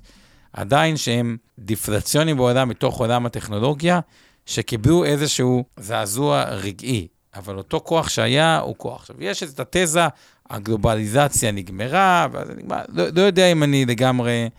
עדיין 0.53 0.97
שהם 0.97 1.37
דיפלציונים 1.59 2.37
בעולם 2.37 2.69
מתוך 2.69 2.99
עולם 2.99 3.25
הטכנולוגיה, 3.25 3.99
שקיבלו 4.45 5.05
איזשהו 5.05 5.63
זעזוע 5.77 6.43
רגעי. 6.43 7.07
אבל 7.35 7.57
אותו 7.57 7.81
כוח 7.83 8.09
שהיה 8.09 8.59
הוא 8.59 8.75
כוח. 8.77 9.01
עכשיו, 9.01 9.15
יש 9.19 9.43
את 9.43 9.59
התזה, 9.59 10.07
הגלובליזציה 10.49 11.51
נגמרה, 11.51 12.27
ואז 12.31 12.49
נגמר, 12.57 12.81
לא, 12.89 13.03
לא 13.15 13.21
יודע 13.21 13.51
אם 13.51 13.63
אני 13.63 13.85
לגמרי 13.85 14.49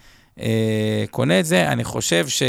אה, 0.40 1.04
קונה 1.10 1.40
את 1.40 1.46
זה, 1.46 1.68
אני 1.68 1.84
חושב 1.84 2.28
ש... 2.28 2.42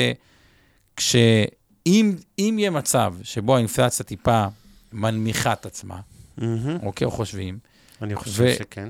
כשאם 0.96 2.16
יהיה 2.38 2.70
מצב 2.70 3.14
שבו 3.24 3.56
האינפלציה 3.56 4.06
טיפה 4.06 4.46
מנמיכה 4.94 5.54
את 5.54 5.66
עצמה, 5.66 6.00
mm-hmm. 6.40 6.44
אוקיי, 6.84 7.06
או 7.06 7.12
חושבים. 7.12 7.60
אני 8.02 8.16
חושב 8.16 8.44
ו- 8.44 8.56
שכן. 8.60 8.90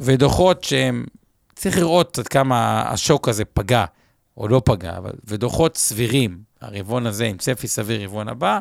ודוחות 0.00 0.64
שהם, 0.64 1.06
צריך 1.54 1.78
לראות 1.78 2.18
עד 2.18 2.28
כמה 2.28 2.82
השוק 2.82 3.28
הזה 3.28 3.44
פגע 3.44 3.84
או 4.36 4.48
לא 4.48 4.62
פגע, 4.64 4.96
אבל, 4.96 5.12
ודוחות 5.24 5.76
סבירים, 5.76 6.38
הרבעון 6.60 7.06
הזה 7.06 7.26
עם 7.26 7.36
צפי 7.36 7.68
סביר 7.68 8.04
רבעון 8.04 8.28
הבא, 8.28 8.58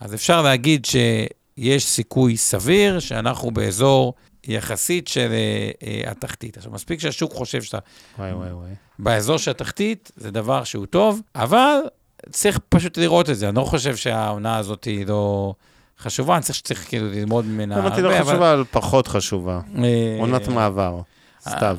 אז 0.00 0.14
אפשר 0.14 0.42
להגיד 0.42 0.84
שיש 0.84 1.86
סיכוי 1.86 2.36
סביר 2.36 2.98
שאנחנו 2.98 3.50
באזור 3.50 4.14
יחסית 4.44 5.08
של 5.08 5.30
uh, 5.30 5.82
uh, 5.82 6.10
התחתית. 6.10 6.56
עכשיו, 6.56 6.72
מספיק 6.72 7.00
שהשוק 7.00 7.32
חושב 7.32 7.62
שאתה... 7.62 7.78
וואי, 8.18 8.32
וואי, 8.32 8.52
וואי. 8.52 8.70
באזור 8.98 9.36
של 9.36 9.50
התחתית, 9.50 10.10
זה 10.16 10.30
דבר 10.30 10.64
שהוא 10.64 10.86
טוב, 10.86 11.20
אבל 11.34 11.80
צריך 12.30 12.58
פשוט 12.68 12.98
לראות 12.98 13.30
את 13.30 13.36
זה. 13.36 13.48
אני 13.48 13.56
לא 13.56 13.64
חושב 13.64 13.96
שהעונה 13.96 14.56
הזאת 14.56 14.84
היא 14.84 15.06
לא 15.06 15.54
חשובה, 15.98 16.34
אני 16.34 16.42
צריך 16.42 16.54
שצריך 16.54 16.88
כאילו 16.88 17.08
ללמוד 17.08 17.44
ממנה 17.44 17.76
הרבה, 17.76 17.88
אבל... 17.88 18.02
לא 18.02 18.20
חשובה, 18.20 18.54
אבל 18.54 18.64
פחות 18.70 19.08
חשובה. 19.08 19.60
אה, 19.78 20.16
עונת 20.18 20.48
מעבר. 20.48 21.00
סתיו. 21.48 21.76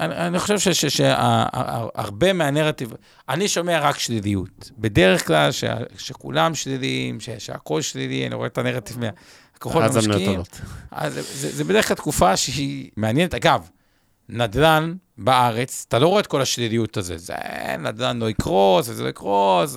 אני 0.00 0.38
חושב 0.38 0.72
שהרבה 0.88 2.32
מהנרטיב, 2.32 2.92
אני 3.28 3.48
שומע 3.48 3.80
רק 3.80 3.98
שליליות. 3.98 4.70
בדרך 4.78 5.26
כלל, 5.26 5.50
שכולם 5.98 6.54
שליליים, 6.54 7.18
שהכול 7.38 7.82
שלילי, 7.82 8.26
אני 8.26 8.34
רואה 8.34 8.46
את 8.46 8.58
הנרטיב 8.58 8.98
מהכוחות 8.98 9.82
המשקיעים. 9.82 10.40
אז 10.90 11.18
זה 11.32 11.64
בדרך 11.64 11.88
כלל 11.88 11.96
תקופה 11.96 12.36
שהיא 12.36 12.90
מעניינת. 12.96 13.34
אגב, 13.34 13.68
נדל"ן 14.28 14.94
בארץ, 15.18 15.84
אתה 15.88 15.98
לא 15.98 16.08
רואה 16.08 16.20
את 16.20 16.26
כל 16.26 16.42
השליליות 16.42 16.96
הזה. 16.96 17.18
זה 17.18 17.34
נדל"ן 17.78 18.18
לא 18.18 18.30
יקרוס, 18.30 18.88
וזה 18.88 19.02
לא 19.04 19.08
יקרוס, 19.08 19.76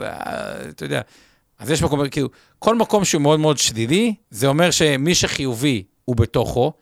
אתה 0.69 0.85
יודע. 0.85 1.01
אז 1.59 1.71
יש 1.71 1.83
מקום, 1.83 2.09
כאילו, 2.09 2.29
כל 2.59 2.75
מקום 2.75 3.05
שהוא 3.05 3.21
מאוד 3.21 3.39
מאוד 3.39 3.57
שלילי, 3.57 4.15
זה 4.29 4.47
אומר 4.47 4.71
שמי 4.71 5.15
שחיובי 5.15 5.83
הוא 6.05 6.15
בתוכו, 6.15 6.73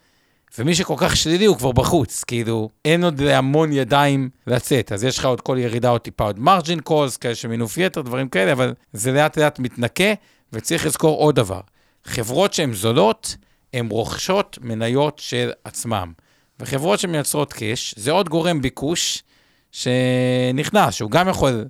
ומי 0.60 0.76
שכל 0.76 0.96
כך 0.98 1.18
שלילי 1.18 1.46
הוא 1.46 1.58
כבר 1.58 1.72
בחוץ, 1.72 2.24
כאילו, 2.24 2.70
אין 2.86 3.04
עוד 3.04 3.22
המון 3.22 3.72
ידיים 3.72 4.30
לצאת. 4.48 4.92
אז 4.92 5.04
יש 5.04 5.18
לך 5.18 5.26
עוד 5.26 5.42
כל 5.42 5.58
ירידה 5.60 5.90
עוד 5.90 6.02
טיפה 6.02 6.24
עוד 6.24 6.40
מרג'ין 6.40 6.80
קולס, 6.80 7.18
כאלה 7.18 7.36
שמינוף 7.36 7.78
יתר, 7.78 8.02
דברים 8.02 8.30
כאלה, 8.30 8.52
אבל 8.52 8.74
זה 8.94 9.12
לאט 9.12 9.38
לאט 9.38 9.60
מתנקה, 9.60 10.14
וצריך 10.54 10.86
לזכור 10.86 11.18
עוד 11.18 11.36
דבר. 11.36 11.62
חברות 12.04 12.54
שהן 12.54 12.74
זולות, 12.74 13.36
הן 13.74 13.88
רוכשות 13.90 14.58
מניות 14.62 15.20
של 15.20 15.52
עצמם. 15.64 16.14
וחברות 16.60 17.00
שמייצרות 17.00 17.54
קאש, 17.54 17.94
זה 17.98 18.12
עוד 18.12 18.30
גורם 18.30 18.62
ביקוש 18.62 19.24
שנכנס, 19.72 20.94
שהוא 20.94 21.12
גם 21.12 21.28
יכול 21.28 21.66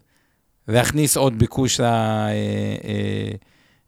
להכניס 0.68 1.18
עוד 1.18 1.40
ביקוש 1.40 1.80
אה, 1.80 1.88
אה, 1.88 2.32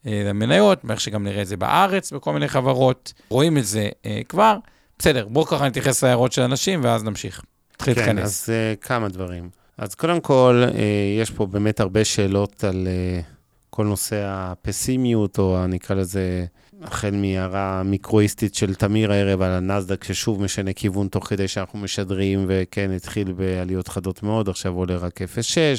אה, 0.07 0.23
למניות, 0.29 0.83
מאיך 0.83 1.01
שגם 1.01 1.23
נראה 1.23 1.41
את 1.41 1.47
זה 1.47 1.57
בארץ 1.57 2.11
בכל 2.11 2.33
מיני 2.33 2.47
חברות, 2.47 3.13
רואים 3.29 3.57
את 3.57 3.65
זה 3.65 3.89
כבר. 4.29 4.57
בסדר, 4.99 5.27
בואו 5.27 5.45
ככה 5.45 5.67
נתייחס 5.67 6.03
להערות 6.03 6.31
של 6.31 6.41
אנשים 6.41 6.79
ואז 6.83 7.03
נמשיך. 7.03 7.41
נתחיל 7.73 7.93
כן, 7.93 8.01
להתכנס. 8.01 8.49
אז 8.49 8.55
uh, 8.55 8.85
כמה 8.85 9.09
דברים. 9.09 9.49
אז 9.77 9.95
קודם 9.95 10.19
כל, 10.19 10.63
uh, 10.67 10.75
יש 11.21 11.31
פה 11.31 11.45
באמת 11.45 11.79
הרבה 11.79 12.05
שאלות 12.05 12.63
על 12.63 12.87
uh, 12.87 13.25
כל 13.69 13.85
נושא 13.85 14.23
הפסימיות, 14.25 15.39
או 15.39 15.67
נקרא 15.67 15.95
לזה 15.95 16.45
החל 16.81 17.11
מהערה 17.11 17.83
מיקרואיסטית 17.83 18.55
של 18.55 18.75
תמיר 18.75 19.11
הערב 19.11 19.41
על 19.41 19.51
הנסדק, 19.51 20.03
ששוב 20.03 20.43
משנה 20.43 20.73
כיוון 20.73 21.07
תוך 21.07 21.27
כדי 21.27 21.47
שאנחנו 21.47 21.79
משדרים, 21.79 22.45
וכן, 22.47 22.91
התחיל 22.91 23.31
בעליות 23.31 23.87
חדות 23.87 24.23
מאוד, 24.23 24.49
עכשיו 24.49 24.73
עולה 24.73 24.97
רק 24.97 25.21
0.6, 25.21 25.25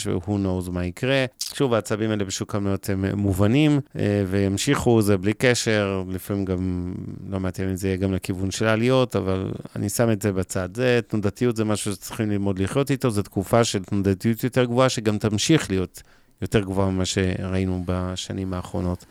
ו-who 0.07 0.31
knows 0.31 0.71
מה 0.71 0.85
יקרה. 0.87 1.25
שוב, 1.55 1.75
העצבים 1.75 2.11
האלה 2.11 2.25
בשוק 2.25 2.55
המניות 2.55 2.91
הם 2.91 3.05
מובנים, 3.15 3.81
אה, 3.99 4.25
וימשיכו, 4.31 5.03
זה 5.03 5.17
בלי 5.19 5.33
קשר, 5.33 6.03
לפעמים 6.09 6.45
גם, 6.45 6.95
לא 7.31 7.41
מעט 7.41 7.59
ימים 7.59 7.77
זה 7.77 7.89
יהיה 7.89 7.97
גם 7.97 8.13
לכיוון 8.13 8.51
של 8.51 8.67
העליות, 8.67 9.17
אבל 9.17 9.53
אני 9.77 9.89
שם 9.89 10.11
את 10.11 10.23
זה 10.23 10.33
בצד. 10.33 10.69
זה, 10.75 11.01
תנודתיות 11.09 11.57
זה 11.57 11.65
משהו 11.65 11.93
שצריכים 11.93 12.31
ללמוד 12.31 12.59
לחיות 12.59 12.91
איתו, 12.91 13.11
זו 13.11 13.23
תקופה 13.23 13.65
של 13.65 13.85
תנודתיות 13.85 14.45
יותר 14.45 14.65
גבוהה, 14.65 14.89
שגם 14.89 15.19
תמשיך 15.19 15.71
להיות 15.71 16.03
יותר 16.43 16.61
גבוהה 16.61 16.91
ממה 16.91 17.05
שראינו 17.05 17.83
בשנים 17.87 18.55
האחרונות. 18.55 19.05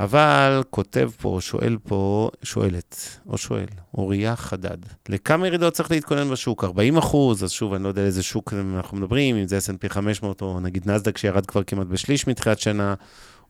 אבל 0.00 0.62
כותב 0.70 1.10
פה, 1.20 1.38
שואל 1.40 1.76
פה, 1.82 2.30
שואלת, 2.42 3.18
או 3.26 3.38
שואל, 3.38 3.66
אוריה 3.94 4.36
חדד, 4.36 4.76
לכמה 5.08 5.46
ירידות 5.46 5.72
צריך 5.72 5.90
להתכונן 5.90 6.30
בשוק? 6.30 6.64
40 6.64 6.96
אחוז, 6.96 7.44
אז 7.44 7.50
שוב, 7.50 7.74
אני 7.74 7.82
לא 7.84 7.88
יודע 7.88 8.02
איזה 8.02 8.22
שוק 8.22 8.54
אנחנו 8.74 8.96
מדברים, 8.96 9.36
אם 9.36 9.46
זה 9.46 9.58
S&P 9.58 9.88
500 9.88 10.42
או 10.42 10.60
נגיד 10.60 10.90
נסדק 10.90 11.18
שירד 11.18 11.46
כבר 11.46 11.62
כמעט 11.64 11.86
בשליש 11.86 12.26
מתחילת 12.26 12.58
שנה, 12.58 12.94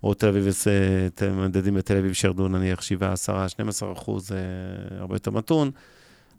או 0.02 0.14
תל 0.14 0.28
אביב, 0.28 0.54
מדדים 1.32 1.74
בתל 1.74 1.96
אביב 1.96 2.12
שירדו 2.12 2.48
נניח 2.48 2.82
7, 2.82 3.12
10, 3.12 3.48
12 3.48 3.92
אחוז, 3.92 4.30
הרבה 4.98 5.14
יותר 5.14 5.30
מתון. 5.30 5.70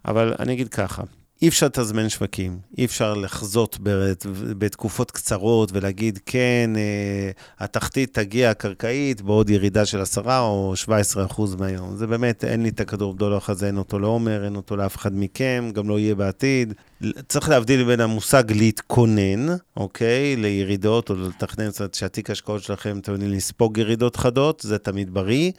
אבל 0.06 0.34
אני 0.40 0.54
אגיד 0.54 0.70
ככה, 0.70 1.04
אי 1.42 1.48
אפשר 1.48 1.66
לתזמן 1.66 2.10
שווקים, 2.10 2.60
אי 2.78 2.86
אפשר 2.86 3.14
לחזות 3.14 3.78
בת, 3.84 4.26
בתקופות 4.58 5.12
קצרות 5.12 5.70
ולהגיד, 5.74 6.20
כן, 6.26 6.70
אה, 6.76 7.32
התחתית 7.60 8.14
תגיע 8.14 8.50
הקרקעית 8.50 9.22
בעוד 9.22 9.50
ירידה 9.50 9.86
של 9.86 10.02
10 10.02 10.40
או 10.40 10.74
17 10.76 11.26
אחוז 11.26 11.56
מהיום. 11.56 11.96
זה 11.96 12.08
באמת, 12.08 12.44
אין 12.44 12.64
לי 12.64 12.70
את 12.70 12.80
הכדור 12.80 13.14
בדולח 13.14 13.50
הזה, 13.50 13.68
אין 13.68 13.78
אותו 13.78 14.00
לעומר, 14.00 14.46
אין 14.46 14.56
אותו 14.56 14.76
לאף 14.76 14.96
אחד 14.96 15.12
מכם, 15.16 15.72
גם 15.74 15.90
לא 15.90 16.00
יהיה 16.00 16.16
בעתיד. 16.16 16.74
צריך 17.28 17.50
להבדיל 17.50 17.84
בין 17.84 18.00
המושג 18.00 18.44
להתכונן, 18.52 19.56
אוקיי, 19.78 20.36
לירידות 20.36 21.10
או 21.10 21.16
לתכנן, 21.16 21.70
אומרת 21.80 21.94
שהתיק 21.94 22.30
ההשקעות 22.30 22.64
שלכם, 22.64 23.00
אתם 23.00 23.12
יודעים, 23.12 23.32
לספוג 23.32 23.78
ירידות 23.78 24.16
חדות, 24.16 24.62
זה 24.66 24.78
תמיד 24.78 25.14
בריא. 25.14 25.52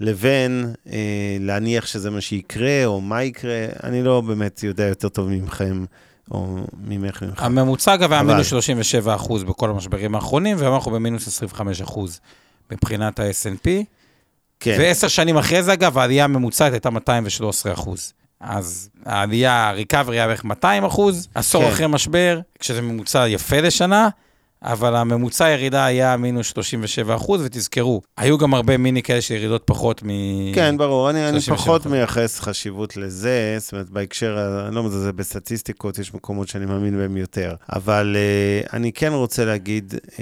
לבין 0.00 0.74
אה, 0.92 1.36
להניח 1.40 1.86
שזה 1.86 2.10
מה 2.10 2.20
שיקרה, 2.20 2.84
או 2.84 3.00
מה 3.00 3.22
יקרה, 3.22 3.66
אני 3.84 4.02
לא 4.02 4.20
באמת 4.20 4.62
יודע 4.62 4.86
יותר 4.86 5.08
טוב 5.08 5.28
ממכם, 5.28 5.84
או 6.30 6.56
ממך 6.84 7.22
ממך. 7.22 7.42
הממוצע, 7.42 7.94
אגב, 7.94 8.12
היה 8.12 8.22
מינוס 8.22 8.46
37 8.46 9.14
אחוז 9.14 9.44
בכל 9.44 9.70
המשברים 9.70 10.14
האחרונים, 10.14 10.56
והיום 10.58 10.74
אנחנו 10.74 10.90
במינוס 10.90 11.28
25 11.28 11.80
אחוז 11.80 12.20
מבחינת 12.72 13.20
ה-S&P. 13.20 13.68
כן. 14.60 14.76
ועשר 14.78 15.08
שנים 15.08 15.36
אחרי 15.36 15.62
זה, 15.62 15.72
אגב, 15.72 15.98
העלייה 15.98 16.24
הממוצעת 16.24 16.72
הייתה 16.72 16.90
213 16.90 17.72
אחוז. 17.72 18.12
אז 18.40 18.90
העלייה, 19.06 19.68
הריקאברי 19.68 20.16
היה 20.16 20.26
בערך 20.26 20.44
200 20.44 20.84
אחוז, 20.84 21.28
עשור 21.34 21.62
כן. 21.62 21.68
אחרי 21.68 21.86
משבר, 21.86 22.40
כשזה 22.58 22.82
ממוצע 22.82 23.28
יפה 23.28 23.60
לשנה, 23.60 24.08
אבל 24.62 24.96
הממוצע 24.96 25.48
ירידה 25.48 25.84
היה 25.84 26.16
מינוס 26.16 26.46
37 26.46 27.14
אחוז, 27.14 27.42
ותזכרו, 27.44 28.02
היו 28.16 28.38
גם 28.38 28.54
הרבה 28.54 28.76
מיני 28.76 29.02
כאלה 29.02 29.20
של 29.20 29.34
ירידות 29.34 29.62
פחות 29.64 30.02
מ... 30.02 30.08
כן, 30.54 30.76
ברור, 30.76 31.10
אני, 31.10 31.28
אני 31.28 31.40
37 31.40 31.56
פחות. 31.56 31.86
מייחס 31.86 32.40
חשיבות 32.40 32.96
לזה, 32.96 33.56
זאת 33.58 33.72
אומרת, 33.72 33.90
בהקשר, 33.90 34.64
אני 34.66 34.74
לא 34.74 34.82
מזלזל 34.82 35.12
בסטטיסטיקות, 35.12 35.98
יש 35.98 36.14
מקומות 36.14 36.48
שאני 36.48 36.66
מאמין 36.66 36.96
בהם 36.96 37.16
יותר. 37.16 37.54
אבל 37.72 38.16
uh, 38.16 38.70
אני 38.72 38.92
כן 38.92 39.12
רוצה 39.12 39.44
להגיד 39.44 39.94
uh, 39.94 40.18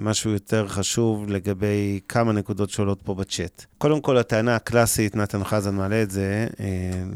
משהו 0.00 0.30
יותר 0.30 0.68
חשוב 0.68 1.30
לגבי 1.30 2.00
כמה 2.08 2.32
נקודות 2.32 2.70
שעולות 2.70 3.02
פה 3.02 3.14
בצ'אט. 3.14 3.64
קודם 3.78 4.00
כל, 4.00 4.18
הטענה 4.18 4.56
הקלאסית, 4.56 5.16
נתן 5.16 5.44
חזן 5.44 5.74
מעלה 5.74 6.02
את 6.02 6.10
זה, 6.10 6.46
uh, 6.52 6.60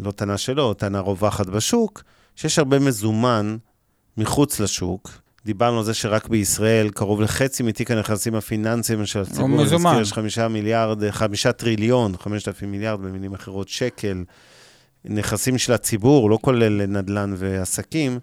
לא 0.03 0.11
טענה 0.11 0.39
שלו, 0.39 0.75
טענה 0.75 1.01
רווחת 1.01 1.47
בשוק, 1.47 2.03
שיש 2.37 2.59
הרבה 2.59 2.79
מזומן 2.79 3.57
מחוץ 4.17 4.61
לשוק. 4.61 5.26
דיברנו 5.47 5.79
על 5.79 5.85
זה 5.85 5.95
שרק 5.95 6.29
בישראל 6.29 6.89
קרוב 6.89 7.21
לחצי 7.21 7.63
מתיק 7.63 7.91
הנכסים 7.91 8.35
הפיננסיים 8.35 9.07
של 9.07 9.21
הציבור, 9.21 9.47
אני 9.47 9.63
מזומן. 9.63 9.99
יש 10.01 10.13
חמישה 10.13 10.49
מיליארד, 10.49 11.11
חמישה 11.11 11.53
טריליון, 11.53 12.17
חמשת 12.17 12.49
אלפים 12.49 12.71
מיליארד, 12.71 13.01
במילים 13.01 13.35
אחרות, 13.35 13.69
שקל, 13.69 14.25
נכסים 15.05 15.59
של 15.59 15.73
הציבור, 15.73 16.31
לא 16.31 16.39
כולל 16.43 16.87
נדל"ן 16.87 17.35
ועסקים, 17.37 18.19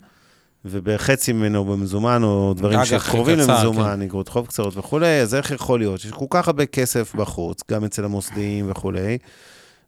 ובחצי 0.65 1.34
ממנו 1.34 1.65
במזומן, 1.65 2.24
או 2.24 2.53
דברים 2.57 2.80
אג"ח 2.80 3.07
שקרובים 3.07 3.39
למזומן, 3.39 4.01
אגרות 4.01 4.28
חוב 4.28 4.47
קצרות 4.47 4.78
וכולי, 4.78 5.21
אז 5.21 5.36
איך 5.36 5.51
יכול 5.51 5.80
להיות? 5.80 5.99
שיש 5.99 6.11
כל 6.11 6.26
כך 6.30 6.47
הרבה 6.47 6.65
כסף 6.65 7.15
בחוץ, 7.15 7.61
גם 7.71 7.86
אצל 7.86 8.05
המוסדיים 8.05 8.71
וכולי, 8.71 9.17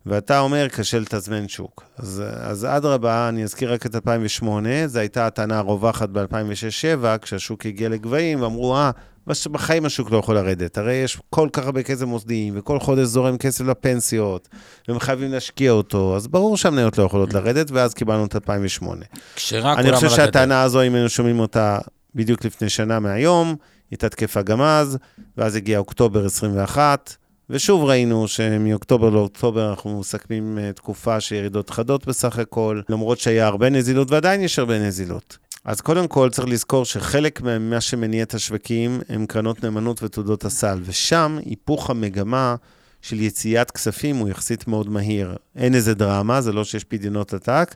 ואתה 0.06 0.40
אומר, 0.40 0.68
קשה 0.68 1.00
לתזמן 1.00 1.48
שוק. 1.48 1.84
אז, 1.98 2.24
אז 2.42 2.66
אדרבה, 2.66 3.30
אני 3.30 3.44
אזכיר 3.44 3.74
רק 3.74 3.86
את 3.86 3.96
2008, 3.96 4.70
זו 4.88 5.00
הייתה 5.00 5.28
הטענה 5.28 5.58
הרווחת 5.58 6.10
ב-2006-2007, 6.10 7.18
כשהשוק 7.22 7.66
הגיע 7.66 7.90
לגבהים, 7.90 8.42
ואמרו, 8.42 8.76
אה, 8.76 8.92
בש- 9.28 9.48
בחיים 9.48 9.86
השוק 9.86 10.12
לא 10.12 10.18
יכול 10.18 10.36
לרדת. 10.36 10.78
הרי 10.78 10.94
יש 10.94 11.18
כל 11.30 11.50
כך 11.54 11.66
הרבה 11.66 11.84
כסף 11.84 12.06
מוסדיים, 12.06 12.54
וכל 12.58 12.80
חודש 12.80 13.04
זורם 13.04 13.38
כסף 13.38 13.66
לפנסיות, 13.66 14.48
והם 14.88 15.00
חייבים 15.00 15.32
להשקיע 15.32 15.72
אותו, 15.72 16.16
אז 16.16 16.28
ברור 16.28 16.58
שהמניות 16.58 16.98
לא 16.98 17.04
יכולות 17.04 17.34
לרדת, 17.34 17.72
ואז 17.72 17.94
קיבלנו 17.94 18.26
את 18.26 18.36
2008. 18.36 19.06
כשרק 19.36 19.78
אני 19.78 19.92
חושב. 19.94 20.10
שהטענה 20.10 20.62
הזו, 20.62 20.82
אם 20.84 20.94
היינו 20.96 21.10
שומעים 21.10 21.40
אותה 21.40 21.80
בדיוק 22.16 22.46
לפני 22.46 22.70
שנה 22.70 23.00
מהיום, 23.00 23.56
הייתה 23.92 24.10
תקפה 24.10 24.42
גם 24.42 24.62
אז, 24.62 24.98
ואז 25.38 25.56
הגיע 25.56 25.78
אוקטובר 25.80 26.26
21, 26.26 27.16
ושוב 27.50 27.84
ראינו 27.84 28.28
שמאוקטובר 28.28 29.10
לאוקטובר 29.10 29.70
אנחנו 29.70 30.00
מסכמים 30.00 30.58
אה, 30.58 30.74
תקופה 30.74 31.20
של 31.20 31.36
ירידות 31.36 31.70
חדות 31.70 32.08
בסך 32.08 32.40
הכל, 32.40 32.82
למרות 32.90 33.20
שהיה 33.20 33.48
הרבה 33.48 33.70
נזילות 33.70 34.12
ועדיין 34.12 34.42
יש 34.42 34.60
הרבה 34.60 34.80
נזילות. 34.80 35.38
אז 35.66 35.82
קודם 35.82 36.08
כל 36.08 36.30
צריך 36.30 36.48
לזכור 36.48 36.86
שחלק 36.86 37.42
ממה 37.42 37.82
שמניע 37.82 38.24
את 38.24 38.34
השווקים 38.34 39.02
הם 39.10 39.26
קרנות 39.26 39.64
נאמנות 39.64 40.04
ותעודות 40.04 40.46
הסל, 40.46 40.80
ושם 40.84 41.38
היפוך 41.46 41.90
המגמה 41.90 42.56
של 43.02 43.20
יציאת 43.20 43.72
כספים 43.72 44.16
הוא 44.16 44.30
יחסית 44.30 44.68
מאוד 44.68 44.90
מהיר. 44.90 45.36
אין 45.56 45.76
איזה 45.76 45.94
דרמה, 45.94 46.42
זה 46.42 46.54
לא 46.54 46.64
שיש 46.64 46.84
פדיונות 46.84 47.34
עתק, 47.34 47.76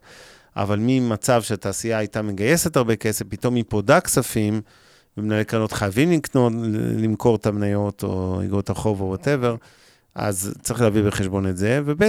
אבל 0.56 0.80
ממצב 0.82 1.42
שהתעשייה 1.42 1.98
הייתה 1.98 2.22
מגייסת 2.22 2.78
הרבה 2.78 2.96
כסף, 2.96 3.26
פתאום 3.30 3.56
היא 3.56 3.64
פודה 3.68 4.02
כספים, 4.02 4.62
ומנהלי 5.18 5.46
קרנות 5.46 5.72
חייבים 5.72 6.12
לקנות, 6.12 6.54
למכור 6.98 7.36
את 7.36 7.46
המניות 7.46 8.04
או 8.04 8.42
אגרות 8.44 8.70
החוב 8.70 9.02
או 9.02 9.06
whatever, 9.06 9.56
אז 10.16 10.54
צריך 10.62 10.82
להביא 10.82 11.04
בחשבון 11.04 11.48
את 11.48 11.58
זה. 11.58 11.82
וב', 11.86 12.04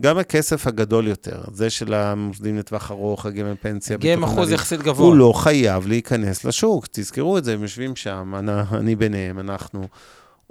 גם 0.00 0.18
הכסף 0.18 0.66
הגדול 0.66 1.08
יותר, 1.08 1.40
זה 1.52 1.70
של 1.70 1.94
המוסדים 1.94 2.58
לטווח 2.58 2.90
ארוך, 2.90 3.26
הגמל 3.26 3.54
פנסיה, 3.60 3.98
ביטוח 3.98 4.24
אחוז 4.24 4.50
יחסית 4.50 4.82
גבוה. 4.82 5.06
הוא 5.06 5.16
לא 5.16 5.32
חייב 5.36 5.86
להיכנס 5.86 6.44
לשוק. 6.44 6.86
תזכרו 6.90 7.38
את 7.38 7.44
זה, 7.44 7.54
הם 7.54 7.62
יושבים 7.62 7.96
שם, 7.96 8.34
אני, 8.38 8.52
אני 8.72 8.96
ביניהם, 8.96 9.38
אנחנו 9.38 9.88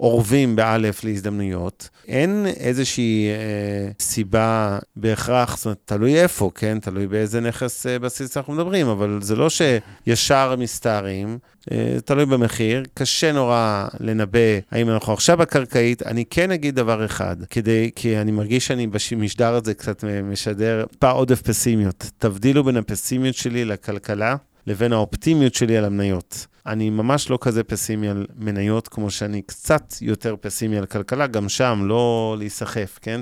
אורבים 0.00 0.56
באלף 0.56 1.04
להזדמנויות. 1.04 1.88
אין 2.08 2.46
איזושהי 2.56 3.28
אה, 3.28 3.92
סיבה 4.00 4.78
בהכרח, 4.96 5.56
זאת 5.56 5.64
אומרת, 5.64 5.78
תלוי 5.84 6.20
איפה, 6.20 6.50
כן? 6.54 6.78
תלוי 6.80 7.06
באיזה 7.06 7.40
נכס 7.40 7.86
אה, 7.86 7.98
בסיס 7.98 8.36
אנחנו 8.36 8.52
מדברים, 8.52 8.88
אבל 8.88 9.18
זה 9.22 9.36
לא 9.36 9.48
שישר 9.50 10.54
מסתערים, 10.58 11.38
אה, 11.72 11.96
תלוי 12.04 12.26
במחיר. 12.26 12.82
קשה 12.94 13.32
נורא 13.32 13.88
לנבא 14.00 14.38
האם 14.70 14.90
אנחנו 14.90 15.12
עכשיו 15.12 15.36
בקרקעית. 15.36 16.02
אני 16.02 16.24
כן 16.30 16.50
אגיד 16.50 16.74
דבר 16.74 17.04
אחד, 17.04 17.36
כדי, 17.50 17.90
כי 17.94 18.18
אני 18.18 18.32
מרגיש 18.32 18.66
שאני 18.66 18.86
במשדר 18.86 19.54
הזה 19.54 19.74
קצת 19.74 20.04
משדר 20.24 20.84
טיפה 20.90 21.10
עודף 21.10 21.42
פסימיות. 21.42 22.10
תבדילו 22.18 22.64
בין 22.64 22.76
הפסימיות 22.76 23.34
שלי 23.34 23.64
לכלכלה. 23.64 24.36
לבין 24.66 24.92
האופטימיות 24.92 25.54
שלי 25.54 25.76
על 25.76 25.84
המניות. 25.84 26.46
אני 26.70 26.90
ממש 26.90 27.30
לא 27.30 27.38
כזה 27.40 27.64
פסימי 27.64 28.08
על 28.08 28.26
מניות, 28.38 28.88
כמו 28.88 29.10
שאני 29.10 29.42
קצת 29.42 29.94
יותר 30.00 30.34
פסימי 30.40 30.78
על 30.78 30.86
כלכלה, 30.86 31.26
גם 31.26 31.48
שם, 31.48 31.82
לא 31.84 32.36
להיסחף, 32.38 32.98
כן? 33.02 33.20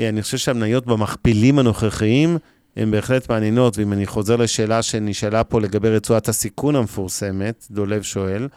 אה, 0.00 0.08
אני 0.08 0.22
חושב 0.22 0.36
שהמניות 0.36 0.86
במכפילים 0.86 1.58
הנוכחיים 1.58 2.38
הן 2.76 2.90
בהחלט 2.90 3.30
מעניינות, 3.30 3.78
ואם 3.78 3.92
אני 3.92 4.06
חוזר 4.06 4.36
לשאלה 4.36 4.82
שנשאלה 4.82 5.44
פה 5.44 5.60
לגבי 5.60 5.88
רצועת 5.88 6.28
הסיכון 6.28 6.76
המפורסמת, 6.76 7.66
דולב 7.70 8.02
שואל, 8.02 8.48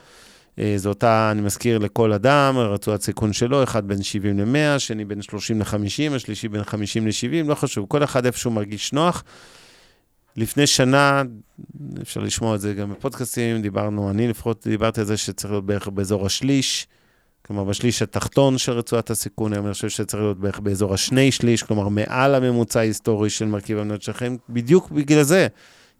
אה, 0.59 0.73
זו 0.77 0.89
אותה, 0.89 1.29
אני 1.31 1.41
מזכיר 1.41 1.77
לכל 1.77 2.13
אדם, 2.13 2.57
רצועת 2.57 3.01
סיכון 3.01 3.33
שלו, 3.33 3.63
אחד 3.63 3.87
בין 3.87 4.03
70 4.03 4.39
ל-100, 4.39 4.79
שני 4.79 5.05
בין 5.05 5.21
30 5.21 5.59
ל-50, 5.59 6.15
השלישי 6.15 6.47
בין 6.47 6.63
50 6.63 7.07
ל-70, 7.07 7.47
לא 7.47 7.55
חשוב, 7.55 7.85
כל 7.89 8.03
אחד 8.03 8.25
איפשהו 8.25 8.51
מרגיש 8.51 8.93
נוח. 8.93 9.23
לפני 10.37 10.67
שנה, 10.67 11.23
אפשר 12.01 12.21
לשמוע 12.21 12.55
את 12.55 12.61
זה 12.61 12.73
גם 12.73 12.91
בפודקאסטים, 12.91 13.61
דיברנו, 13.61 14.09
אני 14.09 14.27
לפחות 14.27 14.67
דיברתי 14.67 14.99
על 14.99 15.05
זה 15.05 15.17
שצריך 15.17 15.51
להיות 15.51 15.65
בערך 15.65 15.87
באזור 15.87 16.25
השליש, 16.25 16.87
כלומר 17.45 17.63
בשליש 17.63 18.01
התחתון 18.01 18.57
של 18.57 18.71
רצועת 18.71 19.09
הסיכון, 19.09 19.53
אני 19.53 19.73
חושב 19.73 19.89
שצריך 19.89 20.23
להיות 20.23 20.39
בערך 20.39 20.59
באזור 20.59 20.93
השני 20.93 21.31
שליש, 21.31 21.63
כלומר 21.63 21.87
מעל 21.89 22.35
הממוצע 22.35 22.79
ההיסטורי 22.79 23.29
של 23.29 23.45
מרכיב 23.45 23.77
המניות 23.77 24.01
שלכם, 24.01 24.35
בדיוק 24.49 24.91
בגלל 24.91 25.23
זה. 25.23 25.47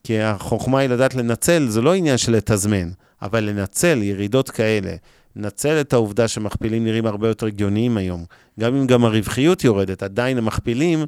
כי 0.03 0.19
החוכמה 0.21 0.79
היא 0.79 0.89
לדעת 0.89 1.15
לנצל, 1.15 1.67
זה 1.69 1.81
לא 1.81 1.93
עניין 1.93 2.17
של 2.17 2.31
לתזמן, 2.31 2.89
אבל 3.21 3.43
לנצל 3.43 3.99
ירידות 4.03 4.49
כאלה, 4.49 4.95
לנצל 5.35 5.81
את 5.81 5.93
העובדה 5.93 6.27
שמכפילים 6.27 6.83
נראים 6.83 7.05
הרבה 7.05 7.27
יותר 7.27 7.45
הגיוניים 7.45 7.97
היום. 7.97 8.25
גם 8.59 8.75
אם 8.75 8.87
גם 8.87 9.05
הרווחיות 9.05 9.63
יורדת, 9.63 10.03
עדיין 10.03 10.37
המכפילים 10.37 11.05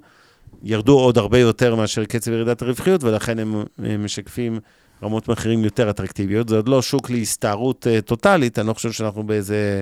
ירדו 0.63 0.99
עוד 0.99 1.17
הרבה 1.17 1.39
יותר 1.39 1.75
מאשר 1.75 2.05
קצב 2.05 2.31
ירידת 2.31 2.61
הרווחיות, 2.61 3.03
ולכן 3.03 3.39
הם, 3.39 3.63
הם 3.77 4.05
משקפים 4.05 4.59
רמות 5.03 5.27
מחירים 5.27 5.63
יותר 5.63 5.89
אטרקטיביות. 5.89 6.49
זה 6.49 6.55
עוד 6.55 6.67
לא 6.67 6.81
שוק 6.81 7.09
להסתערות 7.09 7.87
uh, 7.87 8.01
טוטאלית, 8.01 8.59
אני 8.59 8.67
לא 8.67 8.73
חושב 8.73 8.91
שאנחנו 8.91 9.23
באיזה, 9.23 9.81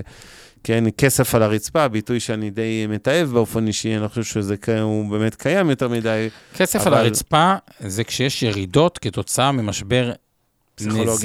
כן, 0.64 0.84
כסף 0.98 1.34
על 1.34 1.42
הרצפה, 1.42 1.88
ביטוי 1.88 2.20
שאני 2.20 2.50
די 2.50 2.86
מתעב 2.88 3.28
באופן 3.28 3.66
אישי, 3.66 3.94
אני 3.94 4.02
לא 4.02 4.08
חושב 4.08 4.24
שזה 4.24 4.54
הוא 4.82 5.10
באמת 5.10 5.34
קיים 5.34 5.70
יותר 5.70 5.88
מדי. 5.88 6.28
כסף 6.56 6.80
אבל- 6.80 6.98
על 6.98 7.04
הרצפה 7.04 7.54
זה 7.80 8.04
כשיש 8.04 8.42
ירידות 8.42 8.98
כתוצאה 8.98 9.52
ממשבר 9.52 10.12
נזילות 10.80 11.20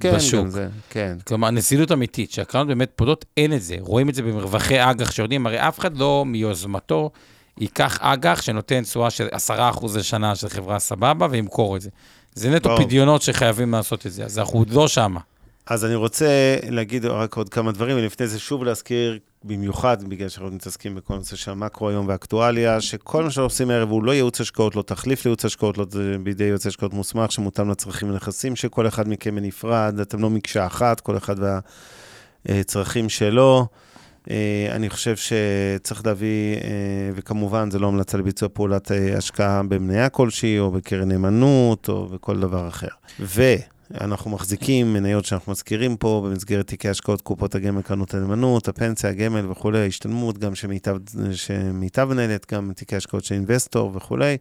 כן, 0.00 0.16
בשוק. 0.16 0.48
זה, 0.48 0.68
כן. 0.90 1.16
כלומר, 1.26 1.50
נזילות 1.50 1.92
אמיתית, 1.92 2.30
שהקרנות 2.30 2.68
באמת 2.68 2.92
פודות, 2.96 3.24
אין 3.36 3.52
את 3.52 3.62
זה. 3.62 3.76
רואים 3.80 4.08
את 4.08 4.14
זה 4.14 4.22
במרווחי 4.22 4.90
אג"ח 4.90 5.10
שיורדים, 5.10 5.46
הרי 5.46 5.68
אף 5.68 5.78
אחד 5.78 5.96
לא 5.96 6.24
מיוזמתו 6.26 7.10
ייקח 7.58 7.98
אג"ח 8.00 8.42
שנותן 8.42 8.82
תשואה 8.82 9.10
של 9.10 9.28
10% 9.48 9.98
לשנה 9.98 10.36
של 10.36 10.48
חברה 10.48 10.78
סבבה 10.78 11.26
וימכור 11.30 11.76
את 11.76 11.80
זה. 11.80 11.90
זה 12.34 12.50
נטו 12.50 12.68
ברור. 12.68 12.84
פדיונות 12.84 13.22
שחייבים 13.22 13.72
לעשות 13.72 14.06
את 14.06 14.12
זה, 14.12 14.24
אז 14.24 14.38
אנחנו 14.38 14.58
עוד 14.58 14.70
לא 14.70 14.88
שמה. 14.88 15.20
אז 15.66 15.84
אני 15.84 15.94
רוצה 15.94 16.56
להגיד 16.68 17.04
רק 17.04 17.36
עוד 17.36 17.48
כמה 17.48 17.72
דברים, 17.72 17.96
ולפני 17.96 18.26
זה 18.26 18.38
שוב 18.38 18.64
להזכיר 18.64 19.18
במיוחד 19.44 20.04
בגלל 20.08 20.28
שאנחנו 20.28 20.54
מתעסקים 20.54 20.94
בכל 20.94 21.14
נושא 21.14 21.36
של 21.36 21.50
המקרו 21.50 21.88
היום 21.88 22.08
ואקטואליה, 22.08 22.80
שכל 22.80 23.24
מה 23.24 23.30
שאנחנו 23.30 23.46
עושים 23.46 23.70
הערב 23.70 23.90
הוא 23.90 24.04
לא 24.04 24.12
ייעוץ 24.12 24.40
השקעות, 24.40 24.76
לא 24.76 24.82
תחליף 24.82 25.24
לייעוץ 25.24 25.44
השקעות, 25.44 25.78
לא 25.78 25.86
בידי 26.22 26.44
ייעוץ 26.44 26.66
השקעות 26.66 26.94
מוסמך, 26.94 27.32
שמותאם 27.32 27.70
לצרכים 27.70 28.10
ונכסים 28.10 28.56
של 28.56 28.68
כל 28.68 28.88
אחד 28.88 29.08
מכם 29.08 29.34
בנפרד, 29.34 30.00
אתם 30.00 30.22
לא 30.22 30.30
מקשה 30.30 30.66
אחת, 30.66 31.00
כל 31.00 31.16
אחד 31.16 31.36
והצרכים 32.46 33.08
שלו. 33.08 33.66
אה, 34.30 34.68
אני 34.70 34.90
חושב 34.90 35.14
שצריך 35.16 36.06
להביא, 36.06 36.56
אה, 36.56 36.60
וכמובן, 37.14 37.70
זה 37.70 37.78
לא 37.78 37.88
המלצה 37.88 38.18
לביצוע 38.18 38.48
פעולת 38.52 38.92
אה, 38.92 39.16
השקעה 39.16 39.62
במניה 39.62 40.08
כלשהי, 40.08 40.58
או 40.58 40.70
בקרן 40.70 41.08
נאמנות, 41.08 41.88
או 41.88 42.06
בכל 42.06 42.40
דבר 42.40 42.68
אחר. 42.68 42.88
ואנחנו 43.20 44.30
מחזיקים 44.30 44.92
מניות 44.92 45.24
שאנחנו 45.24 45.52
מזכירים 45.52 45.96
פה 45.96 46.26
במסגרת 46.26 46.66
תיקי 46.66 46.88
השקעות, 46.88 47.20
קופות 47.20 47.54
הגמל, 47.54 47.82
קרנות 47.82 48.14
הנאמנות, 48.14 48.68
הפנסיה, 48.68 49.10
הגמל 49.10 49.50
וכולי, 49.50 49.78
ההשתלמות, 49.78 50.38
גם 50.38 50.54
שמיטב, 50.54 50.96
שמיטב 51.32 52.08
מנהלת, 52.10 52.52
גם 52.52 52.72
תיקי 52.72 52.96
השקעות 52.96 53.24
של 53.24 53.34
אינבסטור 53.34 53.92
וכולי, 53.94 54.36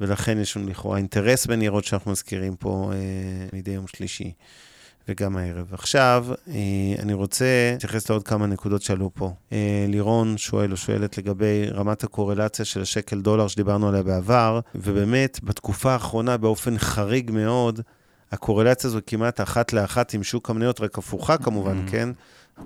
ולכן 0.00 0.38
יש 0.38 0.56
לנו 0.56 0.68
לכאורה 0.68 0.96
אינטרס 0.96 1.46
בניירות 1.46 1.84
שאנחנו 1.84 2.10
מזכירים 2.10 2.56
פה 2.56 2.92
מדי 3.52 3.70
יום 3.70 3.86
שלישי. 3.86 4.32
וגם 5.08 5.36
הערב. 5.36 5.66
עכשיו, 5.72 6.26
אה, 6.48 6.54
אני 6.98 7.12
רוצה 7.12 7.44
להתייחס 7.72 8.10
לעוד 8.10 8.22
כמה 8.22 8.46
נקודות 8.46 8.82
שעלו 8.82 9.10
פה. 9.14 9.32
אה, 9.52 9.86
לירון 9.88 10.38
שואל 10.38 10.72
או 10.72 10.76
שואלת 10.76 11.18
לגבי 11.18 11.70
רמת 11.70 12.04
הקורלציה 12.04 12.64
של 12.64 12.82
השקל 12.82 13.20
דולר 13.20 13.48
שדיברנו 13.48 13.88
עליה 13.88 14.02
בעבר, 14.02 14.60
ובאמת, 14.74 15.40
בתקופה 15.42 15.92
האחרונה, 15.92 16.36
באופן 16.36 16.78
חריג 16.78 17.30
מאוד, 17.30 17.80
הקורלציה 18.32 18.88
הזו 18.88 18.98
כמעט 19.06 19.40
אחת 19.40 19.72
לאחת 19.72 20.14
עם 20.14 20.22
שוק 20.22 20.50
המניות, 20.50 20.80
רק 20.80 20.98
הפוכה 20.98 21.36
כמובן, 21.36 21.84
mm-hmm. 21.86 21.90
כן? 21.90 22.08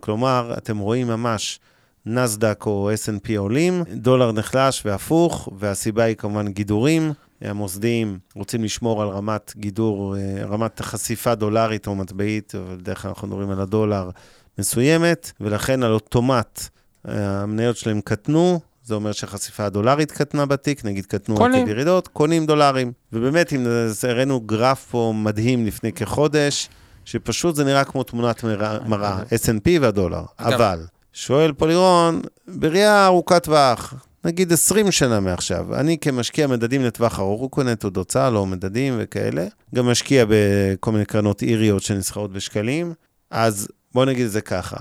כלומר, 0.00 0.54
אתם 0.58 0.78
רואים 0.78 1.06
ממש 1.06 1.60
נסדק 2.06 2.66
או 2.66 2.90
S&P 2.94 3.38
עולים, 3.38 3.82
דולר 3.94 4.32
נחלש 4.32 4.82
והפוך, 4.86 5.48
והסיבה 5.58 6.04
היא 6.04 6.16
כמובן 6.16 6.48
גידורים. 6.48 7.12
המוסדיים 7.50 8.18
רוצים 8.34 8.64
לשמור 8.64 9.02
על 9.02 9.08
רמת 9.08 9.52
גידור, 9.56 10.16
אה, 10.16 10.44
רמת 10.44 10.80
חשיפה 10.80 11.34
דולרית 11.34 11.86
או 11.86 11.94
מטבעית, 11.94 12.54
אבל 12.54 12.76
בדרך 12.76 13.02
כלל 13.02 13.08
אנחנו 13.08 13.28
מדברים 13.28 13.50
על 13.50 13.60
הדולר 13.60 14.10
מסוימת, 14.58 15.32
ולכן 15.40 15.82
על 15.82 15.92
אוטומט 15.92 16.60
אה, 17.08 17.42
המניות 17.42 17.76
שלהם 17.76 18.00
קטנו, 18.00 18.60
זה 18.84 18.94
אומר 18.94 19.12
שהחשיפה 19.12 19.64
הדולרית 19.64 20.12
קטנה 20.12 20.46
בתיק, 20.46 20.84
נגיד 20.84 21.06
קטנו 21.06 21.44
עקב 21.44 21.68
ירידות, 21.68 22.08
קונים 22.08 22.46
דולרים. 22.46 22.92
ובאמת, 23.12 23.52
אם 23.52 23.66
הראינו 24.08 24.40
גרף 24.40 24.86
פה 24.90 25.12
מדהים 25.16 25.66
לפני 25.66 25.92
כחודש, 25.92 26.68
שפשוט 27.04 27.54
זה 27.54 27.64
נראה 27.64 27.84
כמו 27.84 28.02
תמונת 28.02 28.44
מראה, 28.86 29.18
S&P 29.22 29.68
והדולר. 29.80 30.22
אבל, 30.38 30.86
שואל 31.12 31.52
פה 31.52 31.66
לירון, 31.66 32.22
בראייה 32.48 33.06
ארוכת 33.06 33.42
טווח, 33.42 33.94
נגיד 34.24 34.52
20 34.52 34.90
שנה 34.90 35.20
מעכשיו. 35.20 35.74
אני 35.74 35.98
כמשקיע 35.98 36.46
מדדים 36.46 36.82
לטווח 36.82 37.18
ארוך, 37.18 37.40
הוא 37.40 37.50
קונה 37.50 37.76
תעודות 37.76 38.08
צה"ל 38.08 38.36
או 38.36 38.46
מדדים 38.46 38.94
וכאלה, 38.98 39.46
גם 39.74 39.86
משקיע 39.86 40.24
בכל 40.28 40.92
מיני 40.92 41.04
קרנות 41.04 41.42
איריות 41.42 41.82
שנסחרות 41.82 42.32
בשקלים, 42.32 42.92
אז 43.30 43.68
בוא 43.94 44.04
נגיד 44.04 44.26
את 44.26 44.32
זה 44.32 44.40
ככה. 44.40 44.76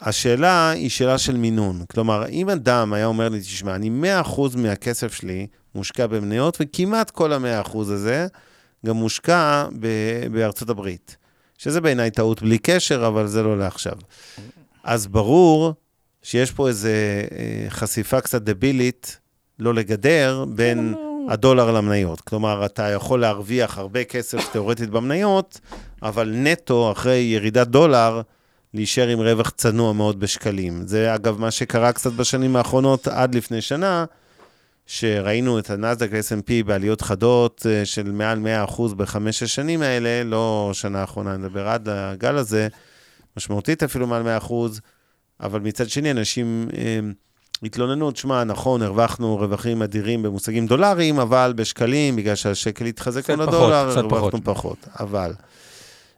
השאלה 0.00 0.70
היא 0.70 0.90
שאלה 0.90 1.18
של 1.18 1.36
מינון. 1.36 1.84
כלומר, 1.90 2.28
אם 2.28 2.50
אדם 2.50 2.92
היה 2.92 3.06
אומר 3.06 3.28
לי, 3.28 3.40
תשמע, 3.40 3.74
אני 3.74 3.90
100% 4.24 4.40
מהכסף 4.56 5.14
שלי 5.14 5.46
מושקע 5.74 6.06
במניות, 6.06 6.58
וכמעט 6.60 7.10
כל 7.10 7.32
ה-100% 7.32 7.78
הזה 7.78 8.26
גם 8.86 8.96
מושקע 8.96 9.66
ב- 9.80 10.26
בארצות 10.32 10.70
הברית. 10.70 11.16
שזה 11.58 11.80
בעיניי 11.80 12.10
טעות 12.10 12.42
בלי 12.42 12.58
קשר, 12.58 13.06
אבל 13.06 13.26
זה 13.26 13.42
לא 13.42 13.58
לעכשיו. 13.58 13.94
אז 14.84 15.06
ברור 15.06 15.74
שיש 16.26 16.50
פה 16.50 16.68
איזו 16.68 16.88
אה, 16.88 17.66
חשיפה 17.68 18.20
קצת 18.20 18.42
דבילית, 18.42 19.18
לא 19.58 19.74
לגדר, 19.74 20.44
בין 20.48 20.94
כן, 20.96 21.32
הדולר 21.32 21.72
למניות. 21.72 22.20
כלומר, 22.20 22.66
אתה 22.66 22.82
יכול 22.90 23.20
להרוויח 23.20 23.78
הרבה 23.78 24.04
כסף 24.04 24.52
תיאורטית 24.52 24.90
במניות, 24.90 25.60
אבל 26.02 26.32
נטו, 26.34 26.92
אחרי 26.92 27.18
ירידת 27.18 27.66
דולר, 27.66 28.20
להישאר 28.74 29.08
עם 29.08 29.20
רווח 29.20 29.50
צנוע 29.50 29.92
מאוד 29.92 30.20
בשקלים. 30.20 30.86
זה 30.86 31.14
אגב 31.14 31.40
מה 31.40 31.50
שקרה 31.50 31.92
קצת 31.92 32.12
בשנים 32.12 32.56
האחרונות 32.56 33.08
עד 33.08 33.34
לפני 33.34 33.60
שנה, 33.60 34.04
שראינו 34.86 35.58
את 35.58 35.70
הנסדק 35.70 36.12
ל-S&P 36.12 36.66
בעליות 36.66 37.00
חדות 37.00 37.66
אה, 37.70 37.84
של 37.84 38.12
מעל 38.12 38.38
100% 38.68 38.94
בחמש 38.94 39.42
השנים 39.42 39.82
האלה, 39.82 40.24
לא 40.24 40.70
שנה 40.72 41.00
האחרונה, 41.00 41.34
אני 41.34 41.42
מדבר 41.42 41.68
עד 41.68 41.88
הגל 41.88 42.36
הזה, 42.36 42.68
משמעותית 43.36 43.82
אפילו 43.82 44.06
מעל 44.06 44.38
100%, 44.38 44.52
אבל 45.40 45.60
מצד 45.60 45.88
שני, 45.88 46.10
אנשים 46.10 46.68
אה, 46.76 47.00
התלוננו, 47.62 48.10
תשמע, 48.10 48.44
נכון, 48.44 48.82
הרווחנו 48.82 49.36
רווחים 49.36 49.82
אדירים 49.82 50.22
במושגים 50.22 50.66
דולריים, 50.66 51.18
אבל 51.18 51.52
בשקלים, 51.56 52.16
בגלל 52.16 52.34
שהשקל 52.34 52.84
התחזק 52.84 53.30
מול 53.30 53.42
הדולר, 53.42 53.74
הרווחנו 53.74 54.10
פחות. 54.10 54.44
פחות. 54.44 54.78
אבל... 55.00 55.32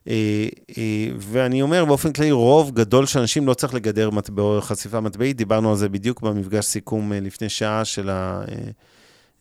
אה, 0.08 0.48
אה, 0.78 1.08
ואני 1.18 1.62
אומר, 1.62 1.84
באופן 1.84 2.12
כללי, 2.12 2.30
רוב 2.30 2.70
גדול 2.74 3.06
של 3.06 3.18
אנשים 3.20 3.46
לא 3.46 3.54
צריך 3.54 3.74
לגדר 3.74 4.10
מטבע, 4.10 4.60
חשיפה 4.60 5.00
מטבעית, 5.00 5.36
דיברנו 5.36 5.70
על 5.70 5.76
זה 5.76 5.88
בדיוק 5.88 6.20
במפגש 6.20 6.64
סיכום 6.64 7.12
אה, 7.12 7.20
לפני 7.20 7.48
שעה 7.48 7.84
של 7.84 8.10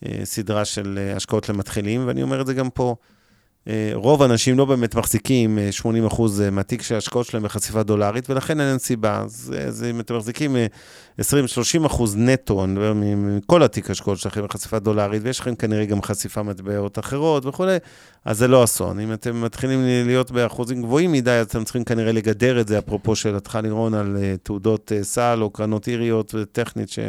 הסדרה 0.03 0.65
של 0.65 1.11
השקעות 1.15 1.49
למתחילים, 1.49 2.07
ואני 2.07 2.23
אומר 2.23 2.41
את 2.41 2.47
זה 2.47 2.53
גם 2.53 2.69
פה. 2.69 2.95
אה, 3.67 3.91
רוב 3.93 4.21
האנשים 4.21 4.57
לא 4.57 4.65
באמת 4.65 4.95
מחזיקים 4.95 5.59
80 5.71 6.03
אה, 6.03 6.07
אחוז 6.07 6.41
אה, 6.41 6.49
מהתיק 6.49 6.81
של 6.81 6.95
ההשקעות 6.95 7.25
שלהם 7.25 7.43
בחשיפה 7.43 7.83
דולרית, 7.83 8.29
ולכן 8.29 8.61
אין 8.61 8.77
סיבה. 8.77 9.21
אז, 9.21 9.53
אז 9.67 9.83
אם 9.83 9.99
אתם 9.99 10.15
מחזיקים 10.15 10.55
20-30 11.21 11.25
אחוז 11.85 12.15
נטו, 12.17 12.63
אני 12.63 12.71
מדבר 12.73 12.93
מכל 12.95 13.63
התיק 13.63 13.89
ההשקעות 13.89 14.17
שלכם 14.17 14.43
בחשיפה 14.43 14.79
דולרית, 14.79 15.21
ויש 15.25 15.39
לכם 15.39 15.55
כנראה 15.55 15.85
גם 15.85 16.01
חשיפה 16.01 16.43
מטבעות 16.43 16.99
אחרות 16.99 17.45
וכולי, 17.45 17.77
אז 18.25 18.37
זה 18.37 18.47
לא 18.47 18.63
אסון. 18.63 18.99
אם 18.99 19.13
אתם 19.13 19.41
מתחילים 19.41 19.79
להיות 20.05 20.31
באחוזים 20.31 20.81
גבוהים 20.81 21.11
מדי, 21.11 21.31
אז 21.31 21.45
אתם 21.45 21.63
צריכים 21.63 21.83
כנראה 21.83 22.11
לגדר 22.11 22.61
את 22.61 22.67
זה, 22.67 22.79
אפרופו 22.79 23.15
שאלתך 23.15 23.59
לירון 23.63 23.93
על 23.93 24.17
תעודות 24.43 24.91
סל 25.01 25.39
או 25.41 25.49
קרנות 25.49 25.87
איריות 25.87 26.35
וטכנית, 26.35 26.89
ש... 26.89 26.99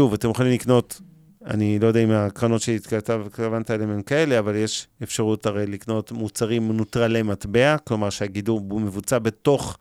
שוב, 0.00 0.14
אתם 0.14 0.30
יכולים 0.30 0.52
לקנות 0.52 1.00
אני 1.46 1.78
לא 1.78 1.86
יודע 1.86 2.00
אם 2.00 2.10
הקרנות 2.10 2.60
שהתכוונת 2.60 3.70
אליהן 3.70 3.90
הן 3.90 4.02
כאלה, 4.02 4.38
אבל 4.38 4.56
יש 4.56 4.86
אפשרות 5.02 5.46
הרי 5.46 5.66
לקנות 5.66 6.12
מוצרים 6.12 6.72
נוטרלי 6.72 7.22
מטבע, 7.22 7.76
כלומר 7.78 8.10
שהגידור 8.10 8.80
מבוצע 8.80 9.18
בתוך 9.18 9.78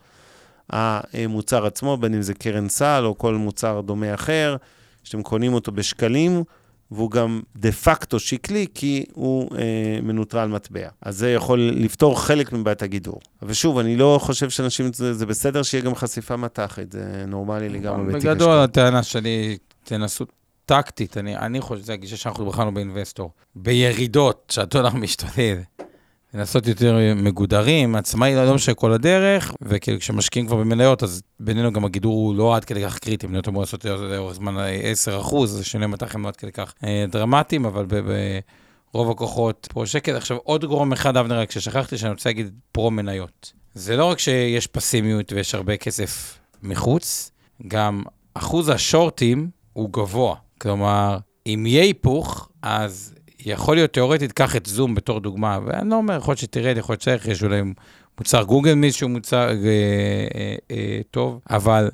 המוצר 0.70 1.66
עצמו, 1.66 1.97
בין 1.97 2.14
אם 2.14 2.22
זה 2.22 2.34
קרן 2.34 2.70
סל 2.70 3.03
או 3.05 3.18
כל 3.18 3.36
מוצר 3.36 3.82
דומה 3.82 4.14
אחר, 4.14 4.55
שאתם 5.03 5.24
קונים 5.24 5.53
אותו 5.53 5.72
בשקלים, 5.72 6.43
והוא 6.91 7.11
גם 7.11 7.41
דה 7.55 7.72
פקטו 7.72 8.20
שקלי, 8.20 8.66
כי 8.74 9.05
הוא 9.14 9.49
אה, 9.57 9.99
מנוטרל 10.01 10.47
מטבע. 10.47 10.88
אז 11.01 11.18
זה 11.18 11.32
יכול 11.32 11.59
לפתור 11.59 12.22
חלק 12.22 12.53
מבעיית 12.53 12.82
הגידור. 12.82 13.20
ושוב, 13.43 13.78
אני 13.78 13.95
לא 13.97 14.20
חושב 14.22 14.49
שאנשים, 14.49 14.93
זה, 14.93 15.14
זה 15.14 15.26
בסדר 15.26 15.64
שיהיה 15.64 15.84
גם 15.84 15.95
חשיפה 15.95 16.36
מתחת, 16.36 16.91
זה 16.91 17.24
נורמלי 17.28 17.70
לגמרי. 17.70 18.14
בגדול, 18.14 18.57
הטענה 18.57 19.03
שלי, 19.03 19.57
תנסו 19.84 20.26
טקטית, 20.66 21.18
אני, 21.18 21.38
אני 21.38 21.61
חושב, 21.61 21.84
זו 21.84 21.93
הגישה 21.93 22.18
שאנחנו 22.18 22.45
בחרנו 22.45 22.74
באינבסטור. 22.74 23.32
בירידות, 23.55 24.51
שהדולר 24.55 24.89
משתולל, 24.95 25.57
לנסות 26.34 26.68
יותר 26.68 26.97
מגודרים, 27.16 27.95
עצמאי, 27.95 28.36
לא 28.36 28.55
משנה 28.55 28.76
כל 28.76 28.93
הדרך, 28.93 29.53
וכשמשקיעים 29.61 30.47
כבר 30.47 30.57
במניות, 30.57 31.03
אז 31.03 31.22
בינינו 31.39 31.74
גם 31.74 31.86
הגידור 31.86 32.14
הוא 32.14 32.36
לא 32.36 32.55
עד 32.55 32.66
כדי 32.66 32.84
כך 32.84 32.99
קריטי, 32.99 33.28
מניות 33.28 33.47
אמור 33.47 33.61
לעשות 33.61 33.86
לאורך 33.86 34.34
זמן 34.34 34.55
10 34.84 35.20
אחוז, 35.20 35.51
זה 35.51 35.64
שונה 35.64 35.88
מתחים 35.88 36.24
לא 36.24 36.28
עד 36.28 36.36
כדי 36.36 36.51
כך 36.51 36.74
אה, 36.84 37.05
דרמטיים, 37.09 37.66
אבל 37.66 37.86
ברוב 38.91 39.11
הכוחות 39.11 39.68
פרו 39.72 39.88
שקט. 39.88 40.14
עכשיו, 40.14 40.38
עוד 40.38 40.66
גורם 40.66 40.91
אחד, 40.91 41.18
אבנר, 41.18 41.39
רק 41.39 41.51
ששכחתי, 41.51 41.97
שאני 41.97 42.11
רוצה 42.11 42.30
להגיד 42.30 42.53
פרו 42.72 42.91
מניות. 42.91 43.53
זה 43.74 43.97
לא 43.97 44.05
רק 44.05 44.20
שיש 44.20 44.68
פסימיות 44.68 45.32
ויש 45.32 45.55
הרבה 45.55 45.78
כסף 45.78 46.39
מחוץ, 46.64 47.32
גם 47.68 48.03
אחוז 48.34 48.70
השורטים 48.70 49.49
הוא 49.74 49.89
גבוה. 49.93 50.36
כלומר, 50.64 51.18
אם 51.47 51.66
יהיה 51.66 51.84
היפוך, 51.84 52.49
אז 52.61 53.14
יכול 53.45 53.76
להיות 53.76 53.93
תיאורטית, 53.93 54.32
קח 54.32 54.55
את 54.55 54.66
זום 54.66 54.95
בתור 54.95 55.20
דוגמה, 55.20 55.59
ואני 55.66 55.89
לא 55.89 55.95
אומר, 55.95 56.18
יכול 56.18 56.32
להיות 56.32 56.39
שתרד, 56.39 56.78
יכול 56.78 56.93
להיות 56.93 57.01
שצריך, 57.01 57.43
אולי 57.43 57.61
מוצר 58.20 58.43
גוגל 58.43 58.74
מיס 58.74 58.95
שהוא 58.95 59.09
מוצר 59.11 59.49
אה, 59.49 59.53
אה, 60.36 60.55
אה, 60.72 61.01
טוב, 61.11 61.39
אבל 61.49 61.89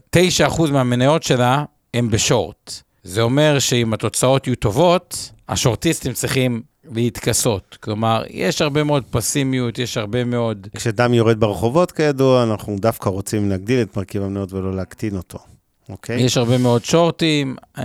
9% 0.48 0.72
מהמניות 0.72 1.24
שלה 1.24 1.64
הם 1.94 2.10
בשורט. 2.10 2.82
זה 3.04 3.22
אומר 3.22 3.60
שאם 3.60 3.94
התוצאות 3.94 4.48
יהיו 4.48 4.56
טובות, 4.56 5.32
השורטיסטים 5.50 6.14
צריכים 6.14 6.62
להתכסות. 6.92 7.78
כלומר, 7.84 8.24
יש 8.30 8.62
הרבה 8.62 8.84
מאוד 8.84 9.04
פסימיות, 9.10 9.80
יש 9.80 9.98
הרבה 9.98 10.24
מאוד... 10.24 10.68
כשדם 10.76 11.14
יורד 11.14 11.40
ברחובות, 11.40 11.92
כידוע, 11.92 12.44
אנחנו 12.44 12.76
דווקא 12.80 13.10
רוצים 13.10 13.50
להגדיל 13.50 13.82
את 13.82 13.98
מרכיב 13.98 14.24
המניות 14.24 14.54
ולא 14.54 14.76
להקטין 14.76 15.18
אותו. 15.18 15.40
אוקיי? 15.90 16.22
יש 16.22 16.38
הרבה 16.38 16.58
מאוד 16.58 16.86
שורטים, 16.86 17.56
אה, 17.78 17.84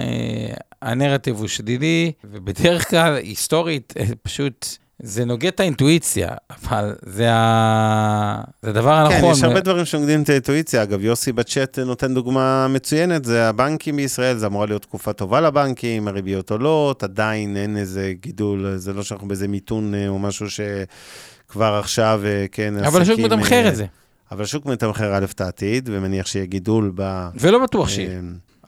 הנרטיב 0.83 1.37
הוא 1.37 1.49
שלילי, 1.49 2.13
ובדרך 2.25 2.91
כלל, 2.91 3.15
היסטורית, 3.15 3.95
אה, 3.99 4.05
פשוט 4.23 4.77
זה 4.99 5.25
נוגד 5.25 5.47
את 5.47 5.61
האינטואיציה, 5.61 6.29
אבל 6.51 6.95
זה, 7.03 7.33
ה... 7.33 8.43
זה 8.63 8.71
הדבר 8.71 8.93
הנכון. 8.93 9.21
כן, 9.21 9.27
יש 9.33 9.43
הרבה 9.43 9.61
דברים 9.61 9.85
שנוגדים 9.85 10.23
את 10.23 10.29
האינטואיציה. 10.29 10.83
אגב, 10.83 11.05
יוסי 11.05 11.33
בצ'אט 11.33 11.79
נותן 11.79 12.15
דוגמה 12.15 12.69
מצוינת, 12.69 13.25
זה 13.25 13.49
הבנקים 13.49 13.97
בישראל, 13.97 14.37
זה 14.37 14.47
אמורה 14.47 14.67
להיות 14.67 14.83
תקופה 14.83 15.13
טובה 15.13 15.41
לבנקים, 15.41 16.09
הריביות 16.09 16.51
עולות, 16.51 17.03
עדיין 17.03 17.57
אין 17.57 17.77
איזה 17.77 18.13
גידול, 18.21 18.77
זה 18.77 18.93
לא 18.93 19.03
שאנחנו 19.03 19.29
באיזה 19.29 19.49
מיתון 19.49 19.95
אה, 19.95 20.09
או 20.09 20.19
משהו 20.19 20.47
שכבר 20.51 21.75
עכשיו, 21.75 22.23
כן, 22.53 22.85
אבל 22.85 23.03
השוק 23.03 23.19
מתמחר 23.19 23.69
את 23.69 23.77
זה, 23.77 23.87
אבל 24.33 24.43
השוק 24.43 24.67
מתמחר 24.67 25.15
א' 25.17 25.25
את 25.25 25.41
העתיד, 25.41 25.89
ומניח 25.93 26.27
שיהיה 26.27 26.47
גידול 26.47 26.93
ב... 26.95 27.29
ולא 27.35 27.63
בטוח 27.63 27.89
שיהיה. 27.89 28.11
אה, 28.11 28.21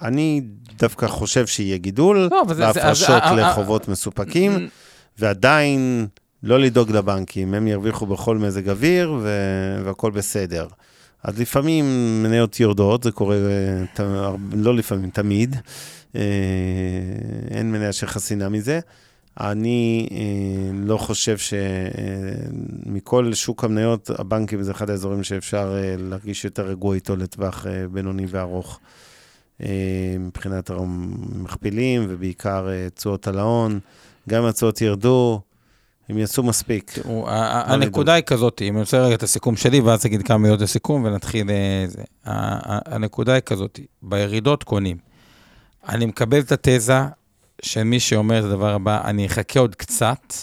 אני 0.09 0.43
דווקא 0.79 1.07
חושב 1.07 1.47
שיהיה 1.47 1.77
גידול 1.77 2.29
לא, 2.31 2.43
בהפרשות 2.45 3.23
אז- 3.23 3.39
אה, 3.39 3.51
לחובות 3.51 3.89
מסופקים, 3.89 4.69
ועדיין 5.19 6.07
לא 6.43 6.59
לדאוג 6.61 6.91
לבנקים, 6.93 7.55
הם 7.55 7.67
ירוויחו 7.67 8.07
בכל 8.07 8.39
מזג 8.39 8.69
אוויר 8.69 9.13
ו- 9.23 9.81
והכל 9.85 10.11
בסדר. 10.11 10.67
אז 11.23 11.41
לפעמים 11.41 11.85
מניות 12.23 12.61
יורדות, 12.61 13.03
זה 13.03 13.11
קורה, 13.11 13.37
אה, 13.37 13.85
ת- 13.95 14.01
לא 14.53 14.75
לפעמים, 14.75 15.11
תמיד. 15.11 15.57
אה, 16.17 16.21
אין 17.51 17.73
מניה 17.73 17.93
שחסינה 17.93 18.49
מזה. 18.49 18.81
אני 19.41 20.09
אה, 20.11 20.71
לא 20.75 20.97
חושב 20.97 21.37
שמכל 22.87 23.35
שוק 23.35 23.65
המניות, 23.65 24.11
הבנקים 24.19 24.63
זה 24.63 24.73
אחד 24.73 24.91
האזורים 24.91 25.23
שאפשר 25.23 25.77
אה, 25.77 25.95
להרגיש 25.99 26.45
יותר 26.45 26.67
רגוע 26.67 26.95
איתו 26.95 27.17
לטווח 27.17 27.67
אה, 27.67 27.89
בינוני 27.89 28.27
וארוך. 28.29 28.81
אה, 29.63 30.17
מבחינת 30.21 30.71
המכפילים, 30.71 32.07
ובעיקר 32.09 32.69
אה, 32.69 32.89
תשואות 32.95 33.29
על 33.29 33.39
ההון. 33.39 33.81
גם 34.29 34.43
אם 34.43 34.49
התשואות 34.49 34.81
ירדו, 34.81 35.41
הם 36.09 36.19
יעשו 36.19 36.43
מספיק. 36.43 36.91
תראו, 36.91 37.27
הנקודה 37.29 38.15
היא 38.15 38.25
כזאת, 38.25 38.63
אם 38.63 38.73
אני 38.73 38.81
רוצה 38.81 38.99
רגע 38.99 39.15
את 39.15 39.23
הסיכום 39.23 39.57
שלי, 39.57 39.81
ואז 39.81 40.07
אגיד 40.07 40.23
כמה 40.23 40.39
מילות 40.39 40.61
לסיכום 40.61 41.05
ונתחיל 41.05 41.51
אה, 41.51 41.85
זה. 41.89 42.03
הנקודה 42.25 43.33
היא 43.33 43.41
כזאת, 43.41 43.81
בירידות 44.03 44.65
קונים. 44.65 44.97
אני 45.89 46.07
מקבל 46.07 46.39
את 46.39 46.53
התזה 46.53 47.01
של 47.63 47.83
מי 47.83 48.01
שאומר 48.01 48.39
את 48.39 48.45
הדבר 48.45 48.75
הבא, 48.75 49.01
אני 49.05 49.27
אחכה 49.27 49.61
עוד 49.61 49.75
קצת, 49.75 50.35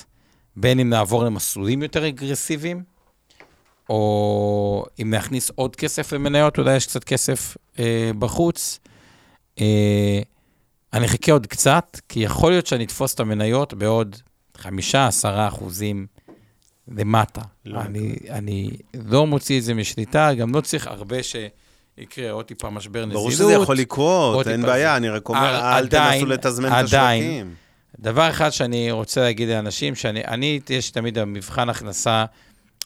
בין 0.56 0.80
אם 0.80 0.90
נעבור 0.90 1.24
למסלולים 1.24 1.84
יותר 1.84 2.08
אגרסיביים, 2.08 2.84
או 3.90 4.86
אם 5.02 5.14
נכניס 5.14 5.52
עוד 5.56 5.76
כסף 5.76 6.14
למניות, 6.14 6.58
אולי 6.58 6.76
יש 6.76 6.86
קצת 6.88 7.04
כסף 7.04 7.58
אה, 7.80 8.12
בחוץ. 8.20 8.80
אה, 9.60 10.22
אני 10.94 11.06
אחכה 11.06 11.32
עוד 11.32 11.48
קצת, 11.48 12.00
כי 12.10 12.20
יכול 12.20 12.52
להיות 12.52 12.68
שאני 12.68 12.84
אתפוס 12.84 13.14
את 13.14 13.20
המניות 13.20 13.74
בעוד 13.74 14.16
חמישה, 14.58 15.08
עשרה 15.08 15.48
אחוזים 15.48 16.08
למטה. 16.88 17.42
לא 17.66 17.82
אני, 17.82 18.16
אני 18.30 18.70
לא 18.94 19.28
מוציא 19.28 19.60
את 19.60 19.64
זה 19.64 19.74
משליטה, 19.74 20.34
גם 20.34 20.56
לא 20.56 20.62
צריך 20.62 20.88
הרבה 20.88 21.24
שיקרה 22.00 22.32
עוד 22.32 22.46
טיפה 22.46 22.70
משבר 22.70 23.06
נזילות. 23.06 23.14
ברור 23.14 23.32
שזה 23.32 23.54
יכול 23.54 23.78
לקרות, 23.78 24.48
אין 24.48 24.62
בעיה. 24.62 24.98
אני 24.98 25.10
רק 25.10 25.30
אומר, 25.30 25.40
אה, 25.40 25.78
אל 25.78 25.84
עדיין, 25.84 26.20
תנסו 26.20 26.26
לתזמן 26.26 26.68
את. 26.68 26.84
השווקים. 26.84 27.56
דבר 28.00 28.30
אחד 28.30 28.50
שאני 28.50 28.92
רוצה 28.92 29.22
להגיד 29.22 29.50
לאנשים, 29.50 29.96
שאני, 29.96 30.26
אני, 30.26 30.60
יש 30.70 30.92
תמיד 30.92 31.18
המבחן 31.18 31.70
הכנסה, 31.70 32.26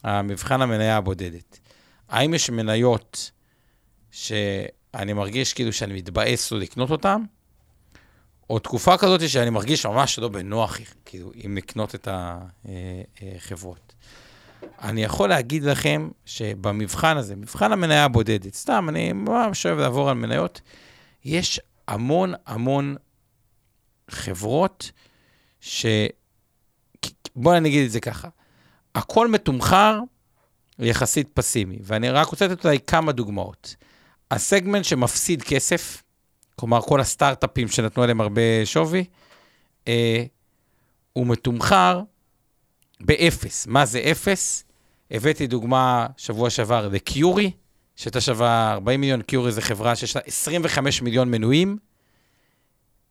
המבחן 0.04 0.62
המניה 0.62 0.96
הבודדת. 0.96 1.58
האם 2.08 2.34
יש 2.34 2.50
מניות 2.50 3.30
שאני 4.10 5.12
מרגיש 5.14 5.52
כאילו 5.52 5.72
שאני 5.72 5.94
מתבאס 5.94 6.52
לא 6.52 6.58
לקנות 6.58 6.90
אותן, 6.90 7.22
או 8.50 8.58
תקופה 8.58 8.96
כזאת 8.96 9.28
שאני 9.28 9.50
מרגיש 9.50 9.86
ממש 9.86 10.18
לא 10.18 10.28
בנוח, 10.28 10.78
כאילו, 11.04 11.32
אם 11.46 11.56
לקנות 11.56 11.94
את 11.94 12.08
החברות. 12.10 13.87
אני 14.82 15.04
יכול 15.04 15.28
להגיד 15.28 15.62
לכם 15.62 16.08
שבמבחן 16.24 17.16
הזה, 17.16 17.36
מבחן 17.36 17.72
המניה 17.72 18.04
הבודדת, 18.04 18.54
סתם, 18.54 18.86
אני 18.88 19.12
ממש 19.12 19.66
אוהב 19.66 19.78
לעבור 19.78 20.10
על 20.10 20.16
מניות, 20.16 20.60
יש 21.24 21.60
המון 21.88 22.34
המון 22.46 22.96
חברות 24.10 24.90
ש... 25.60 25.86
בואו 27.36 27.60
נגיד 27.60 27.84
את 27.84 27.90
זה 27.90 28.00
ככה, 28.00 28.28
הכל 28.94 29.28
מתומחר 29.28 29.98
יחסית 30.78 31.28
פסימי, 31.34 31.78
ואני 31.82 32.10
רק 32.10 32.26
רוצה 32.26 32.46
לתת 32.46 32.64
אולי 32.64 32.78
כמה 32.86 33.12
דוגמאות. 33.12 33.76
הסגמנט 34.30 34.84
שמפסיד 34.84 35.42
כסף, 35.42 36.02
כלומר 36.56 36.80
כל 36.80 37.00
הסטארט-אפים 37.00 37.68
שנתנו 37.68 38.02
עליהם 38.02 38.20
הרבה 38.20 38.42
שווי, 38.64 39.04
אה, 39.88 40.24
הוא 41.12 41.26
מתומחר 41.26 42.02
באפס. 43.00 43.66
מה 43.66 43.86
זה 43.86 44.00
אפס? 44.10 44.64
הבאתי 45.10 45.46
דוגמה 45.46 46.06
שבוע 46.16 46.50
שעבר 46.50 46.88
לקיורי, 46.88 47.50
שהייתה 47.96 48.20
שווה 48.20 48.72
40 48.72 49.00
מיליון, 49.00 49.22
קיורי 49.22 49.52
זו 49.52 49.60
חברה 49.60 49.96
שיש 49.96 50.16
לה 50.16 50.22
25 50.26 51.02
מיליון 51.02 51.30
מנויים, 51.30 51.76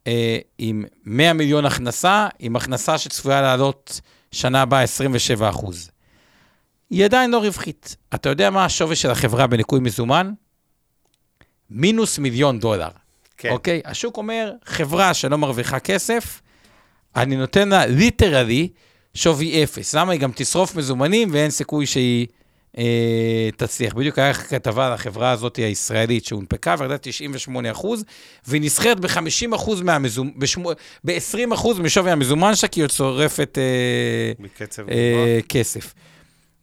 אה, 0.08 0.38
עם 0.58 0.86
100 1.06 1.34
מיליון 1.34 1.66
הכנסה, 1.66 2.28
עם 2.40 2.56
הכנסה 2.56 2.98
שצפויה 2.98 3.42
לעלות 3.42 4.02
שנה 4.32 4.62
הבאה 4.62 4.82
27 4.82 5.50
אחוז. 5.50 5.92
היא 6.90 7.06
עדיין 7.06 7.32
לא 7.32 7.38
רווחית. 7.38 7.96
אתה 8.16 8.30
יודע 8.30 8.50
מה 8.50 8.66
השווי 8.66 8.96
של 8.96 9.12
החברה 9.12 9.48
בניכוי 9.48 9.80
מזומן? 9.80 10.32
מינוס 11.70 12.20
מיליון 12.20 12.60
דולר. 12.60 12.90
כן. 13.38 13.50
אוקיי? 13.50 13.82
השוק 13.86 14.18
אומר, 14.18 14.52
חברה 14.66 15.14
שלא 15.14 15.38
מרוויחה 15.38 15.80
כסף, 15.80 16.42
אני 17.16 17.36
נותן 17.36 17.70
לה 17.70 17.86
ליטרלי 17.86 18.70
שווי 19.14 19.64
אפס. 19.64 19.96
למה? 19.96 20.12
היא 20.12 20.20
גם 20.20 20.32
תשרוף 20.36 20.76
מזומנים 20.76 21.30
ואין 21.32 21.50
סיכוי 21.52 21.86
שהיא 21.86 22.28
אה, 22.78 23.50
תצליח. 23.58 23.94
בדיוק 23.94 24.20
היה 24.20 24.34
כתבה 24.34 24.88
על 24.88 24.94
החברה 24.94 25.32
הזאת 25.32 25.56
הישראלית 25.56 26.26
שהונפקה 26.26 26.76
וירדה 26.80 26.98
98 26.98 27.72
אחוז, 27.72 28.04
והיא 28.48 28.62
נסחרת 28.62 29.00
ב-50 29.00 29.56
אחוז 29.56 29.82
מהמזומן, 29.82 30.32
ב-20 31.04 31.54
אחוז 31.54 31.80
משווי 31.80 32.12
המזומן 32.12 32.56
שלה, 32.56 32.70
כי 32.70 32.82
היא 32.82 32.88
צורפת 32.88 33.58
אה, 33.58 34.44
בקצב. 34.44 34.90
אה, 34.90 35.40
כסף. 35.50 35.94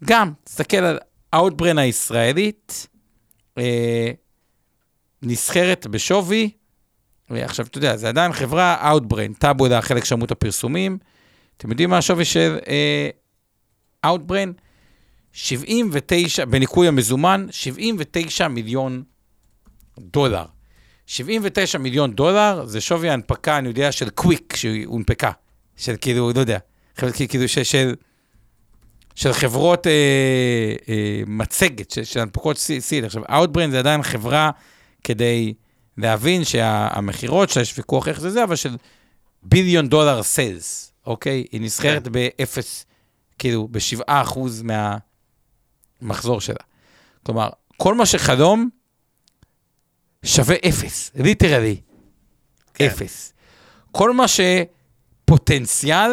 גם, 0.05 0.32
תסתכל 0.45 0.76
על 0.76 0.99
האוטברן 1.32 1.78
הישראלית, 1.78 2.86
אה, 3.59 4.11
נסחרת 5.22 5.86
בשווי, 5.86 6.51
אה, 7.30 7.45
עכשיו, 7.45 7.66
אתה 7.66 7.78
יודע, 7.78 7.97
זה 7.97 8.09
עדיין 8.09 8.32
חברה 8.32 8.92
Outbrain, 8.92 9.38
טאבולה, 9.38 9.82
חלק 9.82 10.05
שמעו 10.05 10.24
את 10.24 10.30
הפרסומים. 10.30 10.99
אתם 11.57 11.71
יודעים 11.71 11.91
מה 11.91 11.99
השווי 11.99 12.25
של 12.25 12.59
אה, 12.69 13.11
Outbrain? 14.07 14.49
79, 15.33 16.45
בניכוי 16.45 16.89
המזומן, 16.89 17.47
79 17.51 18.49
מיליון 18.49 19.03
דולר. 19.99 20.45
79 21.07 21.79
מיליון 21.79 22.15
דולר 22.15 22.67
זה 22.67 22.81
שווי 22.81 23.11
ההנפקה, 23.11 23.59
אני 23.59 23.69
יודע, 23.69 23.93
של 23.93 24.11
קוויק 24.11 24.57
שהונפקה. 24.57 25.31
של 25.77 25.95
כאילו, 26.01 26.33
לא 26.35 26.41
יודע, 26.41 26.59
כאילו 27.29 27.49
של, 27.49 27.63
של, 27.63 27.95
של 29.15 29.33
חברות 29.33 29.87
אה, 29.87 29.93
אה, 30.89 31.23
מצגת, 31.27 31.91
של, 31.91 32.05
של 32.05 32.21
הנפקות 32.21 32.59
seed. 32.79 33.05
עכשיו, 33.05 33.25
Outbrain 33.25 33.71
זה 33.71 33.79
עדיין 33.79 34.03
חברה 34.03 34.51
כדי 35.05 35.55
להבין 35.99 36.45
שהמכירות 36.45 37.51
שלה, 37.51 37.63
יש 37.63 37.79
ויכוח 37.79 38.09
איך 38.09 38.21
זה 38.21 38.31
זה, 38.31 38.45
אבל 38.45 38.57
של 38.57 38.77
billion 39.43 39.89
דולר 39.89 40.23
sales, 40.22 40.93
okay? 41.07 41.45
היא 41.53 41.61
נסחרת 41.61 42.09
באפס, 42.09 42.87
כאילו, 43.39 43.69
בשבעה 43.71 44.23
אחוז 44.23 44.63
מהמחזור 46.03 46.41
שלה. 46.41 46.65
כלומר, 47.23 47.49
כל 47.77 47.95
מה 47.95 48.07
שחלום 48.07 48.69
שווה 50.25 50.57
אפס, 50.69 51.11
literally, 51.14 51.81
כן. 52.75 52.87
אפס. 52.87 53.33
כל 53.93 54.15
מה 54.15 54.25
שפוטנציאל, 54.29 56.11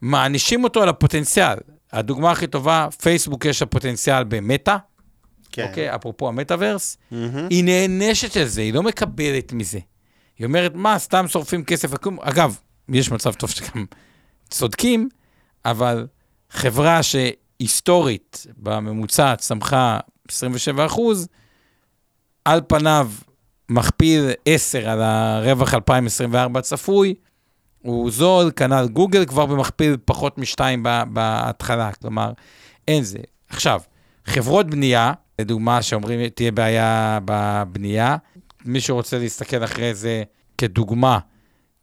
מענישים 0.00 0.64
אותו 0.64 0.82
על 0.82 0.88
הפוטנציאל. 0.88 1.58
הדוגמה 1.92 2.30
הכי 2.30 2.46
טובה, 2.46 2.88
פייסבוק 3.00 3.44
יש 3.44 3.62
לה 3.62 3.66
פוטנציאל 3.66 4.24
במטא, 4.24 4.76
כן. 5.52 5.66
אוקיי? 5.68 5.94
אפרופו 5.94 6.28
המטאוורס, 6.28 6.96
מהמם. 7.10 7.46
היא 7.50 7.64
נענשת 7.64 8.36
על 8.36 8.44
זה, 8.44 8.60
היא 8.60 8.74
לא 8.74 8.82
מקבלת 8.82 9.52
מזה. 9.52 9.78
היא 10.38 10.46
אומרת, 10.46 10.74
מה, 10.74 10.98
סתם 10.98 11.28
שורפים 11.28 11.64
כסף? 11.64 11.90
אגב, 12.20 12.58
יש 12.88 13.10
מצב 13.10 13.32
טוב 13.32 13.50
שגם 13.50 13.84
צודקים, 14.50 15.08
אבל 15.64 16.06
חברה 16.50 17.00
שהיסטורית, 17.02 18.46
בממוצע, 18.56 19.36
צמחה 19.36 19.98
27 20.28 20.86
אחוז, 20.86 21.28
על 22.44 22.60
פניו 22.68 23.10
מכפיל 23.68 24.30
10 24.44 24.90
על 24.90 25.02
הרווח 25.02 25.74
2024 25.74 26.60
צפוי, 26.60 27.14
הוא 27.82 28.10
זול, 28.10 28.50
כנ"ל 28.56 28.88
גוגל 28.92 29.24
כבר 29.24 29.46
במכפיל 29.46 29.96
פחות 30.04 30.38
משתיים 30.38 30.86
בהתחלה, 31.12 31.92
כלומר, 31.92 32.32
אין 32.88 33.04
זה. 33.04 33.18
עכשיו, 33.48 33.80
חברות 34.26 34.66
בנייה, 34.66 35.12
לדוגמה, 35.38 35.82
שאומרים 35.82 36.28
תהיה 36.28 36.52
בעיה 36.52 37.18
בבנייה, 37.24 38.16
מי 38.64 38.80
שרוצה 38.80 39.18
להסתכל 39.18 39.64
אחרי 39.64 39.94
זה 39.94 40.22
כדוגמה, 40.58 41.18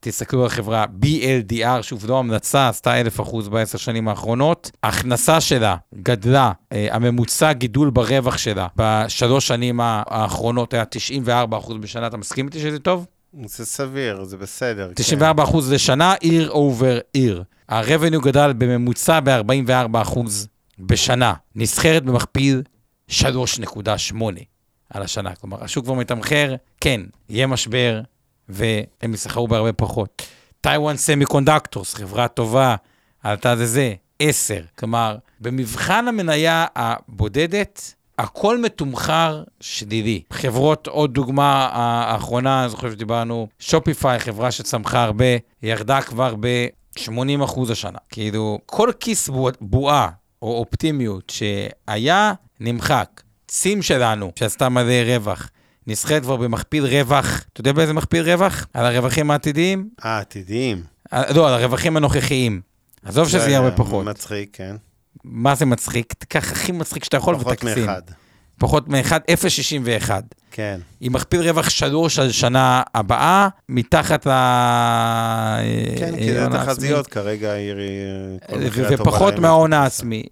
תסתכלו 0.03 0.41
על 0.41 0.47
החברה 0.47 0.85
BLDR, 1.01 1.81
שוב, 1.81 1.99
זו 1.99 2.19
המלצה, 2.19 2.69
עשתה 2.69 2.99
אלף 3.01 3.21
אחוז 3.21 3.49
בעשר 3.49 3.77
שנים 3.77 4.07
האחרונות. 4.07 4.71
ההכנסה 4.83 5.41
שלה 5.41 5.75
גדלה, 5.95 6.51
אה, 6.71 6.87
הממוצע 6.91 7.53
גידול 7.53 7.89
ברווח 7.89 8.37
שלה 8.37 8.67
בשלוש 8.75 9.47
שנים 9.47 9.79
האחרונות 9.83 10.73
היה 10.73 10.85
94 10.85 11.57
אחוז 11.57 11.77
בשנה, 11.77 12.07
אתה 12.07 12.17
מסכים 12.17 12.45
איתי 12.45 12.59
שזה 12.59 12.79
טוב? 12.79 13.05
זה 13.45 13.65
סביר, 13.65 14.23
זה 14.23 14.37
בסדר. 14.37 14.91
94 14.95 15.43
אחוז 15.43 15.71
לשנה, 15.71 16.13
year 16.13 16.49
over 16.49 16.99
year. 17.13 17.43
ה 17.69 17.76
revenue 17.76 18.21
גדל 18.21 18.53
בממוצע 18.57 19.19
ב-44 19.19 20.01
אחוז 20.01 20.47
בשנה. 20.79 21.33
נסחרת 21.55 22.03
במכפיל 22.03 22.61
3.8 23.09 24.15
על 24.89 25.01
השנה. 25.03 25.35
כלומר, 25.35 25.63
השוק 25.63 25.85
כבר 25.85 25.93
מתמחר, 25.93 26.55
כן, 26.81 27.01
יהיה 27.29 27.47
משבר, 27.47 28.01
והם 28.49 29.13
יסחרו 29.13 29.47
בהרבה 29.47 29.73
פחות. 29.73 30.21
Taiwan 30.61 30.97
Semiconductors, 30.97 31.93
חברה 31.93 32.27
טובה, 32.27 32.75
עלתה 33.23 33.55
לזה, 33.55 33.93
10. 34.19 34.61
כלומר, 34.79 35.17
במבחן 35.39 36.07
המניה 36.07 36.65
הבודדת, 36.75 37.93
הכל 38.19 38.61
מתומחר 38.61 39.43
שלילי. 39.59 40.21
חברות, 40.33 40.87
עוד 40.87 41.13
דוגמה 41.13 41.69
האחרונה, 41.71 42.61
אני 42.61 42.69
זוכר 42.69 42.91
שדיברנו, 42.91 43.47
שופיפיי, 43.59 44.19
חברה 44.19 44.51
שצמחה 44.51 45.03
הרבה, 45.03 45.25
ירדה 45.63 46.01
כבר 46.01 46.35
ב-80 46.39 47.43
אחוז 47.43 47.69
השנה. 47.69 47.97
כאילו, 48.09 48.59
כל 48.65 48.91
כיס 48.99 49.29
בועה 49.61 50.09
או 50.41 50.57
אופטימיות 50.57 51.29
שהיה, 51.29 52.33
נמחק. 52.59 53.21
צים 53.47 53.81
שלנו, 53.81 54.31
שעשתה 54.35 54.69
מלא 54.69 54.93
רווח, 55.05 55.49
נסחרת 55.87 56.21
כבר 56.21 56.35
במכפיל 56.35 56.85
רווח, 56.85 57.45
אתה 57.53 57.61
יודע 57.61 57.71
באיזה 57.71 57.93
מכפיל 57.93 58.23
רווח? 58.23 58.67
על 58.73 58.85
הרווחים 58.85 59.31
העתידיים? 59.31 59.89
אה, 60.05 60.17
עתידיים. 60.19 60.83
לא, 61.35 61.47
על 61.47 61.53
הרווחים 61.53 61.97
הנוכחיים. 61.97 62.61
עזוב 63.05 63.29
שזה 63.29 63.47
יהיה 63.47 63.57
הרבה 63.57 63.71
פחות. 63.71 64.05
מצחיק, 64.05 64.49
כן. 64.53 64.75
מה 65.23 65.55
זה 65.55 65.65
מצחיק? 65.65 66.13
תיקח 66.13 66.51
הכי 66.51 66.71
מצחיק 66.71 67.03
שאתה 67.03 67.17
יכול 67.17 67.35
ותקצין. 67.35 67.73
פחות 67.73 67.77
מאחד. 67.77 68.01
פחות 68.59 68.87
מאחד, 68.87 69.19
0.61. 70.07 70.11
כן. 70.51 70.79
עם 71.01 71.13
מכפיל 71.13 71.41
רווח 71.41 71.69
שלוש 71.69 72.19
על 72.19 72.31
שנה 72.31 72.83
הבאה, 72.95 73.47
מתחת 73.69 74.25
ל... 74.25 74.29
כן, 75.97 76.17
כי 76.17 76.33
זה 76.33 76.47
תחזיות 76.51 77.07
כרגע, 77.07 77.53
עירי... 77.53 77.89
ופחות 78.89 79.39
מההון 79.39 79.73
העצמי. 79.73 80.23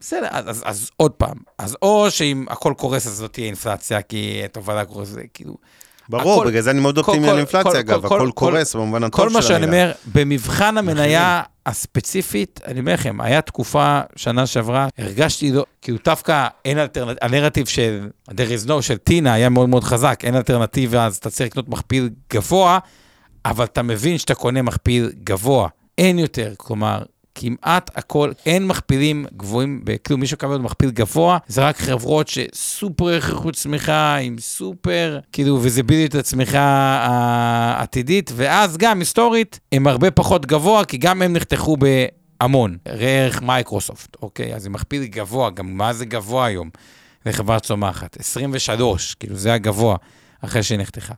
בסדר, 0.00 0.28
אז, 0.30 0.48
אז, 0.48 0.62
אז 0.64 0.90
עוד 0.96 1.12
פעם, 1.12 1.36
אז 1.58 1.76
או 1.82 2.10
שאם 2.10 2.44
הכל 2.48 2.74
קורס 2.76 3.06
אז 3.06 3.12
זאת 3.12 3.32
תהיה 3.32 3.46
אינפלציה, 3.46 4.02
כי 4.02 4.42
התובלה 4.44 4.84
קורסת, 4.84 5.18
כאילו... 5.34 5.56
ברור, 6.08 6.40
הכל, 6.40 6.50
בגלל 6.50 6.62
זה 6.62 6.70
אני 6.70 6.80
מאוד 6.80 6.98
אופטימי 6.98 7.28
על 7.28 7.38
אינפלציה, 7.38 7.80
אגב, 7.80 8.06
הכל 8.06 8.30
קורס 8.34 8.74
במובן 8.74 9.04
הטוב 9.04 9.20
של 9.20 9.22
המילה. 9.22 9.32
כל 9.32 9.36
מה 9.38 9.42
שאני 9.42 9.66
אומר, 9.66 9.92
במבחן 10.12 10.78
המניה 10.78 11.42
הספציפית, 11.66 12.60
אני 12.66 12.80
אומר 12.80 12.94
לכם, 12.94 13.20
היה 13.20 13.40
תקופה, 13.40 14.00
שנה 14.16 14.46
שעברה, 14.46 14.88
הרגשתי, 14.98 15.52
לא, 15.52 15.64
כאילו 15.82 15.98
דווקא 16.04 16.46
אין 16.64 16.78
אלטרנטיבה, 16.78 17.26
הנרטיב 17.26 17.66
של 17.66 18.08
there 18.30 18.64
is 18.64 18.68
no, 18.68 18.82
של 18.82 18.96
טינה 18.96 19.32
היה 19.32 19.48
מאוד 19.48 19.68
מאוד 19.68 19.84
חזק, 19.84 20.20
אין 20.24 20.36
אלטרנטיבה, 20.36 21.06
אז 21.06 21.16
אתה 21.16 21.30
צריך 21.30 21.50
לקנות 21.50 21.68
מכפיל 21.68 22.10
גבוה, 22.32 22.78
אבל 23.44 23.64
אתה 23.64 23.82
מבין 23.82 24.18
שאתה 24.18 24.34
קונה 24.34 24.62
מכפיל 24.62 25.12
גבוה. 25.24 25.68
אין 25.98 26.18
יותר, 26.18 26.52
כלומר, 26.56 27.02
כמעט 27.38 27.90
הכל, 27.94 28.32
אין 28.46 28.66
מכפילים 28.66 29.26
גבוהים, 29.36 29.82
כאילו 30.04 30.18
מי 30.18 30.26
שקבל 30.26 30.58
מכפיל 30.58 30.90
גבוה, 30.90 31.38
זה 31.46 31.68
רק 31.68 31.76
חברות 31.76 32.28
שסופר 32.28 33.14
איכות 33.14 33.54
צמיחה, 33.54 34.16
עם 34.16 34.36
סופר, 34.38 35.18
כאילו 35.32 35.62
ויזיביליות 35.62 36.14
הצמיחה 36.14 36.60
העתידית, 37.76 38.30
ואז 38.34 38.76
גם 38.76 38.98
היסטורית, 38.98 39.60
הם 39.72 39.86
הרבה 39.86 40.10
פחות 40.10 40.46
גבוה, 40.46 40.84
כי 40.84 40.96
גם 40.96 41.22
הם 41.22 41.32
נחתכו 41.32 41.76
בהמון. 41.76 42.76
ראה 42.88 43.24
ערך 43.24 43.42
מייקרוסופט, 43.42 44.16
אוקיי? 44.22 44.54
אז 44.54 44.62
זה 44.62 44.70
מכפיל 44.70 45.04
גבוה, 45.04 45.50
גם 45.50 45.76
מה 45.76 45.92
זה 45.92 46.04
גבוה 46.04 46.46
היום 46.46 46.70
לחברה 47.26 47.60
צומחת? 47.60 48.20
23, 48.20 49.14
כאילו 49.14 49.36
זה 49.36 49.54
הגבוה 49.54 49.96
אחרי 50.40 50.62
שהיא 50.62 50.78
נחתכה. 50.78 51.14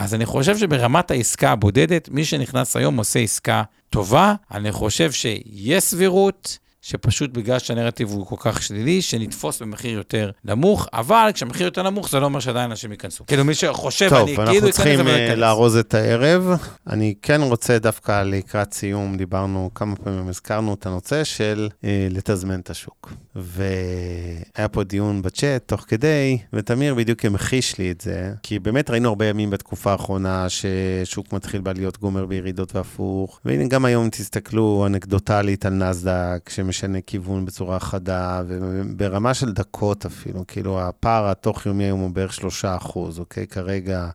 אז 0.00 0.14
אני 0.14 0.26
חושב 0.26 0.58
שברמת 0.58 1.10
העסקה 1.10 1.50
הבודדת, 1.50 2.08
מי 2.08 2.24
שנכנס 2.24 2.76
היום 2.76 2.96
עושה 2.96 3.18
עסקה 3.18 3.62
טובה. 3.90 4.34
אני 4.50 4.72
חושב 4.72 5.12
שיש 5.12 5.84
סבירות. 5.84 6.58
שפשוט 6.82 7.30
בגלל 7.30 7.58
שהנרטיב 7.58 8.08
הוא 8.08 8.26
כל 8.26 8.36
כך 8.38 8.62
שלילי, 8.62 9.02
שנתפוס 9.02 9.62
במחיר 9.62 9.90
יותר 9.90 10.30
נמוך, 10.44 10.88
אבל 10.92 11.30
כשהמחיר 11.34 11.66
יותר 11.66 11.82
נמוך, 11.82 12.10
זה 12.10 12.20
לא 12.20 12.24
אומר 12.24 12.40
שעדיין 12.40 12.70
אנשים 12.70 12.92
ייכנסו. 12.92 13.26
כאילו 13.26 13.44
מי 13.44 13.54
שחושב, 13.54 14.08
טוב, 14.08 14.18
אני 14.18 14.36
כאילו 14.36 14.68
אכנס 14.68 14.76
טוב, 14.76 14.86
אנחנו 14.86 15.06
צריכים 15.06 15.38
לארוז 15.40 15.76
את 15.76 15.94
הערב. 15.94 16.50
אני 16.86 17.14
כן 17.22 17.40
רוצה 17.42 17.78
דווקא 17.78 18.22
לקראת 18.22 18.74
סיום, 18.74 19.16
דיברנו 19.16 19.70
כמה 19.74 19.96
פעמים, 19.96 20.28
הזכרנו 20.28 20.74
את 20.74 20.86
הנושא 20.86 21.24
של 21.24 21.68
אה, 21.84 22.08
לתזמן 22.10 22.60
את 22.60 22.70
השוק. 22.70 23.12
והיה 23.34 24.68
פה 24.68 24.84
דיון 24.84 25.22
בצ'אט 25.22 25.62
תוך 25.66 25.84
כדי, 25.88 26.38
ותמיר 26.52 26.94
בדיוק 26.94 27.24
המחיש 27.24 27.78
לי 27.78 27.90
את 27.90 28.00
זה, 28.00 28.32
כי 28.42 28.58
באמת 28.58 28.90
ראינו 28.90 29.08
הרבה 29.08 29.26
ימים 29.26 29.50
בתקופה 29.50 29.92
האחרונה 29.92 30.46
ששוק 30.48 31.32
מתחיל 31.32 31.60
בעליות 31.60 31.98
גומר 31.98 32.26
בירידות 32.26 32.74
והפוך, 32.74 33.40
והנה 33.44 33.68
גם 33.68 33.84
היום 33.84 34.10
תסתכלו 34.10 34.84
אנקדוטלית 34.86 35.66
על 35.66 35.72
נסדק, 35.72 36.50
משנה 36.70 37.00
כיוון 37.00 37.44
בצורה 37.44 37.80
חדה, 37.80 38.42
וברמה 38.46 39.34
של 39.34 39.52
דקות 39.52 40.06
אפילו, 40.06 40.44
כאילו 40.48 40.80
הפער 40.80 41.30
התוך-יומי 41.30 41.84
היום 41.84 42.00
הוא 42.00 42.10
בערך 42.10 42.34
3 42.34 42.64
אחוז, 42.64 43.18
אוקיי? 43.18 43.46
כרגע, 43.46 44.08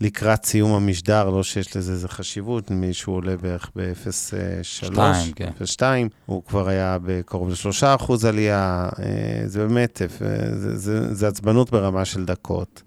לקראת 0.00 0.44
סיום 0.44 0.72
המשדר, 0.72 1.30
לא 1.30 1.42
שיש 1.42 1.76
לזה 1.76 1.92
איזה 1.92 2.08
חשיבות, 2.08 2.70
מישהו 2.70 3.12
עולה 3.12 3.36
בערך 3.36 3.70
ב-0.3, 3.76 4.96
כן. 5.36 5.50
0.2, 5.78 5.82
הוא 6.26 6.42
כבר 6.44 6.68
היה 6.68 6.98
בקרוב 7.02 7.48
ל-3 7.48 7.86
אחוז 7.94 8.24
עלייה, 8.24 8.88
אה, 8.98 9.42
זה 9.46 9.66
באמת, 9.66 10.02
אה, 10.02 10.08
זה, 10.58 10.76
זה, 10.76 11.14
זה 11.14 11.28
עצבנות 11.28 11.70
ברמה 11.70 12.04
של 12.04 12.24
דקות. 12.24 12.82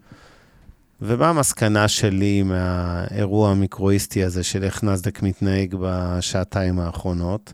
ומה 1.02 1.30
המסקנה 1.30 1.88
שלי 1.88 2.44
מהאירוע 2.44 3.52
המיקרואיסטי 3.52 4.24
הזה 4.24 4.44
של 4.44 4.64
איך 4.64 4.84
נסדק 4.84 5.22
מתנהג 5.22 5.76
בשעתיים 5.80 6.80
האחרונות? 6.80 7.54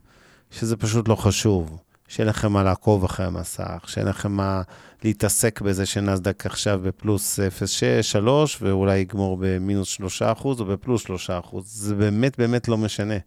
שזה 0.51 0.77
פשוט 0.77 1.07
לא 1.07 1.15
חשוב. 1.15 1.79
שאין 2.07 2.27
לכם 2.27 2.51
מה 2.51 2.63
לעקוב 2.63 3.03
אחרי 3.03 3.25
המסך, 3.25 3.83
שאין 3.87 4.07
לכם 4.07 4.31
מה 4.31 4.61
להתעסק 5.03 5.61
בזה 5.61 5.85
שנסדק 5.85 6.45
עכשיו 6.45 6.79
בפלוס 6.83 7.39
0.6, 7.39 8.03
3, 8.03 8.61
ואולי 8.61 8.97
יגמור 8.97 9.37
במינוס 9.39 9.87
3 9.87 10.21
אחוז 10.21 10.61
או 10.61 10.65
בפלוס 10.65 11.01
3 11.01 11.29
אחוז. 11.29 11.65
זה 11.67 11.95
באמת 11.95 12.37
באמת 12.37 12.67
לא 12.67 12.77
משנה. 12.77 13.17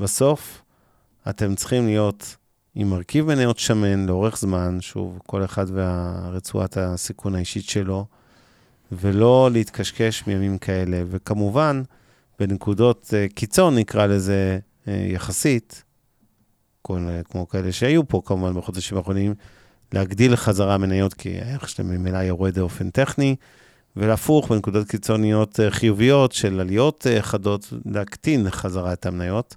בסוף, 0.00 0.62
אתם 1.28 1.54
צריכים 1.54 1.86
להיות 1.86 2.36
עם 2.74 2.90
מרכיב 2.90 3.26
מניות 3.26 3.58
שמן 3.58 4.06
לאורך 4.06 4.38
זמן, 4.38 4.78
שוב, 4.80 5.18
כל 5.26 5.44
אחד 5.44 5.66
והרצועת 5.70 6.76
הסיכון 6.76 7.34
האישית 7.34 7.68
שלו, 7.68 8.06
ולא 8.92 9.48
להתקשקש 9.52 10.26
מימים 10.26 10.58
כאלה. 10.58 11.02
וכמובן, 11.06 11.82
בנקודות 12.38 13.14
אה, 13.16 13.26
קיצון, 13.34 13.78
נקרא 13.78 14.06
לזה, 14.06 14.58
אה, 14.88 15.06
יחסית, 15.08 15.84
כל, 16.94 17.08
כמו 17.24 17.48
כאלה 17.48 17.72
שהיו 17.72 18.08
פה 18.08 18.22
כמובן 18.24 18.54
בחודשים 18.54 18.96
האחרונים, 18.98 19.34
להגדיל 19.92 20.36
חזרה 20.36 20.78
מניות, 20.78 21.14
כי 21.14 21.38
הערך 21.40 21.68
שלהם 21.68 21.90
ממילא 21.90 22.18
יורד 22.18 22.58
באופן 22.58 22.90
טכני, 22.90 23.36
ולהפוך 23.96 24.48
בנקודות 24.48 24.88
קיצוניות 24.88 25.60
אה, 25.60 25.70
חיוביות 25.70 26.32
של 26.32 26.60
עליות 26.60 27.06
אה, 27.06 27.22
חדות, 27.22 27.72
להקטין 27.84 28.50
חזרה 28.50 28.92
את 28.92 29.06
המניות. 29.06 29.56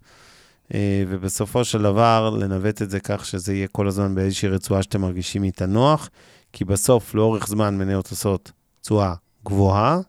אה, 0.73 1.03
ובסופו 1.09 1.65
של 1.65 1.81
דבר, 1.81 2.29
לנווט 2.39 2.81
את 2.81 2.89
זה 2.89 2.99
כך 2.99 3.25
שזה 3.25 3.53
יהיה 3.53 3.67
כל 3.67 3.87
הזמן 3.87 4.15
באיזושהי 4.15 4.49
רצועה 4.49 4.83
שאתם 4.83 5.01
מרגישים 5.01 5.43
איתה 5.43 5.65
נוח, 5.65 6.09
כי 6.53 6.65
בסוף, 6.65 7.15
לאורך 7.15 7.47
זמן, 7.47 7.77
מניות 7.77 8.11
עושות 8.11 8.51
תשואה 8.81 9.13
גבוהה, 9.45 9.99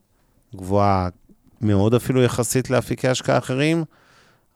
גבוהה 0.56 1.08
מאוד 1.60 1.94
אפילו 1.94 2.22
יחסית 2.22 2.70
לאפיקי 2.70 3.08
השקעה 3.08 3.38
אחרים, 3.38 3.84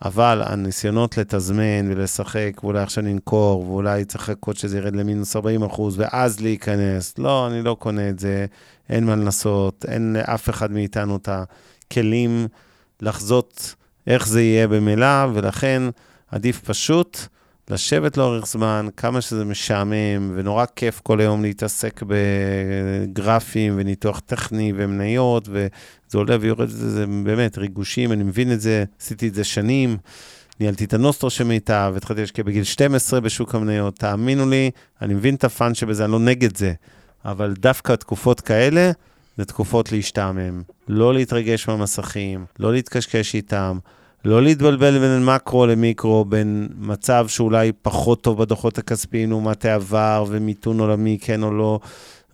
אבל 0.05 0.42
הניסיונות 0.46 1.18
לתזמן 1.18 1.90
ולשחק, 1.90 2.51
ואולי 2.62 2.82
עכשיו 2.82 3.05
ננקור, 3.05 3.70
ואולי 3.70 4.05
צריך 4.05 4.28
לחכות 4.28 4.57
שזה 4.57 4.78
ירד 4.78 4.96
למינוס 4.96 5.36
40 5.36 5.62
אחוז, 5.62 5.99
ואז 5.99 6.40
להיכנס, 6.40 7.18
לא, 7.18 7.46
אני 7.46 7.62
לא 7.62 7.76
קונה 7.78 8.09
את 8.09 8.18
זה, 8.18 8.46
אין 8.88 9.05
מה 9.05 9.16
לנסות, 9.16 9.84
אין 9.88 10.12
לאף 10.12 10.51
אחד 10.51 10.70
מאיתנו 10.70 11.16
את 11.16 11.28
הכלים 11.32 12.49
לחזות 13.01 13.74
איך 14.07 14.28
זה 14.28 14.42
יהיה 14.42 14.68
במילא, 14.68 15.26
ולכן 15.34 15.82
עדיף 16.30 16.61
פשוט 16.61 17.18
לשבת 17.71 18.16
לאורך 18.16 18.47
זמן, 18.47 18.89
כמה 18.97 19.21
שזה 19.21 19.45
משעמם, 19.45 20.33
ונורא 20.35 20.64
כיף 20.77 21.01
כל 21.01 21.21
היום 21.21 21.43
להתעסק 21.43 22.03
בגרפים 22.07 23.75
וניתוח 23.77 24.21
טכני 24.21 24.73
ומניות, 24.77 25.49
וזה 25.49 26.19
עולה 26.19 26.37
ויורד, 26.41 26.69
זה, 26.69 26.91
זה 26.91 27.05
באמת 27.25 27.59
ריגושים, 27.59 28.12
אני 28.12 28.25
מבין 28.25 28.53
את 28.53 28.61
זה, 28.61 28.85
עשיתי 29.01 29.29
את 29.29 29.35
זה 29.35 29.45
שנים. 29.45 29.97
ניהלתי 30.61 30.85
את 30.85 30.95
הנוסטרו 30.95 31.31
של 31.31 31.45
מיטב, 31.45 31.95
התחלתי 31.97 32.21
להשקיע 32.21 32.45
בגיל 32.45 32.64
12 32.64 33.21
בשוק 33.21 33.55
המניות, 33.55 33.99
תאמינו 33.99 34.51
לי, 34.51 34.71
אני 35.03 35.14
מבין 35.14 35.35
את 35.35 35.45
הפאן 35.45 35.75
שבזה, 35.75 36.05
אני 36.05 36.12
לא 36.12 36.19
נגד 36.19 36.57
זה, 36.57 36.73
אבל 37.25 37.55
דווקא 37.59 37.97
תקופות 37.97 38.41
כאלה, 38.41 38.91
זה 39.37 39.45
תקופות 39.45 39.93
להשתעמם, 39.93 40.62
לא 40.89 41.14
להתרגש 41.14 41.69
מהמסכים, 41.69 42.45
לא 42.59 42.73
להתקשקש 42.73 43.35
איתם, 43.35 43.79
לא 44.29 44.43
להתבלבל 44.43 44.99
בין 44.99 45.24
מקרו 45.24 45.66
למיקרו, 45.66 46.24
בין 46.24 46.68
מצב 46.79 47.26
שאולי 47.29 47.72
פחות 47.83 48.20
טוב 48.20 48.39
בדוחות 48.39 48.79
הכספיים 48.79 49.31
לעומת 49.31 49.64
העבר 49.64 50.24
ומיתון 50.29 50.81
עולמי, 50.81 51.18
כן 51.20 51.43
או 51.43 51.53
לא, 51.53 51.81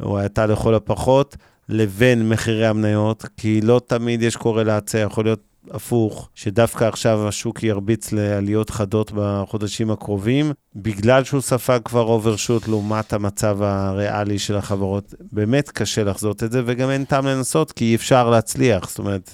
או 0.01 0.19
הייתה 0.19 0.47
לכל 0.47 0.75
הפחות, 0.75 1.37
לבין 1.69 2.29
מחירי 2.29 2.67
המניות, 2.67 3.25
כי 3.37 3.61
לא 3.61 3.81
תמיד 3.87 4.23
יש 4.23 4.37
קורלציה, 4.37 5.01
יכול 5.01 5.25
להיות 5.25 5.41
הפוך, 5.71 6.29
שדווקא 6.35 6.85
עכשיו 6.85 7.29
השוק 7.29 7.63
ירביץ 7.63 8.13
לעליות 8.13 8.71
חדות 8.71 9.13
בחודשים 9.15 9.91
הקרובים, 9.91 10.53
בגלל 10.77 11.25
שהוא 11.25 11.41
ספג 11.41 11.81
כבר 11.85 12.03
אוברשוט 12.03 12.69
לעומת 12.69 13.13
המצב 13.13 13.63
הריאלי 13.63 14.39
של 14.39 14.57
החברות. 14.57 15.15
באמת 15.33 15.71
קשה 15.71 16.05
לחזות 16.05 16.43
את 16.43 16.53
זה, 16.53 16.63
וגם 16.67 16.91
אין 16.91 17.05
טעם 17.05 17.27
לנסות, 17.27 17.73
כי 17.73 17.85
אי 17.85 17.95
אפשר 17.95 18.31
להצליח. 18.31 18.89
זאת 18.89 18.99
אומרת, 18.99 19.31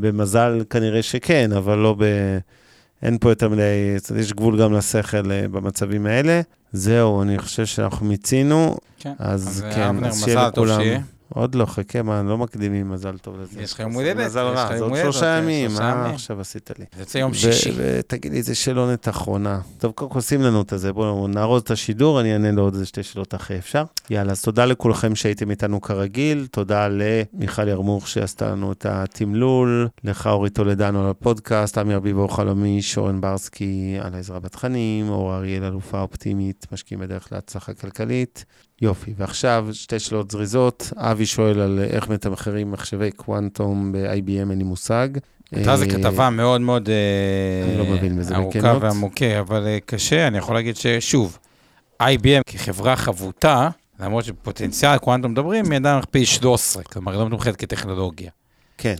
במזל 0.00 0.64
כנראה 0.70 1.02
שכן, 1.02 1.52
אבל 1.52 1.78
לא 1.78 1.94
ב... 1.98 2.04
אין 3.02 3.18
פה 3.18 3.28
יותר 3.30 3.48
מדי, 3.48 3.96
יש 4.18 4.32
גבול 4.32 4.60
גם 4.62 4.72
לשכל 4.72 5.30
אה, 5.32 5.48
במצבים 5.48 6.06
האלה. 6.06 6.40
זהו, 6.72 7.22
אני 7.22 7.38
חושב 7.38 7.66
שאנחנו 7.66 8.06
מיצינו. 8.06 8.76
כן. 8.98 9.12
אז, 9.18 9.48
אז 9.48 9.64
כן, 9.74 9.82
אבנר, 9.82 10.08
אז 10.08 10.24
שיהיה 10.24 10.38
מזל 10.38 10.50
טוב 10.50 10.64
לכולם. 10.64 10.80
שיהיה. 10.80 11.00
עוד 11.34 11.54
לא, 11.54 11.66
חכה, 11.66 12.02
מה, 12.02 12.22
לא 12.22 12.38
מקדימים 12.38 12.90
מזל 12.90 13.18
טוב 13.18 13.40
לזה. 13.40 13.62
יש 13.62 13.72
לך 13.72 13.80
יום 13.80 13.92
הולדת, 13.92 14.26
מזל 14.26 14.40
רע, 14.40 14.76
זה 14.76 14.84
עוד 14.84 14.92
שלושה 15.02 15.26
ימים, 15.26 15.70
מה. 15.78 16.10
עכשיו 16.10 16.40
עשית 16.40 16.70
לי? 16.78 16.84
זה 16.96 17.02
יוצא 17.02 17.18
יום 17.18 17.34
שישי. 17.34 17.72
ותגיד 17.76 18.32
לי 18.32 18.38
איזה 18.38 18.54
שאלונת 18.54 19.08
אחרונה. 19.08 19.60
טוב, 19.78 19.92
קודם 19.92 20.10
כל 20.10 20.20
שים 20.20 20.42
לנו 20.42 20.62
את 20.62 20.72
הזה, 20.72 20.92
בואו 20.92 21.28
נארוז 21.28 21.62
את 21.62 21.70
השידור, 21.70 22.20
אני 22.20 22.32
אענה 22.32 22.50
לעוד 22.50 22.74
איזה 22.74 22.86
שתי 22.86 23.02
שאלות 23.02 23.34
אחרי, 23.34 23.58
אפשר? 23.58 23.84
יאללה, 24.10 24.32
אז 24.32 24.42
תודה 24.42 24.64
לכולכם 24.64 25.14
שהייתם 25.14 25.50
איתנו 25.50 25.80
כרגיל, 25.80 26.46
תודה 26.50 26.88
למיכל 26.88 27.68
ירמוך 27.68 28.08
שעשתה 28.08 28.50
לנו 28.50 28.72
את 28.72 28.86
התמלול, 28.88 29.88
לך 30.04 30.26
אורי 30.26 30.50
טולדנו 30.50 31.04
על 31.04 31.10
הפודקאסט, 31.10 31.78
עמי 31.78 31.94
ארביב 31.94 32.26
חלומי, 32.30 32.82
שורן 32.82 33.20
ברסקי 33.20 33.98
על 34.00 34.14
העזרה 34.14 34.40
בתכנים, 34.40 35.08
אור 35.08 35.34
אריאל 35.34 35.64
אלופה 35.64 36.00
אופטימית, 36.00 36.66
משקיעים 36.72 37.00
בדרך 37.00 37.32
להצלחה 37.32 37.74
כלכלית. 37.74 38.44
יופי, 38.82 39.14
ועכשיו 39.16 39.68
שתי 39.72 39.98
שאלות 39.98 40.30
זריזות. 40.30 40.92
אבי 40.96 41.26
שואל 41.26 41.60
על 41.60 41.80
איך 41.90 42.08
מתמחרים 42.08 42.70
מחשבי 42.70 43.10
קוונטום 43.10 43.92
ב-IBM, 43.92 44.50
אין 44.50 44.58
לי 44.58 44.64
מושג. 44.64 45.08
הייתה 45.52 45.76
זו 45.76 45.84
אה, 45.84 45.90
כתבה 45.90 46.30
מאוד 46.30 46.60
מאוד 46.60 46.88
אני 47.64 47.78
לא 47.78 47.84
אה, 47.84 47.90
מבין 47.90 48.18
בזה 48.18 48.36
ארוכה. 48.36 48.78
ועמוקה, 48.80 49.40
אבל 49.40 49.66
אה, 49.66 49.78
קשה, 49.86 50.26
אני 50.26 50.38
יכול 50.38 50.54
להגיד 50.54 50.76
ששוב, 50.76 51.38
IBM 52.02 52.42
כחברה 52.46 52.96
חבוטה, 52.96 53.68
למרות 54.00 54.24
שבפוטנציאל 54.24 54.98
קוונטום 54.98 55.32
מדברים, 55.32 55.70
היא 55.70 55.76
עדיין 55.76 55.98
מכפיל 55.98 56.24
13, 56.24 56.82
כלומר 56.82 57.12
היא 57.12 57.20
לא 57.20 57.26
מתומכת 57.26 57.56
כטכנולוגיה. 57.56 58.30
כן. 58.78 58.94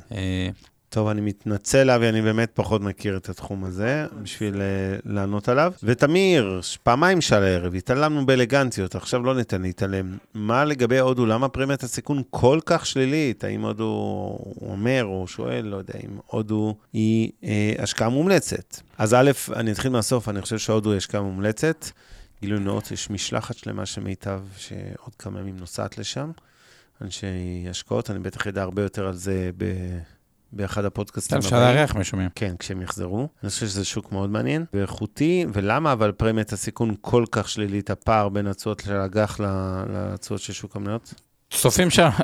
אה, 0.88 0.92
טוב, 0.92 1.08
אני 1.08 1.20
מתנצל, 1.20 1.90
אבי, 1.90 2.08
אני 2.08 2.22
באמת 2.22 2.50
פחות 2.54 2.80
מכיר 2.82 3.16
את 3.16 3.28
התחום 3.28 3.64
הזה, 3.64 4.06
בשביל 4.22 4.54
uh, 4.54 4.58
לענות 5.04 5.48
עליו. 5.48 5.72
ותמיר, 5.82 6.60
פעמיים 6.82 7.20
שאל 7.20 7.42
הערב, 7.42 7.74
התעלמנו 7.74 8.26
באלגנטיות, 8.26 8.94
עכשיו 8.94 9.22
לא 9.22 9.34
ניתן 9.34 9.62
להתעלם. 9.62 10.16
מה 10.34 10.64
לגבי 10.64 10.98
הודו? 10.98 11.26
למה 11.26 11.48
פרמיית 11.48 11.82
הסיכון 11.82 12.22
כל 12.30 12.58
כך 12.66 12.86
שלילית? 12.86 13.44
האם 13.44 13.64
הודו 13.64 14.38
אומר 14.60 15.04
או 15.04 15.26
שואל, 15.26 15.64
לא 15.64 15.76
יודע, 15.76 15.94
אם 16.04 16.18
הודו 16.26 16.76
היא 16.92 17.30
אה, 17.44 17.72
השקעה 17.78 18.08
מומלצת? 18.08 18.80
אז 18.98 19.14
א', 19.14 19.30
אני 19.56 19.72
אתחיל 19.72 19.90
מהסוף, 19.90 20.28
אני 20.28 20.42
חושב 20.42 20.58
שהודו 20.58 20.90
היא 20.90 20.96
השקעה 20.96 21.22
מומלצת. 21.22 21.86
גילוי 22.40 22.60
נאות, 22.60 22.90
יש 22.90 23.10
משלחת 23.10 23.56
שלמה 23.56 23.86
של 23.86 24.00
מיטב, 24.00 24.40
שעוד 24.56 25.14
כמה 25.18 25.40
ימים 25.40 25.56
נוסעת 25.56 25.98
לשם. 25.98 26.30
אנשי 27.02 27.26
השקעות, 27.70 28.10
אני 28.10 28.18
בטח 28.18 28.46
אדע 28.46 28.62
הרבה 28.62 28.82
יותר 28.82 29.06
על 29.06 29.14
זה 29.14 29.50
ב... 29.56 29.64
באחד 30.52 30.84
הפודקאסטים 30.84 31.38
אפשר 31.38 31.60
לארח 31.60 31.94
מישהו 31.94 32.18
מהם. 32.18 32.28
כן, 32.34 32.54
כשהם 32.58 32.82
יחזרו. 32.82 33.28
אני 33.42 33.50
חושב 33.50 33.66
שזה 33.66 33.84
שוק 33.84 34.12
מאוד 34.12 34.30
מעניין 34.30 34.64
ואיכותי, 34.74 35.46
ולמה 35.52 35.92
אבל 35.92 36.12
פרמיית 36.12 36.52
הסיכון 36.52 36.94
כל 37.00 37.24
כך 37.32 37.48
שלילית, 37.48 37.90
הפער 37.90 38.28
בין 38.28 38.46
התשואות 38.46 38.80
של 38.80 38.96
האג"ח 38.96 39.40
לתשואות 39.88 40.40
של 40.40 40.52
שוק 40.52 40.76
המניות? 40.76 41.14
צופים 41.50 41.88
שהכלכלה 41.90 42.20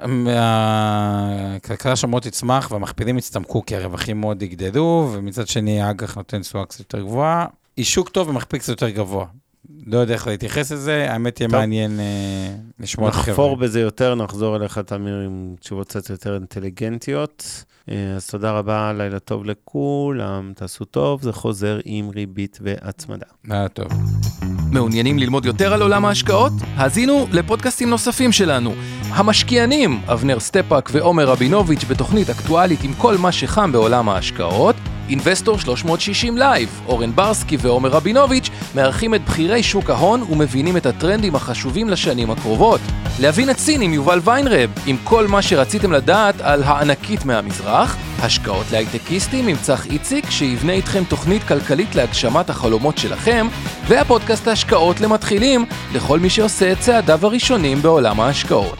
שם 1.96 2.10
מאוד 2.10 2.22
תצמח 2.22 2.70
והמכפילים 2.70 3.18
יצטמקו 3.18 3.66
כי 3.66 3.76
הרווחים 3.76 4.20
מאוד 4.20 4.42
יגדלו, 4.42 5.10
ומצד 5.12 5.48
שני 5.48 5.82
האג"ח 5.82 6.16
נותן 6.16 6.40
תשואה 6.40 6.64
קצת 6.64 6.78
יותר 6.78 7.00
גבוהה. 7.00 7.46
היא 7.76 7.84
שוק 7.84 8.08
טוב 8.08 8.28
ומכפיל 8.28 8.58
קצת 8.58 8.68
יותר 8.68 8.90
גבוה. 8.90 9.26
לא 9.86 9.98
יודע 9.98 10.14
איך 10.14 10.26
להתייחס 10.26 10.72
לזה, 10.72 11.10
האמת 11.10 11.40
יהיה. 11.40 11.48
מעניין 11.48 12.00
אה, 12.00 12.54
לשמוע 12.80 13.08
את 13.08 13.14
נחפור 13.14 13.32
החבר'ה. 13.32 13.56
בזה 13.56 13.80
יותר, 13.80 14.14
נחזור 14.14 14.56
אליך, 14.56 14.78
תמיר, 14.78 15.20
עם 15.20 15.54
תשובות 15.60 15.88
קצת 15.88 16.10
יותר 16.10 16.34
אינטליגנטיות. 16.34 17.64
אה, 17.90 18.12
אז 18.16 18.26
תודה 18.26 18.52
רבה, 18.52 18.92
לילה 18.92 19.18
טוב 19.18 19.44
לכולם, 19.44 20.52
תעשו 20.56 20.84
טוב, 20.84 21.22
זה 21.22 21.32
חוזר 21.32 21.80
עם 21.84 22.08
ריבית 22.08 22.58
והצמדה. 22.62 23.26
לילה 23.44 23.68
טוב. 23.68 23.86
מעוניינים 24.72 25.18
ללמוד 25.18 25.46
יותר 25.46 25.72
על 25.72 25.82
עולם 25.82 26.04
ההשקעות? 26.04 26.52
האזינו 26.76 27.26
לפודקאסטים 27.32 27.90
נוספים 27.90 28.32
שלנו. 28.32 28.74
המשקיענים, 29.08 30.00
אבנר 30.06 30.40
סטפאק 30.40 30.90
ועומר 30.92 31.24
רבינוביץ' 31.24 31.84
בתוכנית 31.84 32.30
אקטואלית 32.30 32.84
עם 32.84 32.94
כל 32.94 33.16
מה 33.16 33.32
שחם 33.32 33.72
בעולם 33.72 34.08
ההשקעות. 34.08 34.76
Investor 35.08 35.58
360 35.58 36.38
Live, 36.38 36.80
אורן 36.86 37.12
ברסקי 37.14 37.56
ועומר 37.60 37.88
רבינוביץ' 37.88 38.50
מארחים 38.74 39.14
את 39.14 39.24
בכירי 39.24 39.62
שוק 39.62 39.90
ההון 39.90 40.22
ומבינים 40.22 40.76
את 40.76 40.86
הטרנדים 40.86 41.34
החשובים 41.34 41.88
לשנים 41.88 42.30
הקרובות. 42.30 42.80
להבין 43.20 43.50
את 43.50 43.58
סין 43.58 43.82
עם 43.82 43.92
יובל 43.92 44.20
ויינרב, 44.24 44.70
עם 44.86 44.96
כל 45.04 45.26
מה 45.26 45.42
שרציתם 45.42 45.92
לדעת 45.92 46.40
על 46.40 46.62
הענקית 46.62 47.24
מהמזרח. 47.24 47.73
השקעות 48.22 48.66
להייטקיסטים 48.72 49.48
עם 49.48 49.56
צח 49.56 49.86
איציק, 49.86 50.30
שיבנה 50.30 50.72
איתכם 50.72 51.04
תוכנית 51.04 51.42
כלכלית 51.42 51.94
להגשמת 51.94 52.50
החלומות 52.50 52.98
שלכם, 52.98 53.46
והפודקאסט 53.86 54.48
ההשקעות 54.48 55.00
למתחילים, 55.00 55.64
לכל 55.94 56.18
מי 56.18 56.30
שעושה 56.30 56.72
את 56.72 56.80
צעדיו 56.80 57.26
הראשונים 57.26 57.82
בעולם 57.82 58.20
ההשקעות. 58.20 58.78